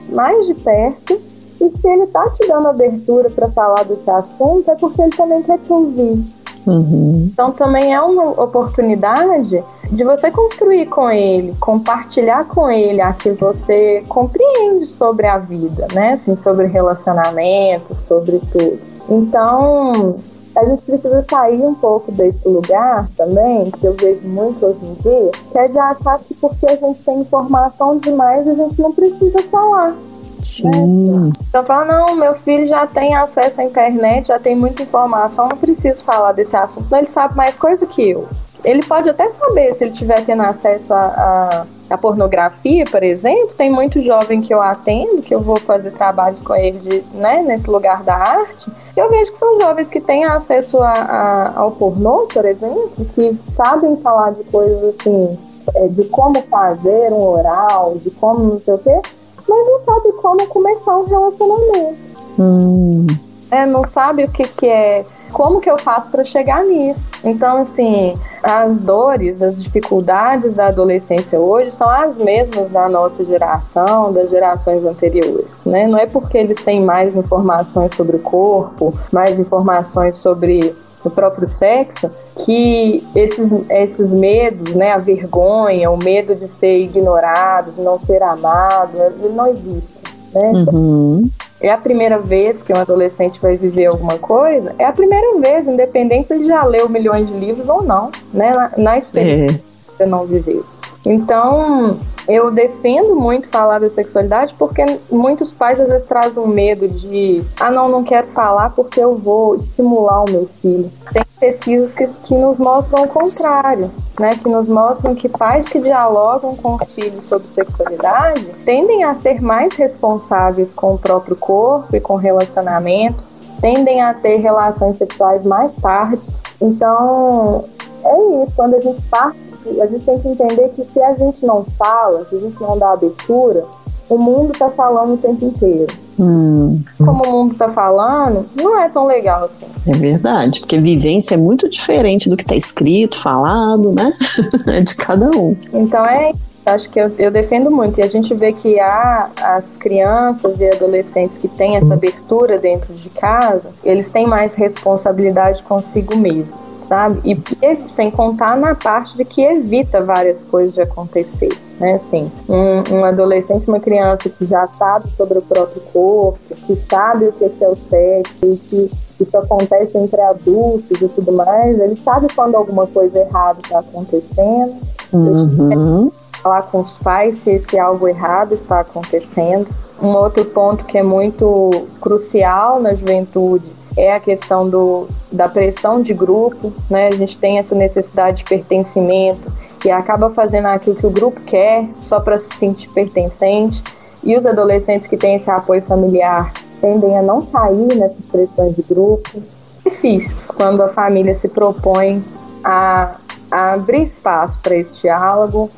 mais 0.09 0.47
de 0.47 0.53
perto. 0.55 1.19
E 1.61 1.69
se 1.69 1.87
ele 1.87 2.03
está 2.03 2.29
te 2.29 2.47
dando 2.47 2.67
abertura 2.67 3.29
para 3.29 3.49
falar 3.49 3.83
desse 3.83 4.09
assunto, 4.09 4.69
é 4.69 4.75
porque 4.75 5.01
ele 5.01 5.11
também 5.11 5.41
quer 5.43 5.59
te 5.59 5.71
ouvir. 5.71 6.23
Uhum. 6.65 7.29
Então 7.31 7.51
também 7.51 7.93
é 7.93 8.01
uma 8.01 8.29
oportunidade 8.41 9.63
de 9.91 10.03
você 10.03 10.29
construir 10.29 10.85
com 10.85 11.09
ele, 11.09 11.55
compartilhar 11.59 12.45
com 12.45 12.69
ele 12.69 13.01
aquilo 13.01 13.35
que 13.35 13.43
você 13.43 14.03
compreende 14.07 14.85
sobre 14.85 15.25
a 15.25 15.37
vida, 15.37 15.87
né? 15.93 16.13
Assim, 16.13 16.35
sobre 16.35 16.67
relacionamento, 16.67 17.95
sobre 18.07 18.39
tudo. 18.51 18.79
Então, 19.09 20.17
a 20.55 20.65
gente 20.65 20.83
precisa 20.83 21.25
sair 21.29 21.61
um 21.61 21.73
pouco 21.73 22.11
desse 22.11 22.47
lugar 22.47 23.07
também, 23.17 23.71
que 23.71 23.85
eu 23.85 23.93
vejo 23.93 24.27
muito 24.27 24.63
hoje 24.65 24.79
em 24.83 24.93
dia, 25.01 25.31
que 25.51 25.57
é 25.57 25.67
de 25.67 25.77
achar 25.79 26.19
que 26.19 26.33
porque 26.35 26.67
a 26.67 26.75
gente 26.75 27.01
tem 27.03 27.19
informação 27.19 27.97
demais, 27.97 28.47
a 28.47 28.53
gente 28.53 28.79
não 28.79 28.91
precisa 28.91 29.41
falar. 29.49 29.95
Sim. 30.41 31.31
Então 31.49 31.65
fala, 31.65 31.85
não, 31.85 32.15
meu 32.15 32.33
filho 32.33 32.67
já 32.67 32.87
tem 32.87 33.15
acesso 33.15 33.61
à 33.61 33.63
internet, 33.63 34.27
já 34.27 34.39
tem 34.39 34.55
muita 34.55 34.83
informação, 34.83 35.47
não 35.49 35.57
preciso 35.57 36.03
falar 36.03 36.31
desse 36.31 36.55
assunto. 36.55 36.93
Ele 36.95 37.07
sabe 37.07 37.35
mais 37.35 37.57
coisa 37.57 37.85
que 37.85 38.09
eu. 38.09 38.27
Ele 38.63 38.83
pode 38.83 39.09
até 39.09 39.29
saber 39.29 39.73
se 39.73 39.85
ele 39.85 39.93
tiver 39.93 40.25
tendo 40.25 40.41
acesso 40.41 40.93
a, 40.93 40.99
a, 40.99 41.65
a, 41.93 41.97
pornografia, 41.97 42.83
por 42.85 43.01
exemplo. 43.03 43.53
Tem 43.57 43.69
muito 43.69 44.01
jovem 44.01 44.41
que 44.41 44.53
eu 44.53 44.61
atendo, 44.61 45.21
que 45.21 45.33
eu 45.33 45.39
vou 45.39 45.57
fazer 45.57 45.91
trabalhos 45.91 46.41
com 46.41 46.53
ele 46.55 46.77
de, 46.79 47.03
né, 47.17 47.41
nesse 47.41 47.69
lugar 47.69 48.03
da 48.03 48.15
arte. 48.15 48.69
Eu 48.97 49.09
vejo 49.09 49.31
que 49.31 49.39
são 49.39 49.61
jovens 49.61 49.87
que 49.87 50.01
têm 50.01 50.25
acesso 50.25 50.77
a, 50.79 50.91
a, 50.91 51.59
ao 51.59 51.71
pornô, 51.71 52.27
por 52.27 52.43
exemplo, 52.43 52.91
que 53.15 53.33
sabem 53.55 53.95
falar 53.97 54.31
de 54.31 54.43
coisas 54.45 54.95
assim, 54.99 55.37
é, 55.75 55.87
de 55.87 56.03
como 56.05 56.41
fazer 56.43 57.13
um 57.13 57.21
oral, 57.21 57.95
de 58.03 58.11
como 58.11 58.39
não 58.39 58.59
sei 58.59 58.73
o 58.73 58.77
quê, 58.77 59.01
mas 59.49 59.67
não 59.67 59.81
sabe 59.81 60.11
como 60.13 60.47
começar 60.47 60.97
um 60.97 61.05
relacionamento. 61.05 61.97
Hum. 62.37 63.07
É, 63.51 63.65
não 63.65 63.83
sabe 63.85 64.23
o 64.23 64.29
que, 64.29 64.47
que 64.47 64.67
é 64.67 65.03
como 65.31 65.59
que 65.59 65.69
eu 65.69 65.77
faço 65.77 66.09
para 66.09 66.23
chegar 66.23 66.63
nisso? 66.63 67.11
Então, 67.23 67.57
assim, 67.57 68.17
as 68.43 68.79
dores, 68.79 69.41
as 69.41 69.61
dificuldades 69.61 70.53
da 70.53 70.67
adolescência 70.67 71.39
hoje 71.39 71.71
são 71.71 71.89
as 71.89 72.17
mesmas 72.17 72.69
da 72.69 72.89
nossa 72.89 73.23
geração, 73.23 74.11
das 74.11 74.29
gerações 74.29 74.83
anteriores, 74.85 75.65
né? 75.65 75.87
Não 75.87 75.99
é 75.99 76.05
porque 76.05 76.37
eles 76.37 76.61
têm 76.61 76.81
mais 76.81 77.15
informações 77.15 77.95
sobre 77.95 78.17
o 78.17 78.19
corpo, 78.19 78.93
mais 79.11 79.39
informações 79.39 80.17
sobre 80.17 80.75
o 81.03 81.09
próprio 81.09 81.47
sexo, 81.47 82.09
que 82.45 83.05
esses, 83.15 83.53
esses 83.69 84.11
medos, 84.11 84.75
né, 84.75 84.91
a 84.91 84.97
vergonha, 84.97 85.89
o 85.89 85.97
medo 85.97 86.35
de 86.35 86.47
ser 86.47 86.79
ignorado, 86.79 87.71
de 87.71 87.81
não 87.81 87.99
ser 87.99 88.21
amado, 88.21 88.97
ele 88.97 89.33
não 89.33 89.47
existe. 89.47 89.99
Né? 90.33 90.65
Uhum 90.71 91.29
é 91.61 91.71
a 91.71 91.77
primeira 91.77 92.17
vez 92.17 92.61
que 92.61 92.71
um 92.71 92.77
adolescente 92.77 93.39
vai 93.39 93.55
viver 93.55 93.87
alguma 93.87 94.17
coisa, 94.17 94.73
é 94.79 94.85
a 94.85 94.93
primeira 94.93 95.37
vez, 95.39 95.67
independente 95.67 96.27
se 96.27 96.33
ele 96.33 96.45
já 96.45 96.63
leu 96.63 96.87
milhões 96.87 97.27
de 97.27 97.33
livros 97.33 97.67
ou 97.67 97.83
não, 97.83 98.11
né? 98.33 98.53
Na, 98.53 98.71
na 98.77 98.97
experiência 98.97 99.61
é. 99.99 100.05
não 100.05 100.25
viver. 100.25 100.63
Então, 101.05 101.97
eu 102.29 102.51
defendo 102.51 103.15
muito 103.15 103.47
falar 103.47 103.79
da 103.79 103.89
sexualidade 103.89 104.53
porque 104.53 104.99
muitos 105.09 105.51
pais 105.51 105.79
às 105.79 105.89
vezes 105.89 106.07
trazem 106.07 106.41
um 106.41 106.47
medo 106.47 106.87
de 106.87 107.43
ah 107.59 107.71
não, 107.71 107.89
não 107.89 108.03
quero 108.03 108.27
falar 108.27 108.69
porque 108.69 108.99
eu 108.99 109.15
vou 109.15 109.55
estimular 109.55 110.23
o 110.23 110.29
meu 110.29 110.47
filho. 110.61 110.91
Tem 111.11 111.23
pesquisas 111.39 111.95
que, 111.95 112.05
que 112.05 112.35
nos 112.35 112.59
mostram 112.59 113.03
o 113.03 113.07
contrário, 113.07 113.89
né? 114.19 114.35
Que 114.35 114.47
nos 114.47 114.67
mostram 114.67 115.15
que 115.15 115.27
pais 115.27 115.67
que 115.67 115.79
dialogam 115.81 116.55
com 116.55 116.75
os 116.75 116.93
filhos 116.93 117.23
sobre 117.23 117.47
sexualidade 117.47 118.45
tendem 118.63 119.03
a 119.03 119.15
ser 119.15 119.41
mais 119.41 119.73
responsáveis 119.73 120.71
com 120.71 120.93
o 120.93 120.99
próprio 120.99 121.35
corpo 121.35 121.95
e 121.95 121.99
com 121.99 122.13
o 122.13 122.17
relacionamento, 122.17 123.23
tendem 123.59 124.03
a 124.03 124.13
ter 124.13 124.37
relações 124.37 124.99
sexuais 124.99 125.43
mais 125.43 125.73
tarde. 125.81 126.21
Então, 126.61 127.65
é 128.03 128.43
isso, 128.43 128.53
quando 128.55 128.75
a 128.75 128.79
gente 128.79 129.01
parte 129.09 129.48
a 129.81 129.85
gente 129.87 130.05
tem 130.05 130.19
que 130.19 130.27
entender 130.27 130.69
que 130.69 130.83
se 130.83 131.01
a 131.01 131.13
gente 131.15 131.45
não 131.45 131.65
fala, 131.77 132.25
se 132.25 132.35
a 132.35 132.39
gente 132.39 132.59
não 132.61 132.77
dá 132.77 132.91
abertura, 132.91 133.65
o 134.09 134.17
mundo 134.17 134.53
está 134.53 134.69
falando 134.69 135.13
o 135.13 135.17
tempo 135.17 135.45
inteiro. 135.45 135.93
Hum. 136.19 136.81
Como 136.97 137.23
o 137.23 137.31
mundo 137.31 137.53
está 137.53 137.69
falando, 137.69 138.45
não 138.55 138.77
é 138.79 138.89
tão 138.89 139.05
legal 139.05 139.45
assim. 139.45 139.65
É 139.87 139.95
verdade, 139.95 140.59
porque 140.59 140.77
vivência 140.77 141.35
é 141.35 141.37
muito 141.37 141.69
diferente 141.69 142.29
do 142.29 142.35
que 142.35 142.43
está 142.43 142.55
escrito, 142.55 143.15
falado, 143.15 143.93
né? 143.93 144.11
é 144.67 144.81
de 144.81 144.95
cada 144.95 145.29
um. 145.29 145.55
Então 145.73 146.05
é 146.05 146.31
acho 146.65 146.89
que 146.89 146.99
eu, 146.99 147.11
eu, 147.17 147.31
defendo 147.31 147.71
muito. 147.71 147.99
E 147.99 148.03
a 148.03 148.07
gente 148.07 148.33
vê 148.35 148.51
que 148.51 148.79
há 148.79 149.29
as 149.41 149.75
crianças 149.75 150.59
e 150.59 150.69
adolescentes 150.69 151.37
que 151.37 151.47
têm 151.47 151.77
essa 151.77 151.93
abertura 151.93 152.59
dentro 152.59 152.93
de 152.93 153.09
casa, 153.09 153.69
eles 153.83 154.09
têm 154.09 154.27
mais 154.27 154.53
responsabilidade 154.53 155.63
consigo 155.63 156.15
mesmo 156.15 156.68
sabe? 156.89 157.21
E, 157.23 157.75
sem 157.87 158.09
contar 158.09 158.57
na 158.57 158.73
parte 158.73 159.15
de 159.15 159.23
que 159.23 159.43
evita 159.43 160.01
várias 160.01 160.41
coisas 160.41 160.73
de 160.73 160.81
acontecer. 160.81 161.55
Né, 161.79 161.93
assim, 161.93 162.29
um, 162.49 162.95
um, 162.95 163.05
adolescente, 163.05 163.69
uma 163.69 163.79
criança 163.79 164.27
que 164.27 164.45
já 164.45 164.67
sabe 164.67 165.07
sobre 165.11 165.37
o 165.37 165.41
próprio 165.41 165.79
corpo, 165.93 166.37
que 166.67 166.75
sabe 166.89 167.27
o 167.27 167.31
que 167.31 167.63
é 167.63 167.67
o 167.69 167.75
sexo, 167.77 168.45
e 168.47 168.57
que 168.57 168.81
isso 169.23 169.37
acontece 169.37 169.97
entre 169.97 170.19
adultos 170.19 171.01
e 171.01 171.07
tudo 171.07 171.31
mais, 171.31 171.79
ele 171.79 171.95
sabe 171.95 172.27
quando 172.35 172.55
alguma 172.55 172.85
coisa 172.85 173.19
errada 173.19 173.59
está 173.63 173.79
acontecendo. 173.79 174.75
Uhum. 175.13 176.11
Falar 176.43 176.63
com 176.63 176.81
os 176.81 176.97
pais 176.97 177.37
se 177.37 177.51
esse 177.51 177.79
algo 177.79 178.09
errado 178.09 178.53
está 178.53 178.81
acontecendo. 178.81 179.67
Um 180.01 180.09
outro 180.09 180.43
ponto 180.43 180.83
que 180.83 180.97
é 180.97 181.03
muito 181.03 181.87
crucial 182.01 182.81
na 182.81 182.93
juventude 182.93 183.78
é 183.97 184.13
a 184.13 184.19
questão 184.19 184.69
do, 184.69 185.07
da 185.31 185.47
pressão 185.47 186.01
de 186.01 186.13
grupo, 186.13 186.71
né? 186.89 187.07
A 187.07 187.15
gente 187.15 187.37
tem 187.37 187.59
essa 187.59 187.75
necessidade 187.75 188.37
de 188.37 188.43
pertencimento 188.43 189.51
que 189.79 189.89
acaba 189.89 190.29
fazendo 190.29 190.67
aquilo 190.67 190.95
que 190.95 191.05
o 191.05 191.09
grupo 191.09 191.39
quer 191.41 191.87
só 192.03 192.19
para 192.19 192.37
se 192.37 192.53
sentir 192.55 192.89
pertencente. 192.89 193.83
E 194.23 194.35
os 194.37 194.45
adolescentes 194.45 195.07
que 195.07 195.15
têm 195.15 195.35
esse 195.35 195.49
apoio 195.49 195.81
familiar 195.81 196.51
tendem 196.81 197.17
a 197.17 197.21
não 197.21 197.45
sair 197.45 197.95
nessas 197.95 198.25
pressões 198.31 198.75
de 198.75 198.81
grupo. 198.83 199.41
Difíceis 199.83 200.47
quando 200.47 200.83
a 200.83 200.89
família 200.89 201.33
se 201.33 201.47
propõe 201.47 202.23
a, 202.63 203.15
a 203.49 203.73
abrir 203.73 204.03
espaço 204.03 204.59
para 204.61 204.75
esse 204.75 204.93
diálogo 205.01 205.69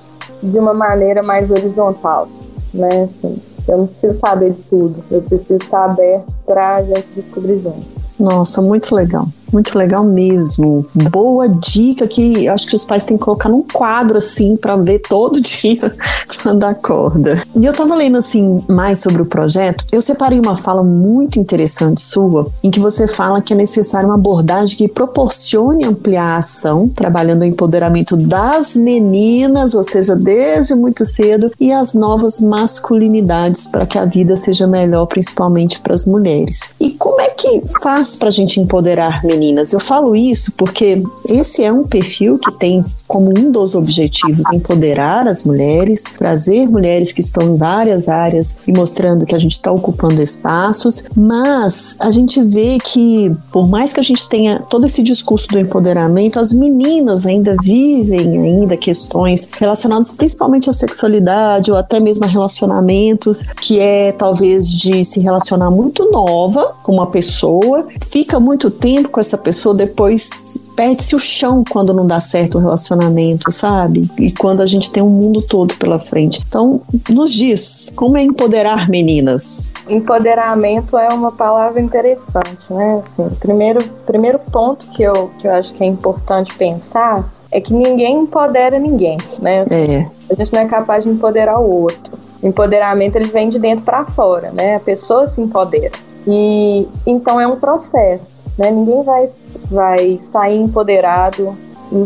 de 0.41 0.57
uma 0.57 0.73
maneira 0.73 1.21
mais 1.21 1.49
horizontal, 1.51 2.27
né? 2.73 3.03
Assim, 3.03 3.41
eu 3.67 3.77
não 3.77 3.87
preciso 3.87 4.19
saber 4.19 4.51
de 4.51 4.61
tudo, 4.63 5.03
eu 5.11 5.21
preciso 5.21 5.59
estar 5.61 5.85
aberto 5.85 6.25
para 6.45 6.77
a 6.77 6.83
gente 6.83 7.07
descobrir 7.15 7.59
junto. 7.59 8.00
Nossa, 8.21 8.61
muito 8.61 8.93
legal. 8.95 9.27
Muito 9.51 9.77
legal 9.77 10.03
mesmo. 10.03 10.85
Boa 10.93 11.49
dica 11.49 12.07
que 12.07 12.47
acho 12.47 12.67
que 12.67 12.75
os 12.75 12.85
pais 12.85 13.03
têm 13.03 13.17
que 13.17 13.23
colocar 13.23 13.49
num 13.49 13.63
quadro 13.63 14.17
assim 14.17 14.55
para 14.55 14.77
ver 14.77 14.99
todo 15.09 15.39
dia 15.41 15.93
quando 16.41 16.63
acorda. 16.63 17.43
E 17.55 17.65
eu 17.65 17.73
tava 17.73 17.95
lendo 17.95 18.17
assim 18.17 18.63
mais 18.67 18.99
sobre 18.99 19.21
o 19.21 19.25
projeto. 19.25 19.85
Eu 19.91 20.01
separei 20.01 20.39
uma 20.39 20.55
fala 20.55 20.83
muito 20.83 21.39
interessante 21.39 22.01
sua, 22.01 22.47
em 22.63 22.71
que 22.71 22.79
você 22.79 23.07
fala 23.07 23.41
que 23.41 23.53
é 23.53 23.55
necessário 23.55 24.07
uma 24.07 24.15
abordagem 24.15 24.77
que 24.77 24.87
proporcione 24.87 25.83
ampliar 25.83 26.35
a 26.35 26.37
ação, 26.37 26.87
trabalhando 26.87 27.41
o 27.41 27.45
empoderamento 27.45 28.15
das 28.15 28.75
meninas, 28.75 29.73
ou 29.73 29.83
seja, 29.83 30.15
desde 30.15 30.73
muito 30.75 31.03
cedo, 31.03 31.47
e 31.59 31.71
as 31.71 31.93
novas 31.93 32.39
masculinidades 32.39 33.67
para 33.67 33.85
que 33.85 33.97
a 33.97 34.05
vida 34.05 34.35
seja 34.35 34.65
melhor, 34.65 35.05
principalmente 35.07 35.79
para 35.81 35.93
as 35.93 36.05
mulheres. 36.05 36.73
E 36.79 36.91
como 36.91 37.19
é 37.19 37.29
que 37.29 37.61
faz 37.81 38.15
para 38.15 38.29
a 38.29 38.31
gente 38.31 38.59
empoderar 38.59 39.23
meninas? 39.23 39.40
Meninas. 39.41 39.73
Eu 39.73 39.79
falo 39.79 40.15
isso 40.15 40.53
porque 40.55 41.01
esse 41.27 41.63
é 41.63 41.73
um 41.73 41.83
perfil 41.83 42.37
que 42.37 42.51
tem 42.51 42.83
como 43.07 43.31
um 43.35 43.51
dos 43.51 43.73
objetivos 43.73 44.45
empoderar 44.53 45.27
as 45.27 45.43
mulheres, 45.43 46.03
trazer 46.17 46.69
mulheres 46.69 47.11
que 47.11 47.21
estão 47.21 47.43
em 47.43 47.57
várias 47.57 48.07
áreas 48.07 48.59
e 48.67 48.71
mostrando 48.71 49.25
que 49.25 49.33
a 49.33 49.39
gente 49.39 49.53
está 49.53 49.71
ocupando 49.71 50.21
espaços, 50.21 51.05
mas 51.15 51.95
a 51.99 52.11
gente 52.11 52.43
vê 52.43 52.77
que, 52.77 53.31
por 53.51 53.67
mais 53.67 53.93
que 53.93 53.99
a 53.99 54.03
gente 54.03 54.29
tenha 54.29 54.59
todo 54.69 54.85
esse 54.85 55.01
discurso 55.01 55.47
do 55.47 55.59
empoderamento, 55.59 56.39
as 56.39 56.53
meninas 56.53 57.25
ainda 57.25 57.55
vivem 57.63 58.37
ainda 58.37 58.77
questões 58.77 59.49
relacionadas 59.57 60.15
principalmente 60.15 60.69
à 60.69 60.73
sexualidade 60.73 61.71
ou 61.71 61.77
até 61.77 61.99
mesmo 61.99 62.25
a 62.25 62.27
relacionamentos, 62.27 63.41
que 63.61 63.79
é 63.79 64.11
talvez 64.11 64.69
de 64.69 65.03
se 65.03 65.19
relacionar 65.19 65.71
muito 65.71 66.11
nova 66.11 66.73
com 66.83 66.93
uma 66.93 67.07
pessoa, 67.07 67.87
fica 68.05 68.39
muito 68.39 68.69
tempo 68.69 69.09
com 69.09 69.19
essa 69.19 69.30
essa 69.31 69.37
pessoa 69.37 69.73
depois 69.73 70.61
perde-se 70.75 71.15
o 71.15 71.19
chão 71.19 71.63
quando 71.69 71.93
não 71.93 72.05
dá 72.05 72.19
certo 72.19 72.57
o 72.57 72.61
relacionamento, 72.61 73.49
sabe? 73.49 74.11
E 74.17 74.31
quando 74.31 74.61
a 74.61 74.65
gente 74.65 74.91
tem 74.91 75.01
um 75.01 75.09
mundo 75.09 75.39
todo 75.47 75.75
pela 75.77 75.99
frente. 75.99 76.43
Então, 76.45 76.81
nos 77.09 77.31
diz, 77.31 77.93
como 77.95 78.17
é 78.17 78.23
empoderar 78.23 78.89
meninas? 78.89 79.73
Empoderamento 79.87 80.97
é 80.97 81.07
uma 81.13 81.31
palavra 81.31 81.79
interessante, 81.79 82.73
né? 82.73 83.01
Assim, 83.03 83.29
primeiro, 83.39 83.83
primeiro 84.05 84.39
ponto 84.39 84.85
que 84.87 85.01
eu, 85.01 85.31
que 85.39 85.47
eu 85.47 85.51
acho 85.53 85.73
que 85.73 85.83
é 85.83 85.87
importante 85.87 86.53
pensar 86.55 87.29
é 87.51 87.61
que 87.61 87.73
ninguém 87.73 88.19
empodera 88.19 88.79
ninguém, 88.79 89.17
né? 89.39 89.63
É. 89.69 90.07
A 90.29 90.35
gente 90.35 90.51
não 90.51 90.61
é 90.61 90.67
capaz 90.67 91.03
de 91.03 91.09
empoderar 91.09 91.59
o 91.59 91.69
outro. 91.69 92.17
O 92.41 92.47
empoderamento 92.47 93.15
ele 93.15 93.29
vem 93.29 93.49
de 93.49 93.59
dentro 93.59 93.85
para 93.85 94.03
fora, 94.05 94.51
né? 94.51 94.75
A 94.75 94.79
pessoa 94.79 95.27
se 95.27 95.39
empodera. 95.39 95.93
E 96.27 96.87
então 97.05 97.39
é 97.39 97.47
um 97.47 97.57
processo. 97.57 98.30
Né? 98.61 98.69
Ninguém 98.69 99.01
vai, 99.01 99.27
vai 99.71 100.19
sair 100.21 100.61
empoderado 100.61 101.57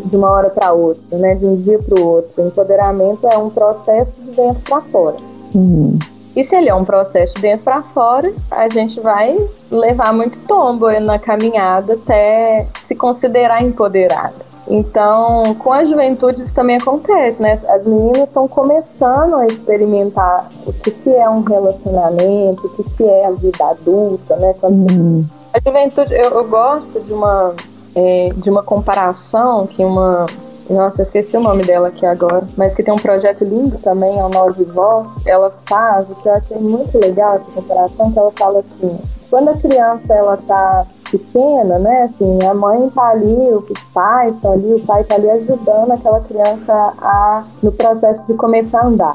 de 0.06 0.16
uma 0.16 0.32
hora 0.32 0.50
para 0.50 0.72
outra, 0.72 1.18
né? 1.18 1.36
de 1.36 1.46
um 1.46 1.58
dia 1.58 1.78
para 1.80 2.00
o 2.00 2.08
outro. 2.08 2.44
O 2.44 2.48
empoderamento 2.48 3.28
é 3.28 3.38
um 3.38 3.50
processo 3.50 4.12
de 4.20 4.32
dentro 4.32 4.62
para 4.64 4.82
fora. 4.82 5.18
Uhum. 5.54 6.00
E 6.34 6.44
se 6.44 6.56
ele 6.56 6.70
é 6.70 6.76
um 6.76 6.86
processo 6.86 7.36
de 7.36 7.42
dentro 7.42 7.66
para 7.66 7.82
fora, 7.82 8.32
a 8.52 8.70
gente 8.70 9.00
vai 9.02 9.38
levar 9.70 10.14
muito 10.14 10.40
tombo 10.48 10.90
na 11.00 11.20
caminhada 11.20 11.94
até 11.94 12.68
se 12.84 12.96
considerar 12.96 13.62
empoderada. 13.62 14.46
Então, 14.68 15.56
com 15.60 15.72
a 15.72 15.86
juventude 15.86 16.42
isso 16.42 16.54
também 16.54 16.78
acontece, 16.78 17.42
né? 17.42 17.54
As 17.54 17.86
meninas 17.86 18.24
estão 18.24 18.48
começando 18.48 19.36
a 19.36 19.46
experimentar 19.46 20.50
o 20.66 20.74
que, 20.74 20.90
que 20.90 21.14
é 21.14 21.30
um 21.30 21.42
relacionamento, 21.42 22.66
o 22.66 22.70
que, 22.70 22.84
que 22.96 23.04
é 23.04 23.28
a 23.28 23.32
vida 23.32 23.64
adulta, 23.64 24.36
né? 24.38 24.56
Quando 24.60 24.92
uhum. 24.92 25.26
A 25.56 25.60
juventude, 25.66 26.14
eu, 26.18 26.32
eu 26.32 26.48
gosto 26.50 27.00
de 27.00 27.14
uma, 27.14 27.56
é, 27.96 28.30
de 28.36 28.50
uma 28.50 28.62
comparação 28.62 29.66
que 29.66 29.86
uma. 29.86 30.26
Nossa, 30.70 31.04
esqueci 31.04 31.38
o 31.38 31.40
nome 31.40 31.64
dela 31.64 31.88
aqui 31.88 32.06
agora, 32.06 32.46
mas 32.58 32.76
que 32.76 32.84
tem 32.84 32.94
um 32.94 33.00
projeto 33.00 33.46
lindo 33.46 33.78
também, 33.78 34.10
é 34.20 34.24
o 34.26 34.30
Nove 34.30 34.66
Voz. 34.66 35.08
Ela 35.26 35.54
faz, 35.66 36.10
o 36.10 36.16
que 36.16 36.28
eu 36.28 36.34
achei 36.34 36.58
muito 36.58 36.98
legal 36.98 37.36
essa 37.36 37.62
comparação, 37.62 38.12
que 38.12 38.20
ela 38.20 38.32
fala 38.32 38.60
assim: 38.60 39.00
quando 39.30 39.48
a 39.48 39.54
criança 39.54 40.14
ela 40.14 40.36
tá 40.36 40.86
pequena, 41.10 41.80
né? 41.80 42.02
Assim, 42.02 42.46
a 42.46 42.54
mãe 42.54 42.90
tá 42.90 43.12
ali, 43.12 43.54
o 43.54 43.66
pai 43.94 44.34
tá 44.42 44.52
ali, 44.52 44.74
o 44.74 44.80
pai 44.82 45.06
tá 45.06 45.16
ali 45.16 45.30
ajudando 45.30 45.92
aquela 45.92 46.20
criança 46.20 46.94
a, 47.02 47.46
no 47.64 47.72
processo 47.72 48.22
de 48.28 48.34
começar 48.34 48.82
a 48.82 48.88
andar. 48.88 49.14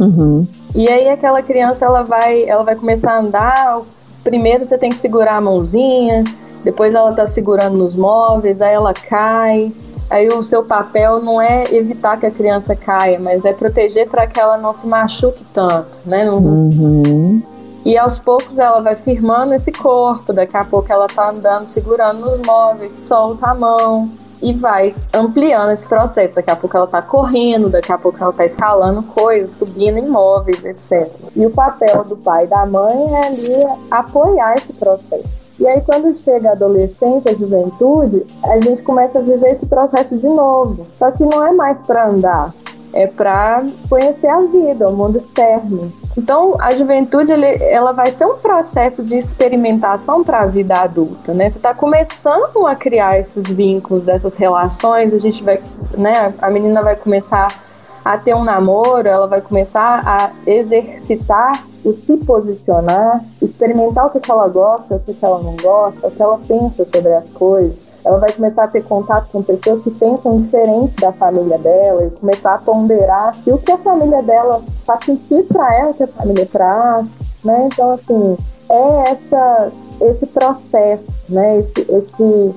Uhum. 0.00 0.46
E 0.74 0.88
aí 0.88 1.10
aquela 1.10 1.42
criança 1.42 1.84
ela 1.84 2.02
vai, 2.02 2.44
ela 2.48 2.62
vai 2.62 2.76
começar 2.76 3.12
a 3.12 3.18
andar, 3.18 3.82
primeiro 4.22 4.64
você 4.64 4.78
tem 4.78 4.90
que 4.90 4.98
segurar 4.98 5.36
a 5.36 5.40
mãozinha, 5.40 6.24
depois 6.64 6.94
ela 6.94 7.12
tá 7.12 7.26
segurando 7.26 7.76
nos 7.76 7.94
móveis, 7.94 8.60
aí 8.60 8.74
ela 8.74 8.94
cai. 8.94 9.72
Aí 10.10 10.28
o 10.28 10.42
seu 10.42 10.62
papel 10.62 11.22
não 11.22 11.40
é 11.40 11.74
evitar 11.74 12.18
que 12.18 12.26
a 12.26 12.30
criança 12.30 12.76
caia, 12.76 13.18
mas 13.18 13.46
é 13.46 13.52
proteger 13.52 14.08
para 14.08 14.26
que 14.26 14.38
ela 14.38 14.58
não 14.58 14.74
se 14.74 14.86
machuque 14.86 15.42
tanto, 15.54 15.98
né? 16.04 16.30
Uhum. 16.30 17.42
E 17.84 17.96
aos 17.96 18.18
poucos 18.18 18.58
ela 18.58 18.80
vai 18.80 18.94
firmando 18.94 19.54
esse 19.54 19.72
corpo, 19.72 20.32
daqui 20.32 20.56
a 20.56 20.64
pouco 20.64 20.92
ela 20.92 21.08
tá 21.08 21.30
andando, 21.30 21.66
segurando 21.66 22.20
nos 22.20 22.46
móveis, 22.46 22.92
solta 23.08 23.48
a 23.48 23.54
mão 23.54 24.08
e 24.42 24.52
vai 24.52 24.94
ampliando 25.14 25.70
esse 25.70 25.86
processo. 25.86 26.34
Daqui 26.34 26.50
a 26.50 26.56
pouco 26.56 26.76
ela 26.76 26.86
está 26.86 27.00
correndo, 27.00 27.70
daqui 27.70 27.92
a 27.92 27.98
pouco 27.98 28.18
ela 28.20 28.30
está 28.30 28.44
escalando 28.44 29.02
coisas, 29.04 29.52
subindo 29.52 29.98
imóveis, 29.98 30.62
etc. 30.64 31.08
E 31.36 31.46
o 31.46 31.50
papel 31.50 32.04
do 32.04 32.16
pai 32.16 32.44
e 32.44 32.48
da 32.48 32.66
mãe 32.66 33.14
é 33.14 33.26
ali 33.26 33.80
apoiar 33.90 34.56
esse 34.56 34.72
processo. 34.72 35.42
E 35.60 35.66
aí, 35.66 35.80
quando 35.82 36.16
chega 36.16 36.48
a 36.48 36.52
adolescência, 36.52 37.30
a 37.30 37.34
juventude, 37.34 38.26
a 38.42 38.58
gente 38.58 38.82
começa 38.82 39.20
a 39.20 39.22
viver 39.22 39.54
esse 39.54 39.66
processo 39.66 40.16
de 40.16 40.26
novo. 40.26 40.84
Só 40.98 41.10
que 41.12 41.22
não 41.22 41.46
é 41.46 41.52
mais 41.52 41.78
para 41.86 42.08
andar, 42.08 42.52
é 42.92 43.06
para 43.06 43.64
conhecer 43.88 44.26
a 44.26 44.40
vida, 44.40 44.88
o 44.88 44.96
mundo 44.96 45.18
externo. 45.18 45.92
Então, 46.16 46.56
a 46.60 46.74
juventude 46.74 47.32
ele, 47.32 47.46
ela 47.64 47.92
vai 47.92 48.10
ser 48.10 48.26
um 48.26 48.36
processo 48.36 49.02
de 49.02 49.14
experimentação 49.14 50.22
para 50.22 50.40
a 50.40 50.46
vida 50.46 50.76
adulta, 50.76 51.32
né? 51.32 51.48
Você 51.48 51.56
está 51.56 51.72
começando 51.72 52.66
a 52.66 52.76
criar 52.76 53.18
esses 53.18 53.44
vínculos, 53.44 54.08
essas 54.08 54.36
relações. 54.36 55.14
A 55.14 55.18
gente 55.18 55.42
vai, 55.42 55.58
né? 55.96 56.34
A 56.40 56.50
menina 56.50 56.82
vai 56.82 56.96
começar 56.96 57.58
a 58.04 58.18
ter 58.18 58.34
um 58.34 58.44
namoro, 58.44 59.08
ela 59.08 59.26
vai 59.26 59.40
começar 59.40 60.02
a 60.04 60.30
exercitar 60.46 61.64
o 61.84 61.92
se 61.92 62.16
posicionar, 62.18 63.24
experimentar 63.40 64.06
o 64.06 64.10
que 64.10 64.30
ela 64.30 64.48
gosta, 64.48 64.96
o 64.96 65.00
que 65.00 65.16
ela 65.20 65.40
não 65.40 65.56
gosta, 65.56 66.06
o 66.06 66.10
que 66.10 66.22
ela 66.22 66.38
pensa 66.46 66.84
sobre 66.84 67.12
as 67.12 67.28
coisas 67.30 67.81
ela 68.04 68.18
vai 68.18 68.32
começar 68.32 68.64
a 68.64 68.68
ter 68.68 68.82
contato 68.84 69.28
com 69.30 69.42
pessoas 69.42 69.82
que 69.82 69.90
pensam 69.90 70.40
diferente 70.40 70.94
da 71.00 71.12
família 71.12 71.58
dela 71.58 72.04
e 72.04 72.10
começar 72.10 72.54
a 72.54 72.58
ponderar 72.58 73.36
se 73.42 73.52
o 73.52 73.58
que 73.58 73.72
a 73.72 73.78
família 73.78 74.22
dela 74.22 74.60
faz 74.84 75.04
sentido 75.04 75.44
para 75.48 75.74
ela, 75.74 75.94
que 75.94 76.02
a 76.02 76.08
família 76.08 76.46
traz, 76.46 77.06
né? 77.44 77.68
Então, 77.72 77.92
assim, 77.92 78.36
é 78.68 79.10
essa, 79.10 79.72
esse 80.00 80.26
processo, 80.26 81.04
né? 81.28 81.58
Esse, 81.58 81.80
esse 81.92 82.54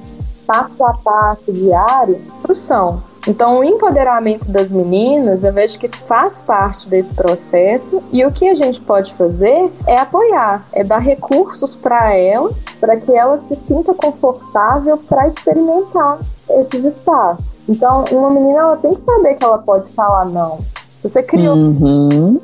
passo 0.47 0.83
a 0.83 0.93
passo 0.93 1.51
diário, 1.51 2.19
instrução 2.37 3.14
então, 3.27 3.59
o 3.59 3.63
empoderamento 3.63 4.49
das 4.51 4.69
meninas, 4.69 5.43
eu 5.43 5.51
vejo 5.51 5.79
que 5.79 5.87
faz 5.87 6.41
parte 6.41 6.87
desse 6.87 7.13
processo 7.13 8.01
e 8.11 8.23
o 8.23 8.31
que 8.31 8.47
a 8.47 8.53
gente 8.53 8.79
pode 8.81 9.13
fazer 9.15 9.71
é 9.87 9.97
apoiar, 9.97 10.63
é 10.71 10.83
dar 10.83 10.99
recursos 10.99 11.75
para 11.75 12.13
ela, 12.13 12.51
para 12.79 12.97
que 12.97 13.11
ela 13.11 13.41
se 13.47 13.55
sinta 13.67 13.93
confortável 13.95 14.97
para 14.97 15.27
experimentar 15.27 16.19
esses 16.49 16.85
espaços. 16.85 17.43
Então, 17.67 18.05
uma 18.11 18.29
menina 18.29 18.59
ela 18.59 18.77
tem 18.77 18.93
que 18.93 19.03
saber 19.03 19.35
que 19.35 19.43
ela 19.43 19.57
pode 19.57 19.91
falar 19.93 20.25
não. 20.25 20.59
Você 21.01 21.23
criou 21.23 21.55
uhum. 21.55 22.39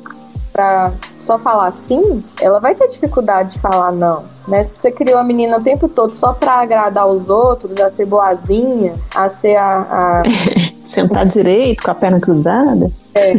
para 0.52 0.92
só 1.24 1.38
falar 1.38 1.72
sim, 1.72 2.22
ela 2.40 2.58
vai 2.58 2.74
ter 2.74 2.88
dificuldade 2.88 3.52
de 3.52 3.60
falar 3.60 3.92
não. 3.92 4.24
Né? 4.48 4.64
Se 4.64 4.78
você 4.78 4.90
criou 4.90 5.18
a 5.18 5.24
menina 5.24 5.58
o 5.58 5.62
tempo 5.62 5.88
todo 5.88 6.14
só 6.16 6.32
para 6.32 6.60
agradar 6.60 7.06
os 7.06 7.28
outros, 7.28 7.78
a 7.80 7.90
ser 7.90 8.06
boazinha, 8.06 8.94
a 9.14 9.28
ser 9.28 9.56
a. 9.56 9.86
a... 9.90 10.22
Sentar 10.84 11.24
direito, 11.26 11.84
com 11.84 11.92
a 11.92 11.94
perna 11.94 12.20
cruzada? 12.20 12.90
É. 13.14 13.34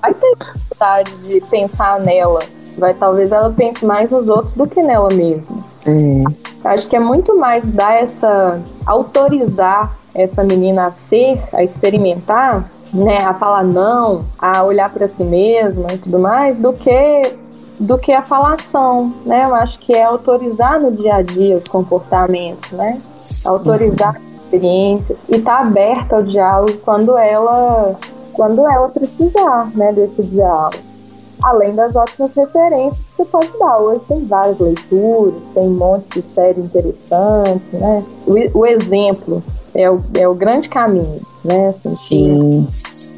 vai 0.00 0.12
ter 0.12 0.36
dificuldade 0.36 1.10
de 1.28 1.40
pensar 1.42 2.00
nela 2.00 2.42
vai 2.78 2.94
talvez 2.94 3.30
ela 3.30 3.50
pense 3.52 3.84
mais 3.84 4.10
nos 4.10 4.28
outros 4.28 4.52
do 4.54 4.66
que 4.66 4.82
nela 4.82 5.10
mesma. 5.10 5.58
É. 5.86 6.68
Acho 6.68 6.88
que 6.88 6.96
é 6.96 7.00
muito 7.00 7.36
mais 7.38 7.66
dar 7.66 7.92
essa 7.92 8.60
autorizar 8.86 9.94
essa 10.14 10.44
menina 10.44 10.86
a 10.86 10.92
ser, 10.92 11.40
a 11.52 11.62
experimentar, 11.62 12.70
né, 12.92 13.18
a 13.24 13.32
falar 13.32 13.64
não, 13.64 14.24
a 14.38 14.62
olhar 14.64 14.90
para 14.90 15.08
si 15.08 15.24
mesma 15.24 15.92
e 15.92 15.98
tudo 15.98 16.18
mais, 16.18 16.58
do 16.58 16.72
que 16.72 17.36
do 17.80 17.98
que 17.98 18.12
a 18.12 18.22
falação, 18.22 19.12
né? 19.26 19.44
Eu 19.44 19.54
acho 19.56 19.78
que 19.80 19.92
é 19.92 20.04
autorizar 20.04 20.80
no 20.80 20.92
dia 20.92 21.16
a 21.16 21.22
dia 21.22 21.56
os 21.56 21.64
comportamentos, 21.64 22.70
né? 22.70 23.00
Autorizar 23.46 24.14
as 24.16 24.44
experiências 24.44 25.28
e 25.28 25.36
estar 25.36 25.62
tá 25.62 25.66
aberta 25.66 26.16
ao 26.16 26.22
diálogo 26.22 26.78
quando 26.84 27.16
ela 27.18 27.96
quando 28.32 28.66
ela 28.66 28.88
precisar, 28.88 29.68
né, 29.74 29.92
desse 29.92 30.22
diálogo. 30.22 30.76
Além 31.42 31.74
das 31.74 31.94
ótimas 31.94 32.30
referências 32.34 32.98
que 32.98 33.16
você 33.16 33.24
pode 33.24 33.58
dar. 33.58 33.78
Hoje 33.78 34.00
tem 34.06 34.24
várias 34.26 34.58
leituras, 34.58 35.34
tem 35.52 35.64
um 35.64 35.74
monte 35.74 36.20
de 36.20 36.34
série 36.34 36.60
interessante, 36.60 37.64
né? 37.72 38.04
O, 38.26 38.60
o 38.60 38.66
exemplo 38.66 39.42
é 39.74 39.90
o, 39.90 40.02
é 40.14 40.28
o 40.28 40.34
grande 40.34 40.68
caminho, 40.68 41.20
né? 41.44 41.74
Assim, 41.84 41.94
Sim. 41.96 42.68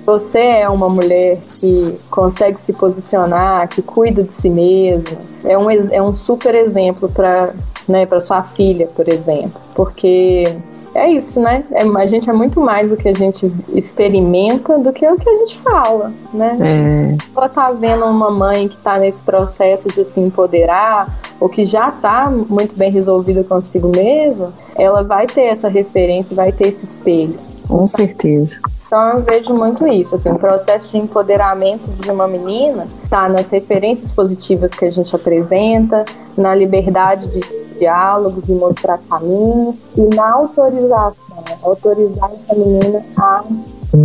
Você 0.05 0.39
é 0.39 0.69
uma 0.69 0.89
mulher 0.89 1.39
que 1.39 1.99
consegue 2.11 2.59
se 2.61 2.73
posicionar, 2.73 3.69
que 3.69 3.83
cuida 3.83 4.23
de 4.23 4.33
si 4.33 4.51
mesma. 4.51 5.19
É 5.45 5.57
um, 5.57 5.71
é 5.71 6.03
um 6.03 6.15
super 6.15 6.55
exemplo 6.55 7.09
para 7.09 7.53
né, 7.89 8.07
para 8.07 8.21
sua 8.21 8.43
filha, 8.43 8.89
por 8.95 9.09
exemplo, 9.09 9.61
porque 9.75 10.57
é 10.95 11.11
isso, 11.11 11.41
né? 11.41 11.65
É, 11.73 11.83
a 11.83 12.07
gente 12.07 12.31
é 12.31 12.33
muito 12.33 12.61
mais 12.61 12.91
o 12.93 12.97
que 12.97 13.09
a 13.09 13.13
gente 13.13 13.51
experimenta 13.75 14.79
do 14.79 14.93
que 14.93 15.07
o 15.07 15.17
que 15.17 15.29
a 15.29 15.37
gente 15.39 15.59
fala, 15.59 16.13
né? 16.33 16.57
É. 16.61 17.17
Ela 17.37 17.49
tá 17.49 17.71
vendo 17.73 18.05
uma 18.05 18.31
mãe 18.31 18.69
que 18.69 18.77
está 18.77 18.99
nesse 18.99 19.23
processo 19.23 19.89
de 19.89 20.05
se 20.05 20.21
empoderar, 20.21 21.13
ou 21.41 21.49
que 21.49 21.67
já 21.67 21.89
está 21.89 22.31
muito 22.31 22.79
bem 22.79 22.91
resolvida 22.91 23.43
consigo 23.45 23.89
mesma, 23.89 24.53
ela 24.79 25.03
vai 25.03 25.27
ter 25.27 25.43
essa 25.43 25.69
referência, 25.69 26.35
vai 26.35 26.53
ter 26.53 26.69
esse 26.69 26.85
espelho. 26.85 27.35
Com 27.69 27.87
certeza. 27.87 28.61
Então 28.87 29.11
eu 29.11 29.21
vejo 29.23 29.55
muito 29.55 29.87
isso, 29.87 30.15
assim, 30.15 30.31
o 30.31 30.39
processo 30.39 30.91
de 30.91 30.99
empoderamento 30.99 31.89
de 32.01 32.11
uma 32.11 32.27
menina 32.29 32.87
está 33.03 33.29
nas 33.29 33.51
referências 33.51 34.13
positivas 34.13 34.73
que 34.73 34.85
a 34.85 34.91
gente 34.91 35.15
apresenta, 35.15 36.05
na 36.37 36.55
liberdade 36.55 37.27
de 37.29 37.41
diálogo, 37.79 38.41
de 38.43 38.53
mostrar 38.53 38.99
caminhos 39.09 39.77
e 39.97 40.03
na 40.15 40.33
autorização, 40.33 41.37
né? 41.47 41.59
autorizar 41.63 42.31
essa 42.33 42.55
menina 42.55 43.03
a, 43.17 43.45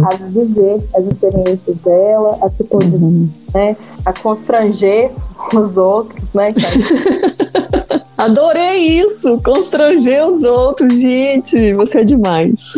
a 0.04 0.16
viver 0.16 0.82
as 0.96 1.06
experiências 1.06 1.78
dela, 1.78 2.38
a 2.42 2.50
se 2.50 2.64
posicionar, 2.64 3.10
uhum. 3.10 3.30
né? 3.54 3.78
a 4.06 4.14
constranger 4.14 5.12
os 5.54 5.78
outros, 5.78 6.34
né? 6.34 6.54
Adorei 8.20 9.00
isso! 9.00 9.40
Constranger 9.42 10.28
os 10.28 10.44
outros, 10.44 11.02
gente, 11.02 11.74
você 11.74 12.02
é 12.02 12.04
demais. 12.04 12.74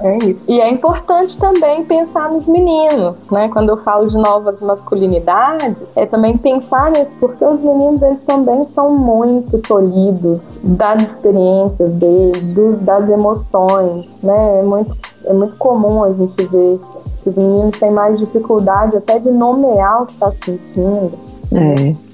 É 0.00 0.16
isso. 0.24 0.42
E 0.48 0.58
é 0.58 0.70
importante 0.70 1.36
também 1.36 1.84
pensar 1.84 2.30
nos 2.30 2.46
meninos, 2.46 3.26
né? 3.30 3.50
Quando 3.50 3.68
eu 3.68 3.76
falo 3.76 4.08
de 4.08 4.16
novas 4.16 4.58
masculinidades, 4.62 5.94
é 5.94 6.06
também 6.06 6.38
pensar 6.38 6.90
nisso, 6.90 7.10
porque 7.20 7.44
os 7.44 7.60
meninos 7.60 8.00
eles 8.00 8.22
também 8.22 8.64
são 8.74 8.96
muito 8.96 9.58
tolhidos 9.58 10.40
das 10.62 11.02
experiências 11.02 11.92
deles, 11.92 12.42
do, 12.54 12.76
das 12.78 13.06
emoções, 13.10 14.06
né? 14.22 14.60
É 14.60 14.62
muito, 14.62 14.96
é 15.26 15.32
muito 15.34 15.56
comum 15.58 16.02
a 16.02 16.14
gente 16.14 16.42
ver 16.46 16.80
que 17.22 17.28
os 17.28 17.36
meninos 17.36 17.78
têm 17.78 17.90
mais 17.90 18.18
dificuldade 18.18 18.96
até 18.96 19.18
de 19.18 19.30
nomear 19.30 20.04
o 20.04 20.06
que 20.06 20.14
está 20.14 20.32
sentindo. 20.42 21.12
É 21.52 22.09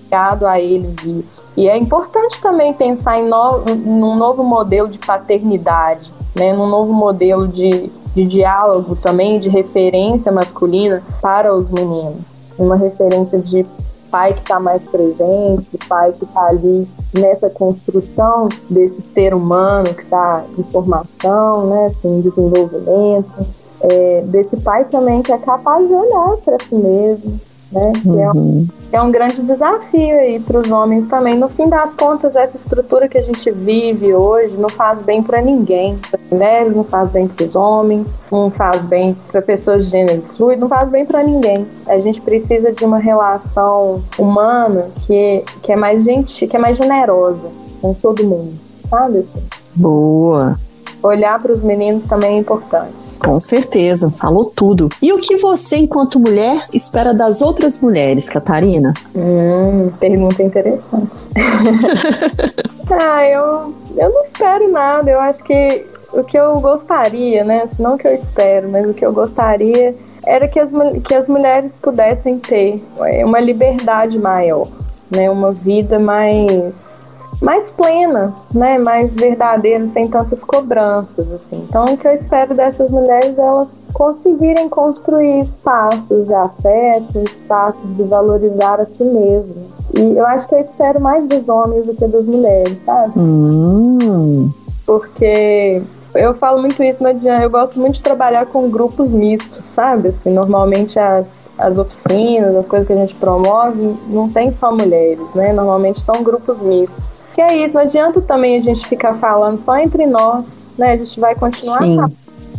a 0.46 0.60
eles 0.60 0.94
isso. 1.04 1.42
E 1.56 1.68
é 1.68 1.76
importante 1.76 2.40
também 2.40 2.72
pensar 2.72 3.18
em 3.18 3.28
no, 3.28 3.64
num 3.64 4.16
novo 4.16 4.42
modelo 4.42 4.88
de 4.88 4.98
paternidade, 4.98 6.12
né, 6.34 6.52
num 6.52 6.68
novo 6.68 6.92
modelo 6.92 7.48
de, 7.48 7.90
de 8.14 8.26
diálogo 8.26 8.96
também, 8.96 9.40
de 9.40 9.48
referência 9.48 10.30
masculina 10.30 11.02
para 11.20 11.54
os 11.54 11.70
meninos. 11.70 12.20
Uma 12.58 12.76
referência 12.76 13.38
de 13.38 13.66
pai 14.10 14.32
que 14.32 14.40
está 14.40 14.58
mais 14.58 14.82
presente, 14.82 15.78
pai 15.88 16.12
que 16.12 16.24
está 16.24 16.46
ali 16.46 16.88
nessa 17.12 17.50
construção 17.50 18.48
desse 18.70 19.02
ser 19.14 19.34
humano 19.34 19.92
que 19.94 20.02
está 20.02 20.44
em 20.58 20.62
formação, 20.64 21.66
né, 21.66 21.86
assim, 21.86 22.18
em 22.18 22.20
desenvolvimento. 22.20 23.46
É, 23.80 24.22
desse 24.26 24.56
pai 24.56 24.86
também 24.86 25.22
que 25.22 25.30
é 25.30 25.38
capaz 25.38 25.86
de 25.86 25.92
olhar 25.92 26.36
para 26.38 26.56
si 26.66 26.74
mesmo, 26.74 27.38
né? 27.70 27.92
Uhum. 28.04 28.20
é, 28.20 28.30
um, 28.30 28.34
uhum. 28.34 28.68
é 28.92 29.02
um 29.02 29.10
grande 29.10 29.42
desafio 29.42 30.18
aí 30.18 30.40
para 30.40 30.60
os 30.60 30.70
homens 30.70 31.06
também. 31.06 31.36
No 31.36 31.48
fim 31.48 31.68
das 31.68 31.94
contas, 31.94 32.36
essa 32.36 32.56
estrutura 32.56 33.08
que 33.08 33.18
a 33.18 33.22
gente 33.22 33.50
vive 33.50 34.14
hoje 34.14 34.56
não 34.56 34.68
faz 34.68 35.02
bem 35.02 35.22
para 35.22 35.40
ninguém. 35.40 35.96
Para 36.10 36.20
as 36.20 36.30
mulheres, 36.30 36.76
não 36.76 36.84
faz 36.84 37.10
bem 37.10 37.28
para 37.28 37.46
os 37.46 37.56
homens, 37.56 38.16
não 38.30 38.50
faz 38.50 38.84
bem 38.84 39.16
para 39.30 39.42
pessoas 39.42 39.86
de 39.86 39.90
gênero 39.90 40.22
fluido, 40.22 40.60
não 40.60 40.68
faz 40.68 40.88
bem 40.90 41.04
para 41.04 41.22
ninguém. 41.22 41.66
A 41.86 41.98
gente 41.98 42.20
precisa 42.20 42.72
de 42.72 42.84
uma 42.84 42.98
relação 42.98 44.02
humana 44.18 44.88
que, 45.06 45.44
que 45.62 45.72
é 45.72 45.76
mais 45.76 46.04
gente, 46.04 46.46
que 46.46 46.56
é 46.56 46.58
mais 46.58 46.76
generosa 46.76 47.48
com 47.80 47.92
todo 47.94 48.24
mundo, 48.24 48.54
sabe? 48.88 49.26
Boa. 49.74 50.58
Olhar 51.02 51.40
para 51.40 51.52
os 51.52 51.62
meninos 51.62 52.04
também 52.04 52.36
é 52.36 52.38
importante. 52.38 53.05
Com 53.18 53.40
certeza, 53.40 54.10
falou 54.10 54.46
tudo. 54.54 54.88
E 55.00 55.12
o 55.12 55.18
que 55.18 55.36
você, 55.36 55.76
enquanto 55.76 56.20
mulher, 56.20 56.66
espera 56.72 57.12
das 57.14 57.40
outras 57.40 57.80
mulheres, 57.80 58.28
Catarina? 58.28 58.94
Hum, 59.14 59.90
pergunta 59.98 60.42
interessante. 60.42 61.28
ah, 62.90 63.24
eu, 63.26 63.74
eu 63.96 64.10
não 64.10 64.22
espero 64.22 64.70
nada. 64.70 65.10
Eu 65.10 65.20
acho 65.20 65.42
que 65.42 65.84
o 66.12 66.22
que 66.22 66.38
eu 66.38 66.60
gostaria, 66.60 67.44
né? 67.44 67.68
Não 67.78 67.94
o 67.94 67.98
que 67.98 68.06
eu 68.06 68.14
espero, 68.14 68.68
mas 68.68 68.86
o 68.86 68.94
que 68.94 69.04
eu 69.04 69.12
gostaria 69.12 69.94
era 70.24 70.48
que 70.48 70.58
as, 70.58 70.72
que 71.04 71.14
as 71.14 71.28
mulheres 71.28 71.76
pudessem 71.76 72.38
ter 72.38 72.82
uma 73.24 73.40
liberdade 73.40 74.18
maior, 74.18 74.68
né? 75.10 75.30
Uma 75.30 75.52
vida 75.52 75.98
mais 75.98 77.02
mais 77.40 77.70
plena, 77.70 78.34
né, 78.54 78.78
mais 78.78 79.14
verdadeira, 79.14 79.86
sem 79.86 80.08
tantas 80.08 80.42
cobranças, 80.42 81.30
assim. 81.32 81.64
Então, 81.68 81.84
o 81.84 81.96
que 81.96 82.06
eu 82.06 82.12
espero 82.12 82.54
dessas 82.54 82.90
mulheres 82.90 83.38
é 83.38 83.42
elas 83.42 83.74
conseguirem 83.92 84.68
construir 84.68 85.40
espaços 85.40 86.26
de 86.26 86.34
afeto, 86.34 87.18
espaços 87.18 87.96
de 87.96 88.02
valorizar 88.04 88.80
a 88.80 88.86
si 88.86 89.04
mesmas. 89.04 89.64
E 89.94 90.16
eu 90.16 90.26
acho 90.26 90.46
que 90.48 90.54
eu 90.54 90.60
espero 90.60 91.00
mais 91.00 91.26
dos 91.26 91.48
homens 91.48 91.86
do 91.86 91.94
que 91.94 92.06
das 92.06 92.24
mulheres, 92.24 92.76
sabe? 92.84 93.12
Hum. 93.16 94.50
Porque 94.84 95.82
eu 96.14 96.34
falo 96.34 96.60
muito 96.60 96.82
isso 96.82 97.02
no 97.02 97.12
dia, 97.14 97.42
eu 97.42 97.50
gosto 97.50 97.78
muito 97.78 97.96
de 97.96 98.02
trabalhar 98.02 98.46
com 98.46 98.70
grupos 98.70 99.10
mistos, 99.10 99.64
sabe? 99.64 100.08
Assim, 100.08 100.30
normalmente 100.30 100.98
as, 100.98 101.48
as 101.58 101.76
oficinas, 101.76 102.54
as 102.54 102.68
coisas 102.68 102.86
que 102.86 102.92
a 102.92 102.96
gente 102.96 103.14
promove, 103.14 103.96
não 104.08 104.28
tem 104.28 104.50
só 104.50 104.72
mulheres, 104.72 105.26
né? 105.34 105.52
Normalmente 105.52 106.00
são 106.00 106.22
grupos 106.22 106.58
mistos. 106.60 107.15
Que 107.36 107.42
é 107.42 107.54
isso, 107.62 107.74
não 107.74 107.82
adianta 107.82 108.22
também 108.22 108.56
a 108.56 108.62
gente 108.62 108.88
ficar 108.88 109.12
falando 109.12 109.58
só 109.58 109.76
entre 109.76 110.06
nós, 110.06 110.62
né? 110.78 110.92
A 110.92 110.96
gente 110.96 111.20
vai 111.20 111.34
continuar 111.34 111.82
Sim. 111.82 111.96
falando 111.96 112.16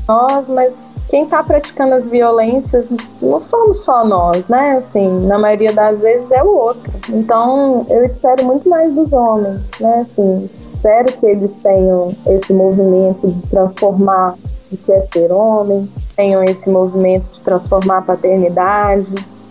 nós, 0.07 0.47
mas 0.47 0.87
quem 1.09 1.23
está 1.23 1.41
praticando 1.41 1.95
as 1.95 2.07
violências 2.07 2.91
não 3.19 3.39
somos 3.39 3.83
só 3.83 4.05
nós, 4.05 4.47
né? 4.47 4.77
Assim, 4.77 5.25
na 5.25 5.39
maioria 5.39 5.73
das 5.73 5.99
vezes 6.01 6.29
é 6.29 6.43
o 6.43 6.55
outro. 6.55 6.93
Então, 7.09 7.87
eu 7.89 8.05
espero 8.05 8.45
muito 8.45 8.69
mais 8.69 8.93
dos 8.93 9.11
homens, 9.11 9.61
né? 9.79 10.05
Assim, 10.11 10.47
espero 10.75 11.11
que 11.11 11.25
eles 11.25 11.51
tenham 11.63 12.15
esse 12.27 12.53
movimento 12.53 13.27
de 13.29 13.47
transformar 13.47 14.35
o 14.71 14.77
que 14.77 14.91
é 14.91 15.01
ser 15.11 15.31
homem, 15.31 15.89
tenham 16.15 16.43
esse 16.43 16.69
movimento 16.69 17.31
de 17.31 17.41
transformar 17.41 17.97
a 17.97 18.01
paternidade. 18.03 19.07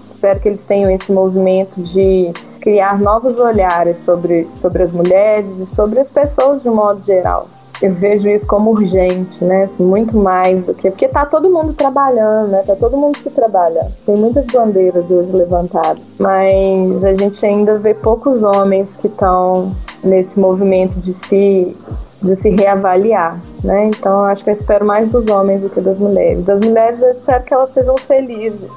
Espero 0.08 0.38
que 0.38 0.48
eles 0.50 0.62
tenham 0.62 0.88
esse 0.88 1.10
movimento 1.10 1.82
de 1.82 2.32
criar 2.66 2.98
novos 2.98 3.38
olhares 3.38 3.98
sobre, 3.98 4.48
sobre 4.56 4.82
as 4.82 4.90
mulheres 4.90 5.46
e 5.60 5.64
sobre 5.64 6.00
as 6.00 6.08
pessoas 6.08 6.62
de 6.62 6.68
um 6.68 6.74
modo 6.74 7.00
geral. 7.06 7.46
Eu 7.80 7.94
vejo 7.94 8.26
isso 8.28 8.44
como 8.44 8.72
urgente, 8.72 9.44
né? 9.44 9.64
Assim, 9.64 9.84
muito 9.84 10.16
mais 10.16 10.64
do 10.64 10.74
que. 10.74 10.90
Porque 10.90 11.06
tá 11.06 11.24
todo 11.24 11.48
mundo 11.48 11.74
trabalhando, 11.74 12.48
né? 12.48 12.64
Tá 12.66 12.74
todo 12.74 12.96
mundo 12.96 13.18
se 13.18 13.30
trabalhando. 13.30 13.92
Tem 14.04 14.16
muitas 14.16 14.46
bandeiras 14.46 15.08
hoje 15.08 15.30
levantadas. 15.30 16.02
Mas 16.18 17.04
a 17.04 17.14
gente 17.14 17.46
ainda 17.46 17.78
vê 17.78 17.94
poucos 17.94 18.42
homens 18.42 18.96
que 18.96 19.06
estão 19.06 19.70
nesse 20.02 20.36
movimento 20.36 20.98
de 20.98 21.14
se 21.14 21.76
de 22.22 22.34
se 22.34 22.48
reavaliar, 22.48 23.38
né? 23.62 23.86
Então 23.86 24.24
acho 24.24 24.42
que 24.42 24.50
eu 24.50 24.54
espero 24.54 24.86
mais 24.86 25.10
dos 25.10 25.26
homens 25.26 25.60
do 25.60 25.68
que 25.68 25.80
das 25.80 25.98
mulheres. 25.98 26.44
Das 26.44 26.60
mulheres 26.60 27.00
eu 27.00 27.10
espero 27.10 27.44
que 27.44 27.54
elas 27.54 27.70
sejam 27.70 27.96
felizes. 27.98 28.70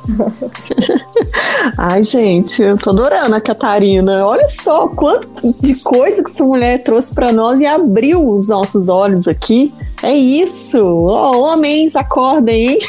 Ai, 1.78 2.04
gente, 2.04 2.62
eu 2.62 2.78
tô 2.78 2.90
adorando 2.92 3.36
a 3.36 3.42
Catarina. 3.42 4.26
Olha 4.26 4.48
só 4.48 4.88
quanto 4.90 5.28
de 5.62 5.84
coisa 5.84 6.24
que 6.24 6.30
essa 6.30 6.44
mulher 6.44 6.84
trouxe 6.84 7.16
para 7.16 7.32
nós 7.32 7.60
e 7.60 7.66
abriu 7.66 8.28
os 8.28 8.50
nossos 8.50 8.90
olhos 8.90 9.28
aqui. 9.28 9.74
É 10.04 10.14
isso. 10.14 10.82
Oh, 10.82 11.42
homens, 11.44 11.96
acordem, 11.96 12.72
hein? 12.72 12.80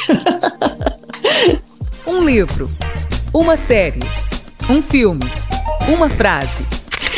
um 2.07 2.25
livro, 2.25 2.69
uma 3.33 3.57
série, 3.57 4.01
um 4.69 4.81
filme 4.81 5.31
Uma 5.89 6.09
frase, 6.09 6.65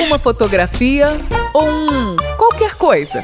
uma 0.04 0.18
fotografia 0.18 1.16
ou 1.54 1.68
um 1.68 2.16
qualquer 2.36 2.74
coisa. 2.74 3.22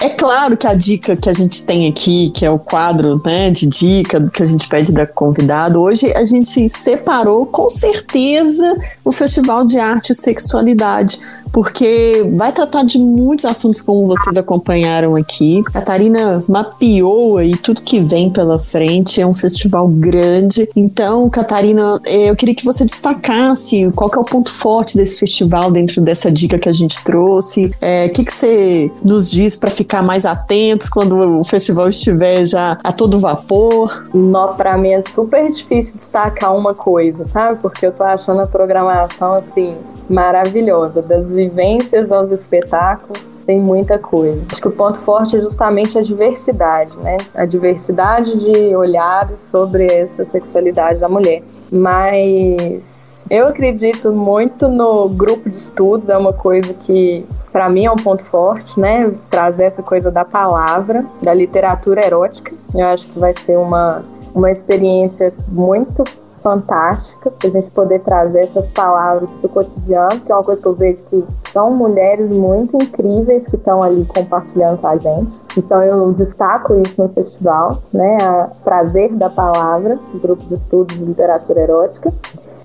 É 0.00 0.10
claro 0.10 0.56
que 0.56 0.66
a 0.66 0.74
dica 0.74 1.16
que 1.16 1.28
a 1.28 1.32
gente 1.32 1.66
tem 1.66 1.88
aqui, 1.88 2.30
que 2.30 2.46
é 2.46 2.50
o 2.50 2.58
quadro 2.58 3.20
né, 3.24 3.50
de 3.50 3.66
dica 3.66 4.30
que 4.32 4.42
a 4.44 4.46
gente 4.46 4.68
pede 4.68 4.92
da 4.92 5.04
convidado, 5.04 5.80
hoje 5.80 6.12
a 6.12 6.24
gente 6.24 6.68
separou 6.68 7.44
com 7.46 7.68
certeza 7.68 8.76
o 9.04 9.10
Festival 9.10 9.66
de 9.66 9.76
Arte 9.76 10.12
e 10.12 10.14
Sexualidade, 10.14 11.18
porque 11.52 12.24
vai 12.34 12.52
tratar 12.52 12.84
de 12.84 12.98
muitos 12.98 13.44
assuntos 13.44 13.80
como 13.80 14.06
vocês 14.06 14.36
acompanharam 14.36 15.16
aqui. 15.16 15.60
Catarina 15.72 16.42
mapeou 16.48 17.38
aí 17.38 17.56
tudo 17.56 17.82
que 17.82 18.00
vem 18.00 18.30
pela 18.30 18.58
frente, 18.58 19.20
é 19.20 19.26
um 19.26 19.34
festival 19.34 19.88
grande. 19.88 20.68
Então, 20.74 21.28
Catarina, 21.30 22.00
eu 22.06 22.34
queria 22.36 22.54
que 22.54 22.64
você 22.64 22.84
destacasse 22.84 23.90
qual 23.92 24.10
é 24.14 24.18
o 24.18 24.22
ponto 24.22 24.50
forte 24.50 24.96
desse 24.96 25.18
festival 25.18 25.70
dentro 25.70 26.00
dessa 26.00 26.30
dica 26.30 26.58
que 26.58 26.68
a 26.68 26.72
gente 26.72 27.02
trouxe. 27.04 27.66
O 27.66 27.72
é, 27.80 28.08
que, 28.08 28.24
que 28.24 28.32
você 28.32 28.90
nos 29.02 29.30
diz 29.30 29.56
para 29.56 29.70
ficar 29.70 30.02
mais 30.02 30.24
atentos 30.24 30.88
quando 30.88 31.40
o 31.40 31.44
festival 31.44 31.88
estiver 31.88 32.46
já 32.46 32.78
a 32.82 32.92
todo 32.92 33.18
vapor? 33.18 34.08
Para 34.56 34.76
mim 34.76 34.90
é 34.90 35.00
super 35.00 35.48
difícil 35.48 35.96
destacar 35.96 36.54
uma 36.56 36.74
coisa, 36.74 37.24
sabe? 37.24 37.58
Porque 37.60 37.86
eu 37.86 37.92
tô 37.92 38.02
achando 38.02 38.40
a 38.40 38.46
programação 38.46 39.34
assim 39.34 39.76
maravilhosa, 40.08 41.02
das 41.02 41.30
vivências 41.38 42.10
aos 42.10 42.30
espetáculos, 42.30 43.22
tem 43.46 43.60
muita 43.60 43.98
coisa. 43.98 44.42
Acho 44.50 44.60
que 44.60 44.68
o 44.68 44.72
ponto 44.72 44.98
forte 44.98 45.36
é 45.36 45.40
justamente 45.40 45.96
a 45.96 46.02
diversidade, 46.02 46.98
né? 46.98 47.18
A 47.34 47.46
diversidade 47.46 48.38
de 48.38 48.74
olhares 48.74 49.40
sobre 49.40 49.86
essa 49.86 50.24
sexualidade 50.24 50.98
da 50.98 51.08
mulher. 51.08 51.42
Mas 51.70 53.24
eu 53.30 53.46
acredito 53.46 54.12
muito 54.12 54.68
no 54.68 55.08
grupo 55.08 55.48
de 55.48 55.56
estudos, 55.56 56.08
é 56.08 56.16
uma 56.16 56.32
coisa 56.32 56.74
que 56.74 57.24
para 57.52 57.68
mim 57.68 57.86
é 57.86 57.90
um 57.90 57.96
ponto 57.96 58.24
forte, 58.24 58.78
né? 58.78 59.12
Trazer 59.30 59.64
essa 59.64 59.82
coisa 59.82 60.10
da 60.10 60.24
palavra, 60.24 61.06
da 61.22 61.32
literatura 61.32 62.04
erótica. 62.04 62.52
Eu 62.74 62.86
acho 62.86 63.06
que 63.06 63.18
vai 63.18 63.34
ser 63.46 63.56
uma, 63.56 64.02
uma 64.34 64.50
experiência 64.50 65.32
muito 65.48 66.04
fantástica 66.38 67.32
a 67.42 67.48
gente 67.48 67.70
poder 67.70 68.00
trazer 68.00 68.40
essas 68.40 68.66
palavras 68.70 69.28
para 69.40 69.46
o 69.46 69.48
cotidiano, 69.48 70.20
que 70.20 70.32
é 70.32 70.34
uma 70.34 70.44
coisa 70.44 70.60
que 70.60 70.66
eu 70.66 70.74
vejo 70.74 70.98
que 71.10 71.24
são 71.52 71.70
mulheres 71.70 72.30
muito 72.30 72.76
incríveis 72.76 73.46
que 73.46 73.56
estão 73.56 73.82
ali 73.82 74.04
compartilhando 74.06 74.78
com 74.78 74.88
a 74.88 74.96
gente. 74.96 75.30
Então 75.56 75.82
eu 75.82 76.12
destaco 76.12 76.80
isso 76.80 76.94
no 77.02 77.08
festival, 77.08 77.78
né? 77.92 78.16
A 78.20 78.50
Prazer 78.64 79.12
da 79.14 79.28
Palavra, 79.28 79.98
grupo 80.14 80.42
de 80.44 80.54
estudos 80.54 80.96
de 80.96 81.04
literatura 81.04 81.60
erótica. 81.60 82.12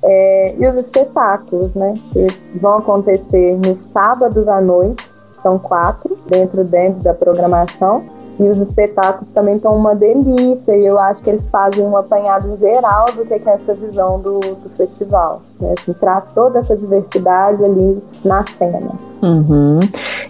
É, 0.04 0.56
e 0.58 0.68
os 0.68 0.76
espetáculos, 0.76 1.74
né? 1.74 1.94
Que 2.12 2.28
vão 2.60 2.78
acontecer 2.78 3.58
nos 3.58 3.80
sábados 3.80 4.48
à 4.48 4.60
noite, 4.60 5.10
são 5.42 5.58
quatro, 5.58 6.18
dentro, 6.28 6.64
dentro 6.64 7.02
da 7.04 7.14
programação. 7.14 8.02
E 8.40 8.44
os 8.50 8.60
espetáculos 8.60 9.30
também 9.34 9.58
estão 9.58 9.76
uma 9.76 9.94
delícia, 9.96 10.76
e 10.76 10.86
eu 10.86 10.98
acho 10.98 11.22
que 11.22 11.30
eles 11.30 11.48
fazem 11.50 11.86
um 11.86 11.96
apanhado 11.96 12.58
geral 12.58 13.12
do 13.14 13.26
que 13.26 13.34
é 13.34 13.38
essa 13.38 13.74
visão 13.76 14.20
do, 14.20 14.40
do 14.40 14.70
festival. 14.76 15.42
Né? 15.60 15.76
Assim, 15.78 15.94
traz 15.94 16.24
toda 16.34 16.60
essa 16.60 16.76
diversidade 16.76 17.64
ali 17.64 18.04
na 18.26 18.44
cena. 18.58 19.13
Uhum. 19.24 19.80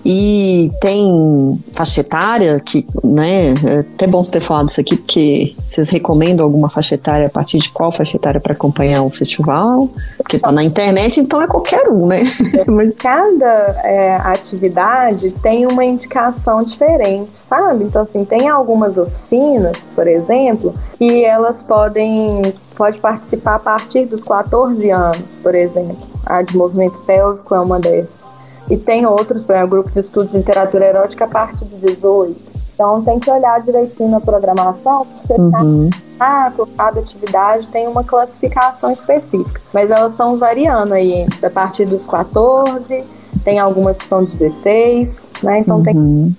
E 0.05 0.71
tem 0.79 1.59
faixa 1.71 2.01
etária, 2.01 2.59
que, 2.59 2.85
né, 3.03 3.55
é 3.65 3.79
até 3.79 4.05
bom 4.05 4.23
você 4.23 4.33
ter 4.33 4.39
falado 4.39 4.69
isso 4.69 4.79
aqui, 4.79 4.95
porque 4.95 5.55
vocês 5.65 5.89
recomendam 5.89 6.45
alguma 6.45 6.69
faixa 6.69 6.93
etária, 6.93 7.25
a 7.25 7.29
partir 7.29 7.57
de 7.57 7.71
qual 7.71 7.91
faixa 7.91 8.17
etária 8.17 8.39
para 8.39 8.53
acompanhar 8.53 9.01
o 9.01 9.09
festival? 9.09 9.89
Porque 10.17 10.37
tá 10.37 10.51
na 10.51 10.63
internet, 10.63 11.19
então 11.19 11.41
é 11.41 11.47
qualquer 11.47 11.89
um, 11.89 12.05
né? 12.05 12.23
Mas... 12.67 12.93
Cada 13.03 13.81
é, 13.83 14.15
atividade 14.15 15.33
tem 15.35 15.65
uma 15.65 15.83
indicação 15.83 16.61
diferente, 16.63 17.31
sabe? 17.35 17.83
Então, 17.83 18.03
assim, 18.03 18.23
tem 18.23 18.47
algumas 18.47 18.97
oficinas, 18.97 19.87
por 19.95 20.07
exemplo, 20.07 20.73
que 20.97 21.25
elas 21.25 21.63
podem 21.63 22.53
pode 22.75 23.01
participar 23.01 23.55
a 23.55 23.59
partir 23.59 24.05
dos 24.05 24.23
14 24.23 24.89
anos, 24.89 25.37
por 25.41 25.55
exemplo. 25.55 25.97
A 26.25 26.41
de 26.41 26.55
movimento 26.55 26.97
pélvico 26.99 27.53
é 27.53 27.59
uma 27.59 27.79
dessas. 27.79 28.22
E 28.69 28.77
tem 28.77 29.05
outros, 29.05 29.43
por 29.43 29.55
exemplo, 29.55 29.67
o 29.67 29.81
grupo 29.81 29.91
de 29.91 29.99
estudos 29.99 30.31
de 30.31 30.37
literatura 30.37 30.87
erótica 30.87 31.25
a 31.25 31.27
partir 31.27 31.65
de 31.65 31.75
18. 31.77 32.53
Então 32.73 33.03
tem 33.03 33.19
que 33.19 33.29
olhar 33.29 33.61
direitinho 33.61 34.09
na 34.09 34.19
programação, 34.19 35.05
porque 35.05 35.39
uhum. 35.39 35.89
cada, 36.17 36.65
cada 36.75 36.99
atividade 36.99 37.67
tem 37.67 37.87
uma 37.87 38.03
classificação 38.03 38.91
específica. 38.91 39.61
Mas 39.73 39.91
elas 39.91 40.11
estão 40.13 40.37
variando 40.37 40.93
aí, 40.93 41.25
a 41.43 41.49
partir 41.49 41.85
dos 41.85 42.05
14, 42.07 43.03
tem 43.43 43.59
algumas 43.59 43.97
que 43.97 44.07
são 44.07 44.23
16, 44.23 45.25
né? 45.43 45.59
Então 45.59 45.77
uhum. 45.77 45.83
tem 45.83 46.37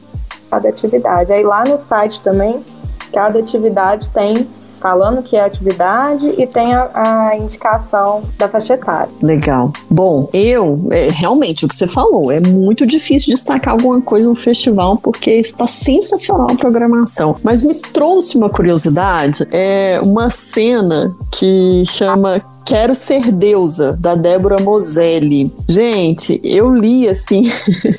cada 0.50 0.68
atividade. 0.68 1.32
Aí 1.32 1.42
lá 1.42 1.64
no 1.64 1.78
site 1.78 2.20
também, 2.20 2.64
cada 3.12 3.38
atividade 3.38 4.10
tem 4.10 4.48
falando 4.84 5.22
que 5.22 5.34
é 5.34 5.42
atividade 5.42 6.34
e 6.36 6.46
tem 6.46 6.74
a, 6.74 6.90
a 6.92 7.36
indicação 7.38 8.22
da 8.36 8.46
faixa 8.46 8.74
etária. 8.74 9.08
Legal. 9.22 9.72
Bom, 9.88 10.28
eu, 10.30 10.86
é, 10.90 11.08
realmente, 11.10 11.64
o 11.64 11.68
que 11.68 11.74
você 11.74 11.86
falou, 11.86 12.30
é 12.30 12.38
muito 12.40 12.86
difícil 12.86 13.32
destacar 13.32 13.72
alguma 13.72 14.02
coisa 14.02 14.28
no 14.28 14.34
festival 14.34 14.98
porque 14.98 15.30
está 15.30 15.66
sensacional 15.66 16.50
a 16.50 16.54
programação. 16.54 17.34
Mas 17.42 17.64
me 17.64 17.72
trouxe 17.94 18.36
uma 18.36 18.50
curiosidade, 18.50 19.48
é 19.50 19.98
uma 20.02 20.28
cena 20.28 21.16
que 21.30 21.82
chama 21.86 22.42
Quero 22.64 22.94
Ser 22.94 23.30
Deusa, 23.30 23.96
da 23.98 24.14
Débora 24.14 24.58
Moselli. 24.58 25.52
Gente, 25.68 26.40
eu 26.42 26.74
li 26.74 27.06
assim 27.08 27.42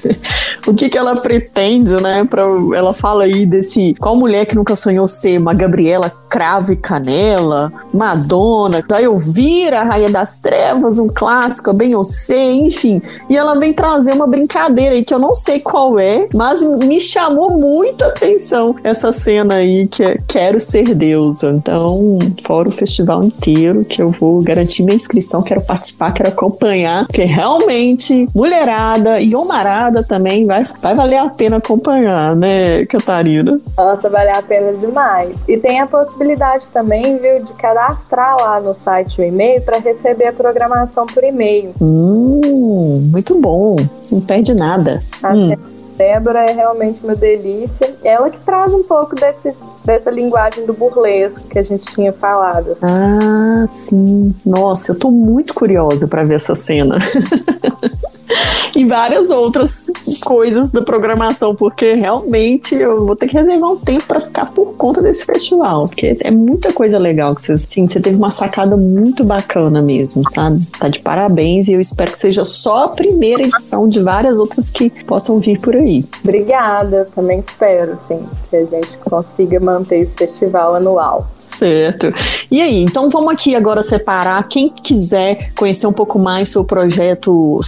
o 0.65 0.73
que, 0.73 0.89
que 0.89 0.97
ela 0.97 1.15
pretende, 1.15 1.93
né? 2.01 2.25
Pra, 2.25 2.43
ela 2.75 2.93
fala 2.93 3.25
aí 3.25 3.45
desse. 3.45 3.93
Qual 3.99 4.15
mulher 4.15 4.45
que 4.45 4.55
nunca 4.55 4.75
sonhou 4.75 5.07
ser 5.07 5.39
uma 5.39 5.53
Gabriela 5.53 6.11
Cravo 6.35 6.71
e 6.73 6.75
Canela, 6.75 7.71
Madonna, 7.93 8.81
da 8.87 9.01
Elvira, 9.01 9.83
Rainha 9.83 10.09
das 10.09 10.37
Trevas, 10.37 10.99
um 10.99 11.07
clássico, 11.07 11.69
a 11.69 11.73
Beyoncé, 11.73 12.51
enfim. 12.53 13.01
E 13.29 13.37
ela 13.37 13.55
vem 13.55 13.71
trazer 13.71 14.13
uma 14.13 14.27
brincadeira 14.27 14.95
aí 14.95 15.03
que 15.03 15.13
eu 15.13 15.19
não 15.19 15.35
sei 15.35 15.59
qual 15.59 15.97
é, 15.99 16.27
mas 16.33 16.61
me 16.61 16.99
chamou 16.99 17.51
muito 17.51 18.03
a 18.03 18.07
atenção 18.07 18.75
essa 18.83 19.11
cena 19.11 19.55
aí 19.55 19.87
que 19.87 20.03
é 20.03 20.17
Quero 20.27 20.59
Ser 20.59 20.93
Deusa. 20.95 21.51
Então, 21.51 22.17
fora 22.43 22.67
o 22.67 22.71
festival 22.71 23.23
inteiro, 23.23 23.85
que 23.85 24.01
eu 24.01 24.11
vou 24.11 24.41
garanti 24.55 24.83
minha 24.83 24.95
inscrição, 24.95 25.41
quero 25.41 25.61
participar, 25.61 26.13
quero 26.13 26.29
acompanhar, 26.29 27.05
porque 27.05 27.23
realmente 27.23 28.27
mulherada 28.33 29.19
e 29.19 29.35
homarada 29.35 30.01
também 30.03 30.45
vai, 30.45 30.63
vai 30.81 30.95
valer 30.95 31.17
a 31.17 31.29
pena 31.29 31.57
acompanhar, 31.57 32.35
né, 32.35 32.85
Catarina? 32.85 33.59
Nossa, 33.77 34.09
vale 34.09 34.29
a 34.29 34.41
pena 34.41 34.73
demais. 34.73 35.35
E 35.47 35.57
tem 35.57 35.81
a 35.81 35.87
possibilidade 35.87 36.69
também, 36.69 37.17
viu, 37.17 37.43
de 37.43 37.53
cadastrar 37.53 38.37
lá 38.37 38.61
no 38.61 38.73
site 38.73 39.19
o 39.19 39.23
e-mail 39.23 39.61
para 39.61 39.77
receber 39.79 40.27
a 40.27 40.33
programação 40.33 41.05
por 41.05 41.23
e-mail. 41.23 41.73
Hum, 41.81 43.09
muito 43.11 43.39
bom. 43.39 43.75
Não 44.11 44.21
perde 44.21 44.53
nada. 44.53 45.01
A 45.23 45.33
hum. 45.33 45.53
Débora 45.97 46.49
é 46.49 46.53
realmente 46.53 47.01
uma 47.03 47.15
delícia. 47.15 47.93
Ela 48.03 48.29
que 48.29 48.39
traz 48.39 48.71
um 48.73 48.83
pouco 48.83 49.15
desse 49.15 49.53
dessa 49.85 50.09
linguagem 50.09 50.65
do 50.65 50.73
burlesco 50.73 51.47
que 51.47 51.59
a 51.59 51.63
gente 51.63 51.85
tinha 51.85 52.11
falado. 52.11 52.71
Assim. 52.71 52.85
Ah, 52.85 53.65
sim. 53.69 54.35
Nossa, 54.45 54.91
eu 54.91 54.99
tô 54.99 55.11
muito 55.11 55.53
curiosa 55.53 56.07
para 56.07 56.23
ver 56.23 56.35
essa 56.35 56.55
cena. 56.55 56.97
e 58.75 58.83
várias 58.85 59.29
outras 59.29 59.91
coisas 60.23 60.71
da 60.71 60.81
programação, 60.81 61.55
porque 61.55 61.93
realmente 61.93 62.75
eu 62.75 63.05
vou 63.05 63.15
ter 63.15 63.27
que 63.27 63.35
reservar 63.35 63.71
um 63.71 63.77
tempo 63.77 64.05
para 64.07 64.19
ficar 64.19 64.51
por 64.51 64.75
conta 64.75 65.01
desse 65.01 65.25
festival, 65.25 65.85
porque 65.87 66.17
é 66.19 66.31
muita 66.31 66.73
coisa 66.73 66.97
legal 66.97 67.33
que 67.33 67.41
você, 67.41 67.57
sim, 67.57 67.87
você 67.87 67.99
teve 67.99 68.17
uma 68.17 68.31
sacada 68.31 68.75
muito 68.75 69.23
bacana 69.23 69.81
mesmo, 69.81 70.23
sabe? 70.29 70.59
Tá 70.77 70.89
de 70.89 70.99
parabéns 70.99 71.67
e 71.67 71.73
eu 71.73 71.81
espero 71.81 72.11
que 72.11 72.19
seja 72.19 72.43
só 72.43 72.85
a 72.85 72.89
primeira 72.89 73.43
edição 73.43 73.87
de 73.87 74.01
várias 74.01 74.39
outras 74.39 74.69
que 74.69 74.89
possam 75.05 75.39
vir 75.39 75.59
por 75.59 75.75
aí. 75.75 76.03
Obrigada, 76.23 77.07
também 77.15 77.39
espero, 77.39 77.97
sim, 78.07 78.21
que 78.49 78.55
a 78.55 78.65
gente 78.65 78.97
consiga 78.97 79.59
manter 79.59 79.99
esse 79.99 80.15
festival 80.15 80.75
anual. 80.75 81.27
Certo. 81.39 82.13
E 82.51 82.61
aí, 82.61 82.83
então 82.83 83.09
vamos 83.09 83.33
aqui 83.33 83.55
agora 83.55 83.81
separar 83.81 84.47
quem 84.47 84.69
quiser 84.69 85.51
conhecer 85.53 85.87
um 85.87 85.93
pouco 85.93 86.19
mais 86.19 86.49
sobre 86.49 86.65
o 86.65 86.65
projeto 86.65 87.59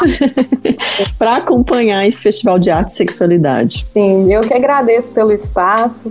para 1.18 1.36
acompanhar 1.36 2.06
esse 2.06 2.22
festival 2.22 2.58
de 2.58 2.70
arte 2.70 2.88
e 2.88 2.92
sexualidade. 2.92 3.86
Sim, 3.92 4.32
eu 4.32 4.42
que 4.42 4.54
agradeço 4.54 5.12
pelo 5.12 5.32
espaço, 5.32 5.45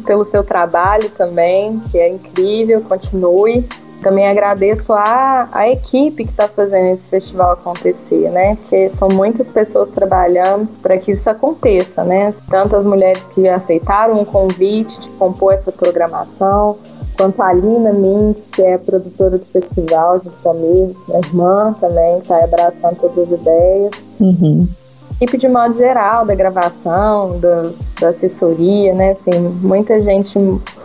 pelo 0.05 0.25
seu 0.25 0.43
trabalho 0.43 1.09
também, 1.09 1.79
que 1.91 1.97
é 1.97 2.09
incrível, 2.09 2.81
continue. 2.81 3.65
Também 4.01 4.27
agradeço 4.27 4.93
a, 4.93 5.49
a 5.51 5.69
equipe 5.69 6.25
que 6.25 6.31
está 6.31 6.47
fazendo 6.47 6.93
esse 6.93 7.07
festival 7.07 7.53
acontecer, 7.53 8.29
né? 8.31 8.55
Porque 8.55 8.89
são 8.89 9.09
muitas 9.09 9.49
pessoas 9.49 9.89
trabalhando 9.89 10.67
para 10.81 10.97
que 10.97 11.11
isso 11.11 11.29
aconteça, 11.29 12.03
né? 12.03 12.33
Tantas 12.49 12.86
mulheres 12.86 13.25
que 13.33 13.47
aceitaram 13.47 14.21
o 14.21 14.25
convite 14.25 14.99
de 14.99 15.07
compor 15.11 15.53
essa 15.53 15.71
programação, 15.71 16.77
quanto 17.17 17.41
a 17.41 17.47
Alina 17.47 17.93
Mintz, 17.93 18.43
que 18.51 18.61
é 18.61 18.77
produtora 18.77 19.38
do 19.38 19.45
festival, 19.45 20.19
junto 20.19 20.38
comigo, 20.43 20.95
minha 21.07 21.19
irmã 21.19 21.75
também, 21.79 22.17
que 22.17 22.23
está 22.23 22.43
abraçando 22.43 22.97
todas 22.99 23.33
as 23.33 23.39
ideias. 23.39 23.91
Uhum 24.19 24.67
equipe 25.16 25.38
de 25.38 25.47
modo 25.47 25.76
geral 25.76 26.26
da 26.26 26.36
gravação, 26.36 27.39
da, 27.39 27.72
da 27.99 28.09
assessoria, 28.09 28.93
né? 28.93 29.11
Assim, 29.11 29.32
muita 29.61 29.99
gente 30.01 30.38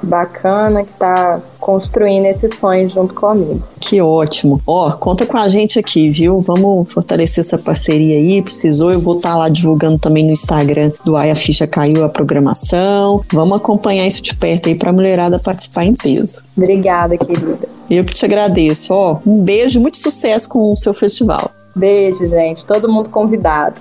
bacana 0.03 0.85
que 0.85 0.93
está 0.93 1.41
construindo 1.59 2.27
esse 2.27 2.49
sonho 2.49 2.89
junto 2.89 3.15
comigo. 3.15 3.63
Que 3.81 4.01
ótimo. 4.01 4.61
Ó, 4.67 4.89
oh, 4.89 4.93
conta 4.93 5.27
com 5.27 5.37
a 5.37 5.49
gente 5.49 5.79
aqui, 5.79 6.11
viu? 6.11 6.41
Vamos 6.41 6.93
fortalecer 6.93 7.45
essa 7.45 7.59
parceria 7.59 8.17
aí. 8.17 8.41
Precisou, 8.41 8.93
eu 8.93 9.01
vou 9.01 9.17
estar 9.17 9.31
tá 9.31 9.37
lá 9.37 9.49
divulgando 9.49 9.99
também 9.99 10.25
no 10.25 10.33
Instagram 10.33 10.93
do 11.05 11.17
Ai 11.17 11.31
a 11.31 11.37
Ficha 11.37 11.67
Caiu 11.67 12.05
a 12.05 12.09
programação. 12.09 13.23
Vamos 13.33 13.57
acompanhar 13.57 14.07
isso 14.07 14.23
de 14.23 14.35
perto 14.35 14.69
aí 14.69 14.79
para 14.79 14.91
a 14.91 14.93
mulherada 14.93 15.39
participar 15.39 15.85
em 15.85 15.95
peso. 15.95 16.43
Obrigada, 16.57 17.17
querida. 17.17 17.69
Eu 17.91 18.05
que 18.05 18.15
te 18.15 18.25
agradeço. 18.25 18.95
Ó, 18.95 19.19
oh, 19.25 19.31
um 19.31 19.43
beijo, 19.43 19.81
muito 19.81 19.99
sucesso 19.99 20.49
com 20.49 20.73
o 20.73 20.77
seu 20.77 20.95
festival. 20.95 21.51
Beijo, 21.75 22.27
gente. 22.29 22.65
Todo 22.65 22.91
mundo 22.91 23.11
convidado. 23.11 23.81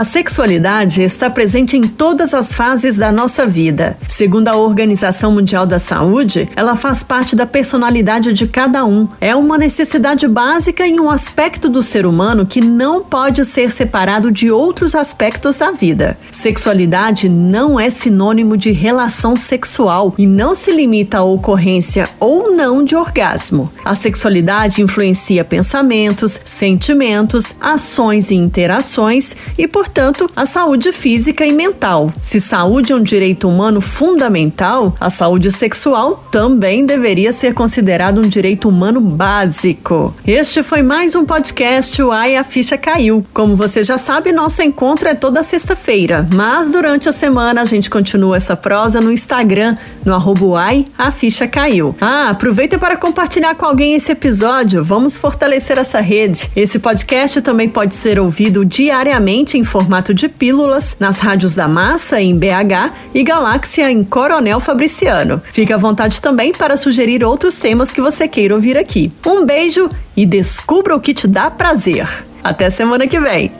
A 0.00 0.04
sexualidade 0.04 1.02
está 1.02 1.28
presente 1.28 1.76
em 1.76 1.82
todas 1.82 2.32
as 2.32 2.54
fases 2.54 2.96
da 2.96 3.12
nossa 3.12 3.46
vida. 3.46 3.98
Segundo 4.08 4.48
a 4.48 4.56
Organização 4.56 5.30
Mundial 5.30 5.66
da 5.66 5.78
Saúde, 5.78 6.48
ela 6.56 6.74
faz 6.74 7.02
parte 7.02 7.36
da 7.36 7.44
personalidade 7.44 8.32
de 8.32 8.46
cada 8.46 8.82
um. 8.82 9.06
É 9.20 9.36
uma 9.36 9.58
necessidade 9.58 10.26
básica 10.26 10.86
e 10.86 10.98
um 10.98 11.10
aspecto 11.10 11.68
do 11.68 11.82
ser 11.82 12.06
humano 12.06 12.46
que 12.46 12.62
não 12.62 13.04
pode 13.04 13.44
ser 13.44 13.70
separado 13.70 14.30
de 14.30 14.50
outros 14.50 14.94
aspectos 14.94 15.58
da 15.58 15.70
vida. 15.70 16.16
Sexualidade 16.32 17.28
não 17.28 17.78
é 17.78 17.90
sinônimo 17.90 18.56
de 18.56 18.70
relação 18.70 19.36
sexual 19.36 20.14
e 20.16 20.26
não 20.26 20.54
se 20.54 20.72
limita 20.72 21.18
à 21.18 21.24
ocorrência 21.24 22.08
ou 22.18 22.50
não 22.56 22.82
de 22.82 22.96
orgasmo. 22.96 23.70
A 23.84 23.94
sexualidade 23.94 24.80
influencia 24.80 25.44
pensamentos, 25.44 26.40
sentimentos, 26.42 27.54
ações 27.60 28.30
e 28.30 28.34
interações 28.34 29.36
e, 29.58 29.68
por 29.68 29.89
portanto, 29.90 30.30
a 30.36 30.46
saúde 30.46 30.92
física 30.92 31.44
e 31.44 31.52
mental. 31.52 32.12
Se 32.22 32.40
saúde 32.40 32.92
é 32.92 32.96
um 32.96 33.02
direito 33.02 33.48
humano 33.48 33.80
fundamental, 33.80 34.94
a 35.00 35.10
saúde 35.10 35.50
sexual 35.50 36.28
também 36.30 36.86
deveria 36.86 37.32
ser 37.32 37.54
considerado 37.54 38.20
um 38.20 38.28
direito 38.28 38.68
humano 38.68 39.00
básico. 39.00 40.14
Este 40.24 40.62
foi 40.62 40.80
mais 40.80 41.16
um 41.16 41.24
podcast 41.24 42.00
O 42.00 42.12
Ai 42.12 42.36
a 42.36 42.44
Ficha 42.44 42.78
Caiu. 42.78 43.26
Como 43.34 43.56
você 43.56 43.82
já 43.82 43.98
sabe, 43.98 44.30
nosso 44.30 44.62
encontro 44.62 45.08
é 45.08 45.14
toda 45.14 45.42
sexta-feira, 45.42 46.24
mas 46.32 46.68
durante 46.68 47.08
a 47.08 47.12
semana 47.12 47.62
a 47.62 47.64
gente 47.64 47.90
continua 47.90 48.36
essa 48.36 48.54
prosa 48.54 49.00
no 49.00 49.10
Instagram, 49.10 49.76
no 50.04 50.14
arroba 50.14 50.60
Ai 50.60 50.86
a 50.96 51.10
Ficha 51.10 51.48
Caiu. 51.48 51.96
Ah, 52.00 52.28
aproveita 52.30 52.78
para 52.78 52.96
compartilhar 52.96 53.56
com 53.56 53.66
alguém 53.66 53.94
esse 53.94 54.12
episódio. 54.12 54.84
Vamos 54.84 55.18
fortalecer 55.18 55.78
essa 55.78 56.00
rede. 56.00 56.48
Esse 56.54 56.78
podcast 56.78 57.40
também 57.42 57.68
pode 57.68 57.96
ser 57.96 58.20
ouvido 58.20 58.64
diariamente 58.64 59.58
em 59.58 59.64
formato 59.70 60.12
de 60.12 60.28
pílulas 60.28 60.96
nas 60.98 61.20
rádios 61.20 61.54
da 61.54 61.68
Massa 61.68 62.20
em 62.20 62.36
BH 62.36 62.92
e 63.14 63.22
Galáxia 63.22 63.88
em 63.88 64.02
Coronel 64.02 64.58
Fabriciano. 64.58 65.40
Fique 65.52 65.72
à 65.72 65.76
vontade 65.76 66.20
também 66.20 66.52
para 66.52 66.76
sugerir 66.76 67.22
outros 67.22 67.56
temas 67.56 67.92
que 67.92 68.00
você 68.00 68.26
queira 68.26 68.54
ouvir 68.54 68.76
aqui. 68.76 69.12
Um 69.24 69.46
beijo 69.46 69.88
e 70.16 70.26
descubra 70.26 70.96
o 70.96 71.00
que 71.00 71.14
te 71.14 71.28
dá 71.28 71.48
prazer. 71.50 72.08
Até 72.42 72.68
semana 72.68 73.06
que 73.06 73.20
vem! 73.20 73.59